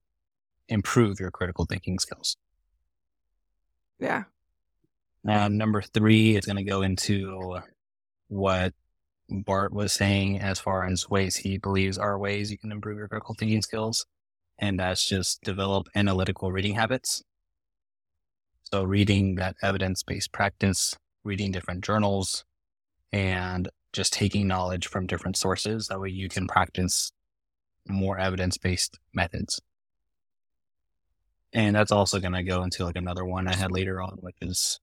improve 0.68 1.20
your 1.20 1.32
critical 1.32 1.66
thinking 1.66 2.00
skills. 2.00 2.36
Yeah. 4.00 4.24
Um, 5.26 5.32
now, 5.34 5.48
number 5.48 5.82
three 5.82 6.36
is 6.36 6.46
going 6.46 6.58
to 6.58 6.64
go 6.64 6.82
into 6.82 7.60
what 8.28 8.74
Bart 9.30 9.74
was 9.74 9.94
saying 9.94 10.40
as 10.40 10.60
far 10.60 10.86
as 10.86 11.10
ways 11.10 11.38
he 11.38 11.58
believes 11.58 11.98
are 11.98 12.20
ways 12.20 12.52
you 12.52 12.58
can 12.58 12.72
improve 12.72 12.98
your 12.98 13.08
critical 13.08 13.36
thinking 13.38 13.62
skills. 13.62 14.06
And 14.60 14.80
that's 14.80 15.08
just 15.08 15.42
develop 15.42 15.88
analytical 15.96 16.52
reading 16.52 16.76
habits. 16.76 17.24
So 18.72 18.84
reading 18.84 19.36
that 19.36 19.56
evidence-based 19.62 20.32
practice, 20.32 20.96
reading 21.24 21.52
different 21.52 21.84
journals, 21.84 22.44
and 23.12 23.70
just 23.94 24.14
taking 24.14 24.48
knowledge 24.48 24.88
from 24.88 25.08
different 25.08 25.38
sources. 25.38 25.88
That 25.88 26.00
way 26.00 26.10
you 26.10 26.30
can 26.30 26.48
practice 26.48 27.12
more 27.88 28.18
evidence-based 28.18 29.00
methods. 29.14 29.62
And 31.54 31.76
that's 31.76 31.92
also 31.92 32.20
going 32.20 32.34
to 32.34 32.44
go 32.44 32.64
into 32.64 32.84
like 32.86 32.96
another 32.96 33.24
one 33.24 33.48
I 33.48 33.56
had 33.56 33.72
later 33.72 34.02
on, 34.02 34.18
which 34.22 34.38
is 34.42 34.80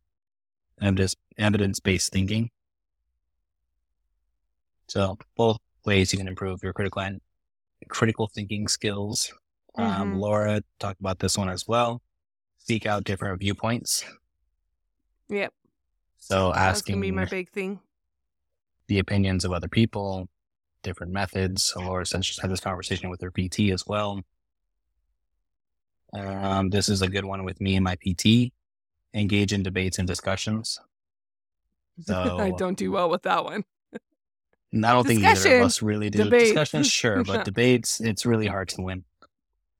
evidence, 0.80 1.16
evidence-based 1.38 2.12
thinking. 2.12 2.50
So 4.88 5.18
both 5.36 5.58
ways 5.84 6.12
you 6.12 6.18
can 6.18 6.28
improve 6.28 6.62
your 6.62 6.72
critical 6.72 7.02
and 7.02 7.20
critical 7.88 8.28
thinking 8.28 8.68
skills. 8.68 9.32
Um, 9.76 9.84
mm-hmm. 9.84 10.02
Um, 10.02 10.20
Laura 10.20 10.62
talked 10.78 11.00
about 11.00 11.20
this 11.20 11.38
one 11.38 11.48
as 11.48 11.66
well 11.66 12.02
seek 12.70 12.86
out 12.86 13.04
different 13.04 13.40
viewpoints. 13.40 14.04
Yep. 15.28 15.52
So 16.18 16.52
asking 16.54 16.96
That's 17.00 17.08
be 17.08 17.10
my 17.10 17.24
big 17.24 17.50
thing. 17.50 17.80
The 18.86 19.00
opinions 19.00 19.44
of 19.44 19.52
other 19.52 19.68
people, 19.68 20.28
different 20.82 21.12
methods, 21.12 21.72
Laura 21.76 22.06
since 22.06 22.26
just 22.26 22.40
had 22.40 22.50
this 22.50 22.60
conversation 22.60 23.10
with 23.10 23.20
her 23.22 23.30
PT 23.30 23.70
as 23.72 23.86
well. 23.86 24.22
Um, 26.12 26.70
this 26.70 26.88
is 26.88 27.02
a 27.02 27.08
good 27.08 27.24
one 27.24 27.44
with 27.44 27.60
me 27.60 27.76
and 27.76 27.84
my 27.84 27.96
PT. 27.96 28.52
Engage 29.14 29.52
in 29.52 29.62
debates 29.62 29.98
and 29.98 30.06
discussions. 30.06 30.80
So 32.02 32.38
I 32.38 32.52
don't 32.52 32.78
do 32.78 32.90
well 32.90 33.10
with 33.10 33.24
that 33.24 33.44
one. 33.44 33.62
I 34.72 34.92
don't 34.92 35.06
think 35.06 35.22
either 35.22 35.56
of 35.56 35.62
us 35.64 35.82
really 35.82 36.08
do 36.08 36.24
debate. 36.24 36.46
discussions, 36.46 36.86
sure, 36.86 37.22
but 37.24 37.44
debates, 37.44 38.00
it's 38.00 38.24
really 38.24 38.46
hard 38.46 38.70
to 38.70 38.80
win 38.80 39.04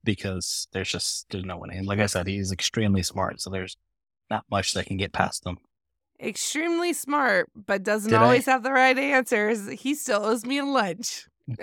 because 0.03 0.67
there's 0.71 0.91
just 0.91 1.29
there's 1.31 1.45
no 1.45 1.57
one. 1.57 1.71
And 1.71 1.87
like 1.87 1.99
I 1.99 2.05
said, 2.05 2.27
he's 2.27 2.51
extremely 2.51 3.01
smart, 3.01 3.41
so 3.41 3.49
there's 3.49 3.75
not 4.29 4.45
much 4.51 4.73
that 4.73 4.85
can 4.85 4.97
get 4.97 5.13
past 5.13 5.45
him. 5.45 5.57
Extremely 6.21 6.93
smart, 6.93 7.49
but 7.55 7.83
doesn't 7.83 8.11
Did 8.11 8.19
always 8.21 8.47
I? 8.47 8.51
have 8.51 8.63
the 8.63 8.71
right 8.71 8.97
answers. 8.97 9.67
He 9.69 9.95
still 9.95 10.23
owes 10.25 10.45
me 10.45 10.59
a 10.59 10.65
lunch. 10.65 11.27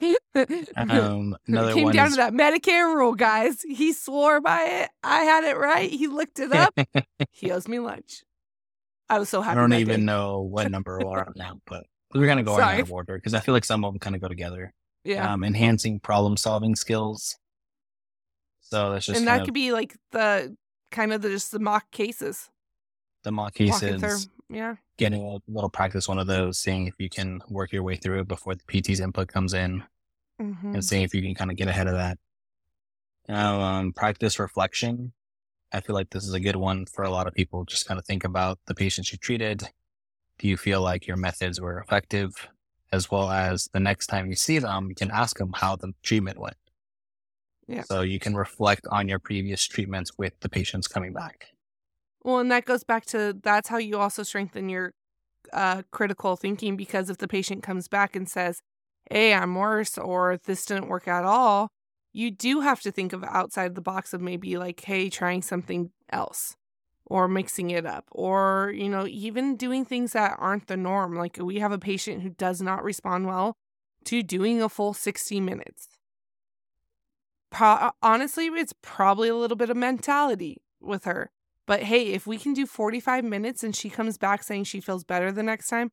um, 0.76 1.36
another 1.46 1.74
came 1.74 1.90
down 1.90 2.08
is... 2.08 2.12
to 2.14 2.16
that 2.18 2.32
Medicare 2.32 2.94
rule, 2.94 3.14
guys. 3.14 3.62
He 3.62 3.92
swore 3.92 4.40
by 4.40 4.62
it. 4.62 4.90
I 5.02 5.20
had 5.24 5.44
it 5.44 5.56
right. 5.56 5.90
He 5.90 6.06
looked 6.06 6.38
it 6.38 6.52
up. 6.52 6.78
he 7.32 7.50
owes 7.50 7.66
me 7.68 7.78
lunch. 7.78 8.22
I 9.08 9.18
was 9.18 9.28
so 9.28 9.40
happy. 9.40 9.58
I 9.58 9.60
don't 9.60 9.72
even 9.72 10.00
day. 10.00 10.06
know 10.06 10.42
what 10.42 10.70
number 10.70 11.00
we're 11.02 11.20
on 11.20 11.32
now, 11.36 11.60
but 11.66 11.84
we're 12.14 12.26
gonna 12.26 12.42
go 12.42 12.56
Sorry. 12.56 12.80
in 12.80 12.84
that 12.84 12.92
order 12.92 13.16
because 13.16 13.34
I 13.34 13.40
feel 13.40 13.54
like 13.54 13.64
some 13.64 13.84
of 13.84 13.92
them 13.92 13.98
kind 13.98 14.14
of 14.14 14.22
go 14.22 14.28
together 14.28 14.72
yeah 15.04 15.32
um, 15.32 15.44
enhancing 15.44 16.00
problem 16.00 16.36
solving 16.36 16.74
skills 16.74 17.36
so 18.60 18.92
that's 18.92 19.06
just 19.06 19.18
and 19.18 19.28
that 19.28 19.44
could 19.44 19.54
be 19.54 19.72
like 19.72 19.96
the 20.12 20.54
kind 20.90 21.12
of 21.12 21.22
the, 21.22 21.30
just 21.30 21.50
the 21.50 21.58
mock 21.58 21.90
cases 21.90 22.50
the 23.24 23.32
mock 23.32 23.54
cases 23.54 24.28
yeah 24.50 24.76
getting 24.96 25.22
a 25.22 25.38
little 25.52 25.70
practice 25.70 26.08
one 26.08 26.18
of 26.18 26.26
those 26.26 26.58
seeing 26.58 26.86
if 26.86 26.94
you 26.98 27.08
can 27.08 27.40
work 27.48 27.72
your 27.72 27.82
way 27.82 27.96
through 27.96 28.20
it 28.20 28.28
before 28.28 28.54
the 28.54 28.64
pt's 28.64 29.00
input 29.00 29.28
comes 29.28 29.54
in 29.54 29.82
mm-hmm. 30.40 30.74
and 30.74 30.84
seeing 30.84 31.02
if 31.02 31.14
you 31.14 31.22
can 31.22 31.34
kind 31.34 31.50
of 31.50 31.56
get 31.56 31.68
ahead 31.68 31.86
of 31.86 31.94
that 31.94 32.18
now 33.28 33.60
um, 33.60 33.92
practice 33.92 34.38
reflection 34.38 35.12
i 35.72 35.80
feel 35.80 35.94
like 35.94 36.10
this 36.10 36.24
is 36.24 36.32
a 36.32 36.40
good 36.40 36.56
one 36.56 36.86
for 36.86 37.04
a 37.04 37.10
lot 37.10 37.26
of 37.26 37.34
people 37.34 37.64
just 37.64 37.86
kind 37.86 37.98
of 37.98 38.06
think 38.06 38.24
about 38.24 38.58
the 38.66 38.74
patients 38.74 39.12
you 39.12 39.18
treated 39.18 39.68
do 40.38 40.48
you 40.48 40.56
feel 40.56 40.80
like 40.80 41.06
your 41.06 41.16
methods 41.16 41.60
were 41.60 41.78
effective 41.78 42.48
as 42.92 43.10
well 43.10 43.30
as 43.30 43.68
the 43.72 43.80
next 43.80 44.06
time 44.06 44.28
you 44.28 44.34
see 44.34 44.58
them, 44.58 44.88
you 44.88 44.94
can 44.94 45.10
ask 45.10 45.38
them 45.38 45.52
how 45.54 45.76
the 45.76 45.92
treatment 46.02 46.38
went. 46.38 46.56
Yeah. 47.66 47.82
So 47.82 48.00
you 48.00 48.18
can 48.18 48.34
reflect 48.34 48.86
on 48.90 49.08
your 49.08 49.18
previous 49.18 49.66
treatments 49.66 50.12
with 50.16 50.32
the 50.40 50.48
patients 50.48 50.88
coming 50.88 51.12
back. 51.12 51.48
Well, 52.22 52.38
and 52.38 52.50
that 52.50 52.64
goes 52.64 52.84
back 52.84 53.06
to 53.06 53.36
that's 53.42 53.68
how 53.68 53.78
you 53.78 53.98
also 53.98 54.22
strengthen 54.22 54.68
your 54.68 54.94
uh, 55.52 55.82
critical 55.90 56.36
thinking 56.36 56.76
because 56.76 57.10
if 57.10 57.18
the 57.18 57.28
patient 57.28 57.62
comes 57.62 57.88
back 57.88 58.16
and 58.16 58.28
says, 58.28 58.60
Hey, 59.10 59.32
I'm 59.32 59.54
worse, 59.54 59.96
or 59.96 60.38
this 60.44 60.66
didn't 60.66 60.88
work 60.88 61.08
at 61.08 61.24
all, 61.24 61.68
you 62.12 62.30
do 62.30 62.60
have 62.60 62.80
to 62.82 62.92
think 62.92 63.12
of 63.12 63.24
outside 63.24 63.74
the 63.74 63.80
box 63.80 64.12
of 64.12 64.20
maybe 64.20 64.58
like, 64.58 64.80
Hey, 64.80 65.08
trying 65.08 65.42
something 65.42 65.90
else 66.10 66.56
or 67.08 67.26
mixing 67.26 67.70
it 67.70 67.86
up 67.86 68.04
or 68.12 68.72
you 68.76 68.88
know 68.88 69.06
even 69.06 69.56
doing 69.56 69.84
things 69.84 70.12
that 70.12 70.36
aren't 70.38 70.66
the 70.66 70.76
norm 70.76 71.14
like 71.14 71.38
we 71.40 71.58
have 71.58 71.72
a 71.72 71.78
patient 71.78 72.22
who 72.22 72.28
does 72.30 72.60
not 72.60 72.84
respond 72.84 73.26
well 73.26 73.56
to 74.04 74.22
doing 74.22 74.62
a 74.62 74.68
full 74.68 74.94
60 74.94 75.40
minutes. 75.40 75.88
Pro- 77.50 77.90
honestly 78.02 78.46
it's 78.46 78.74
probably 78.82 79.28
a 79.28 79.34
little 79.34 79.56
bit 79.56 79.70
of 79.70 79.76
mentality 79.76 80.58
with 80.80 81.04
her 81.04 81.30
but 81.68 81.84
hey 81.84 82.08
if 82.08 82.26
we 82.26 82.36
can 82.36 82.52
do 82.52 82.66
45 82.66 83.22
minutes 83.22 83.62
and 83.62 83.76
she 83.76 83.88
comes 83.88 84.18
back 84.18 84.42
saying 84.42 84.64
she 84.64 84.80
feels 84.80 85.04
better 85.04 85.30
the 85.30 85.44
next 85.44 85.68
time 85.68 85.92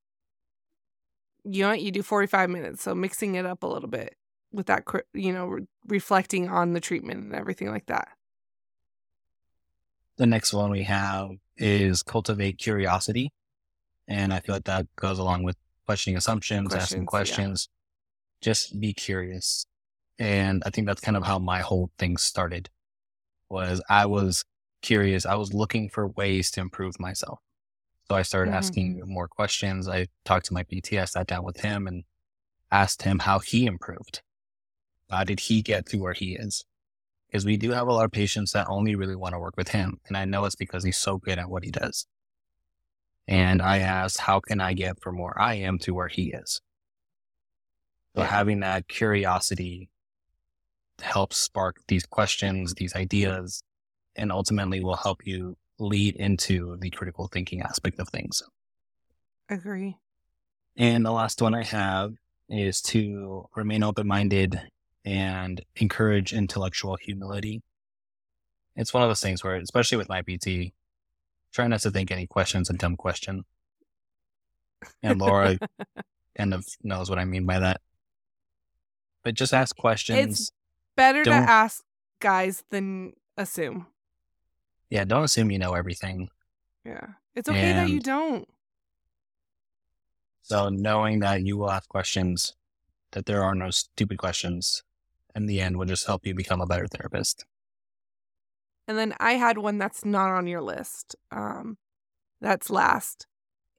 you 1.43 1.61
know 1.61 1.69
what 1.69 1.81
you 1.81 1.91
do 1.91 2.01
45 2.01 2.49
minutes 2.49 2.81
so 2.81 2.95
mixing 2.95 3.35
it 3.35 3.45
up 3.45 3.61
a 3.61 3.67
little 3.67 3.89
bit 3.89 4.15
with 4.51 4.65
that 4.65 4.83
you 5.13 5.31
know 5.31 5.45
re- 5.45 5.67
reflecting 5.87 6.49
on 6.49 6.73
the 6.73 6.79
treatment 6.79 7.25
and 7.25 7.35
everything 7.35 7.69
like 7.69 7.85
that 7.85 8.07
the 10.17 10.25
next 10.25 10.53
one 10.53 10.71
we 10.71 10.83
have 10.83 11.31
is 11.57 12.03
cultivate 12.03 12.57
curiosity. 12.57 13.31
And 14.07 14.33
I 14.33 14.39
feel 14.39 14.55
like 14.55 14.65
that 14.65 14.87
goes 14.95 15.19
along 15.19 15.43
with 15.43 15.57
questioning 15.85 16.17
assumptions, 16.17 16.69
questions, 16.69 16.91
asking 16.91 17.05
questions. 17.05 17.69
Yeah. 17.69 18.51
Just 18.51 18.79
be 18.79 18.93
curious. 18.93 19.65
And 20.17 20.63
I 20.65 20.69
think 20.69 20.87
that's 20.87 21.01
kind 21.01 21.17
of 21.17 21.23
how 21.23 21.39
my 21.39 21.59
whole 21.59 21.91
thing 21.97 22.17
started 22.17 22.69
was 23.49 23.81
I 23.89 24.05
was 24.05 24.45
curious. 24.85 25.25
I 25.25 25.35
was 25.35 25.53
looking 25.53 25.89
for 25.89 26.07
ways 26.07 26.51
to 26.51 26.61
improve 26.61 26.99
myself. 26.99 27.39
So 28.07 28.15
I 28.15 28.21
started 28.21 28.51
Mhm. 28.51 28.57
asking 28.57 29.01
more 29.05 29.27
questions. 29.27 29.87
I 29.87 30.07
talked 30.23 30.45
to 30.47 30.53
my 30.53 30.63
PT. 30.63 30.99
I 30.99 31.05
sat 31.05 31.27
down 31.27 31.43
with 31.43 31.61
him 31.61 31.87
and 31.87 32.03
asked 32.71 33.01
him 33.01 33.19
how 33.19 33.39
he 33.39 33.65
improved. 33.65 34.21
How 35.09 35.23
did 35.23 35.39
he 35.41 35.61
get 35.61 35.87
to 35.87 35.97
where 35.97 36.13
he 36.13 36.35
is? 36.35 36.65
Because 37.27 37.45
we 37.45 37.57
do 37.57 37.71
have 37.71 37.87
a 37.87 37.93
lot 37.93 38.05
of 38.05 38.11
patients 38.11 38.51
that 38.51 38.67
only 38.69 38.95
really 38.95 39.15
want 39.15 39.33
to 39.33 39.39
work 39.39 39.57
with 39.57 39.69
him. 39.69 39.99
And 40.07 40.15
I 40.15 40.25
know 40.25 40.45
it's 40.45 40.55
because 40.55 40.83
he's 40.83 40.97
so 40.97 41.17
good 41.17 41.39
at 41.39 41.49
what 41.49 41.63
he 41.63 41.71
does. 41.71 42.07
And 43.27 43.61
I 43.61 43.79
asked, 43.79 44.19
how 44.21 44.39
can 44.39 44.61
I 44.61 44.73
get 44.73 45.01
from 45.01 45.17
where 45.17 45.39
I 45.39 45.55
am 45.55 45.79
to 45.79 45.93
where 45.93 46.07
he 46.07 46.31
is? 46.31 46.61
So 48.15 48.21
Yeah. 48.21 48.27
having 48.27 48.59
that 48.61 48.87
curiosity 48.87 49.89
helps 51.01 51.37
spark 51.37 51.77
these 51.87 52.05
questions, 52.05 52.75
these 52.75 52.95
ideas, 52.95 53.63
and 54.15 54.31
ultimately 54.31 54.79
will 54.83 54.95
help 54.95 55.25
you 55.25 55.57
lead 55.79 56.15
into 56.15 56.77
the 56.79 56.89
critical 56.89 57.27
thinking 57.27 57.61
aspect 57.61 57.99
of 57.99 58.09
things. 58.09 58.41
Agree. 59.49 59.97
And 60.77 61.05
the 61.05 61.11
last 61.11 61.41
one 61.41 61.53
I 61.53 61.63
have 61.63 62.13
is 62.49 62.81
to 62.83 63.47
remain 63.55 63.83
open 63.83 64.07
minded 64.07 64.59
and 65.03 65.61
encourage 65.75 66.33
intellectual 66.33 66.95
humility. 66.95 67.61
It's 68.75 68.93
one 68.93 69.03
of 69.03 69.09
those 69.09 69.21
things 69.21 69.43
where, 69.43 69.55
especially 69.55 69.97
with 69.97 70.09
my 70.09 70.21
PT, 70.21 70.73
try 71.53 71.67
not 71.67 71.79
to 71.81 71.91
think 71.91 72.11
any 72.11 72.27
question's 72.27 72.69
a 72.69 72.73
dumb 72.73 72.95
question. 72.97 73.45
And 75.01 75.19
Laura 75.19 75.57
kind 76.37 76.53
of 76.53 76.65
knows 76.83 77.09
what 77.09 77.19
I 77.19 77.25
mean 77.25 77.45
by 77.45 77.59
that. 77.59 77.81
But 79.23 79.35
just 79.35 79.53
ask 79.53 79.75
questions. 79.75 80.19
It's 80.19 80.51
Better 80.95 81.23
Don't- 81.23 81.43
to 81.43 81.49
ask 81.49 81.83
guys 82.19 82.63
than 82.69 83.13
assume. 83.37 83.87
Yeah, 84.89 85.03
don't 85.05 85.23
assume 85.23 85.51
you 85.51 85.59
know 85.59 85.73
everything. 85.73 86.29
Yeah. 86.83 87.07
It's 87.35 87.49
okay 87.49 87.73
that 87.73 87.89
you 87.89 87.99
don't. 87.99 88.47
So 90.41 90.69
knowing 90.69 91.19
that 91.19 91.43
you 91.43 91.57
will 91.57 91.69
have 91.69 91.89
questions, 91.89 92.53
that 93.11 93.25
there 93.25 93.43
are 93.43 93.55
no 93.55 93.71
stupid 93.71 94.17
questions, 94.17 94.83
in 95.35 95.47
the 95.47 95.59
end 95.59 95.77
will 95.77 95.85
just 95.85 96.05
help 96.05 96.25
you 96.25 96.33
become 96.33 96.61
a 96.61 96.65
better 96.65 96.87
therapist. 96.87 97.45
And 98.87 98.97
then 98.97 99.15
I 99.19 99.33
had 99.33 99.57
one 99.57 99.77
that's 99.77 100.05
not 100.05 100.29
on 100.29 100.47
your 100.47 100.61
list. 100.61 101.15
Um, 101.31 101.77
that's 102.39 102.69
last. 102.69 103.27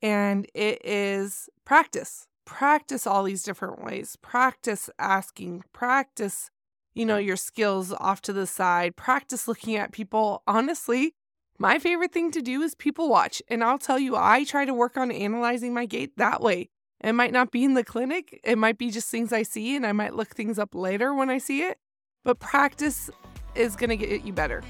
And 0.02 0.46
it 0.54 0.84
is 0.84 1.48
practice. 1.64 2.26
Practice 2.44 3.06
all 3.06 3.22
these 3.22 3.42
different 3.42 3.82
ways. 3.82 4.16
Practice 4.20 4.90
asking. 4.98 5.64
Practice, 5.72 6.50
you 6.96 7.04
know, 7.04 7.18
your 7.18 7.36
skills 7.36 7.92
off 7.92 8.22
to 8.22 8.32
the 8.32 8.46
side. 8.46 8.96
Practice 8.96 9.46
looking 9.46 9.76
at 9.76 9.92
people. 9.92 10.42
Honestly, 10.46 11.14
my 11.58 11.78
favorite 11.78 12.10
thing 12.10 12.30
to 12.30 12.40
do 12.40 12.62
is 12.62 12.74
people 12.74 13.10
watch. 13.10 13.42
And 13.48 13.62
I'll 13.62 13.78
tell 13.78 13.98
you, 13.98 14.16
I 14.16 14.44
try 14.44 14.64
to 14.64 14.72
work 14.72 14.96
on 14.96 15.10
analyzing 15.10 15.74
my 15.74 15.84
gait 15.84 16.16
that 16.16 16.40
way. 16.40 16.70
It 17.04 17.12
might 17.12 17.34
not 17.34 17.50
be 17.50 17.64
in 17.64 17.74
the 17.74 17.84
clinic, 17.84 18.40
it 18.42 18.56
might 18.56 18.78
be 18.78 18.90
just 18.90 19.10
things 19.10 19.30
I 19.30 19.42
see, 19.42 19.76
and 19.76 19.86
I 19.86 19.92
might 19.92 20.14
look 20.14 20.34
things 20.34 20.58
up 20.58 20.74
later 20.74 21.14
when 21.14 21.28
I 21.28 21.36
see 21.36 21.60
it. 21.60 21.76
But 22.24 22.38
practice 22.38 23.10
is 23.54 23.76
going 23.76 23.90
to 23.90 23.96
get 23.98 24.24
you 24.24 24.32
better. 24.32 24.64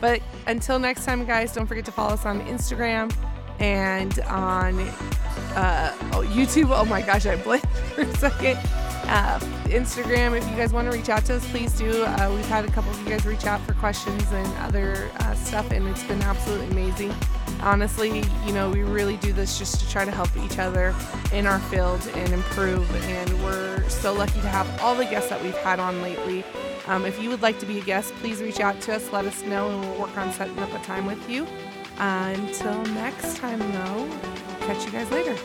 But 0.00 0.22
until 0.46 0.78
next 0.78 1.04
time, 1.04 1.26
guys, 1.26 1.52
don't 1.52 1.66
forget 1.66 1.84
to 1.86 1.92
follow 1.92 2.14
us 2.14 2.24
on 2.24 2.40
Instagram 2.42 3.12
and 3.58 4.20
on 4.20 4.78
uh, 5.56 5.92
oh, 6.12 6.22
YouTube. 6.22 6.70
Oh 6.70 6.84
my 6.84 7.02
gosh, 7.02 7.26
I 7.26 7.34
blinked 7.42 7.66
for 7.66 8.02
a 8.02 8.16
second. 8.16 8.85
Uh, 9.08 9.38
Instagram, 9.66 10.36
if 10.36 10.48
you 10.48 10.56
guys 10.56 10.72
want 10.72 10.90
to 10.90 10.96
reach 10.96 11.08
out 11.08 11.24
to 11.26 11.34
us, 11.34 11.48
please 11.50 11.72
do. 11.78 12.04
Uh, 12.04 12.32
we've 12.34 12.46
had 12.46 12.64
a 12.64 12.70
couple 12.72 12.90
of 12.90 12.98
you 13.00 13.08
guys 13.08 13.24
reach 13.24 13.46
out 13.46 13.60
for 13.60 13.72
questions 13.74 14.24
and 14.32 14.58
other 14.58 15.08
uh, 15.20 15.34
stuff, 15.34 15.70
and 15.70 15.86
it's 15.88 16.02
been 16.04 16.20
absolutely 16.22 16.66
amazing. 16.68 17.14
Honestly, 17.60 18.24
you 18.44 18.52
know, 18.52 18.70
we 18.70 18.82
really 18.82 19.16
do 19.18 19.32
this 19.32 19.58
just 19.58 19.80
to 19.80 19.88
try 19.88 20.04
to 20.04 20.10
help 20.10 20.36
each 20.36 20.58
other 20.58 20.94
in 21.32 21.46
our 21.46 21.60
field 21.60 22.00
and 22.14 22.32
improve. 22.32 22.88
And 23.10 23.44
we're 23.44 23.88
so 23.88 24.12
lucky 24.12 24.40
to 24.40 24.48
have 24.48 24.80
all 24.82 24.94
the 24.94 25.04
guests 25.04 25.30
that 25.30 25.42
we've 25.42 25.56
had 25.58 25.78
on 25.78 26.02
lately. 26.02 26.44
Um, 26.86 27.04
if 27.04 27.20
you 27.20 27.30
would 27.30 27.42
like 27.42 27.58
to 27.60 27.66
be 27.66 27.78
a 27.78 27.82
guest, 27.82 28.12
please 28.16 28.40
reach 28.40 28.60
out 28.60 28.80
to 28.82 28.94
us. 28.94 29.12
Let 29.12 29.24
us 29.24 29.42
know, 29.42 29.70
and 29.70 29.80
we'll 29.80 30.00
work 30.00 30.16
on 30.18 30.32
setting 30.32 30.58
up 30.58 30.72
a 30.74 30.78
time 30.84 31.06
with 31.06 31.30
you. 31.30 31.46
Uh, 31.98 32.34
until 32.36 32.82
next 32.86 33.36
time, 33.36 33.58
though, 33.58 34.08
catch 34.60 34.84
you 34.84 34.92
guys 34.92 35.10
later. 35.10 35.36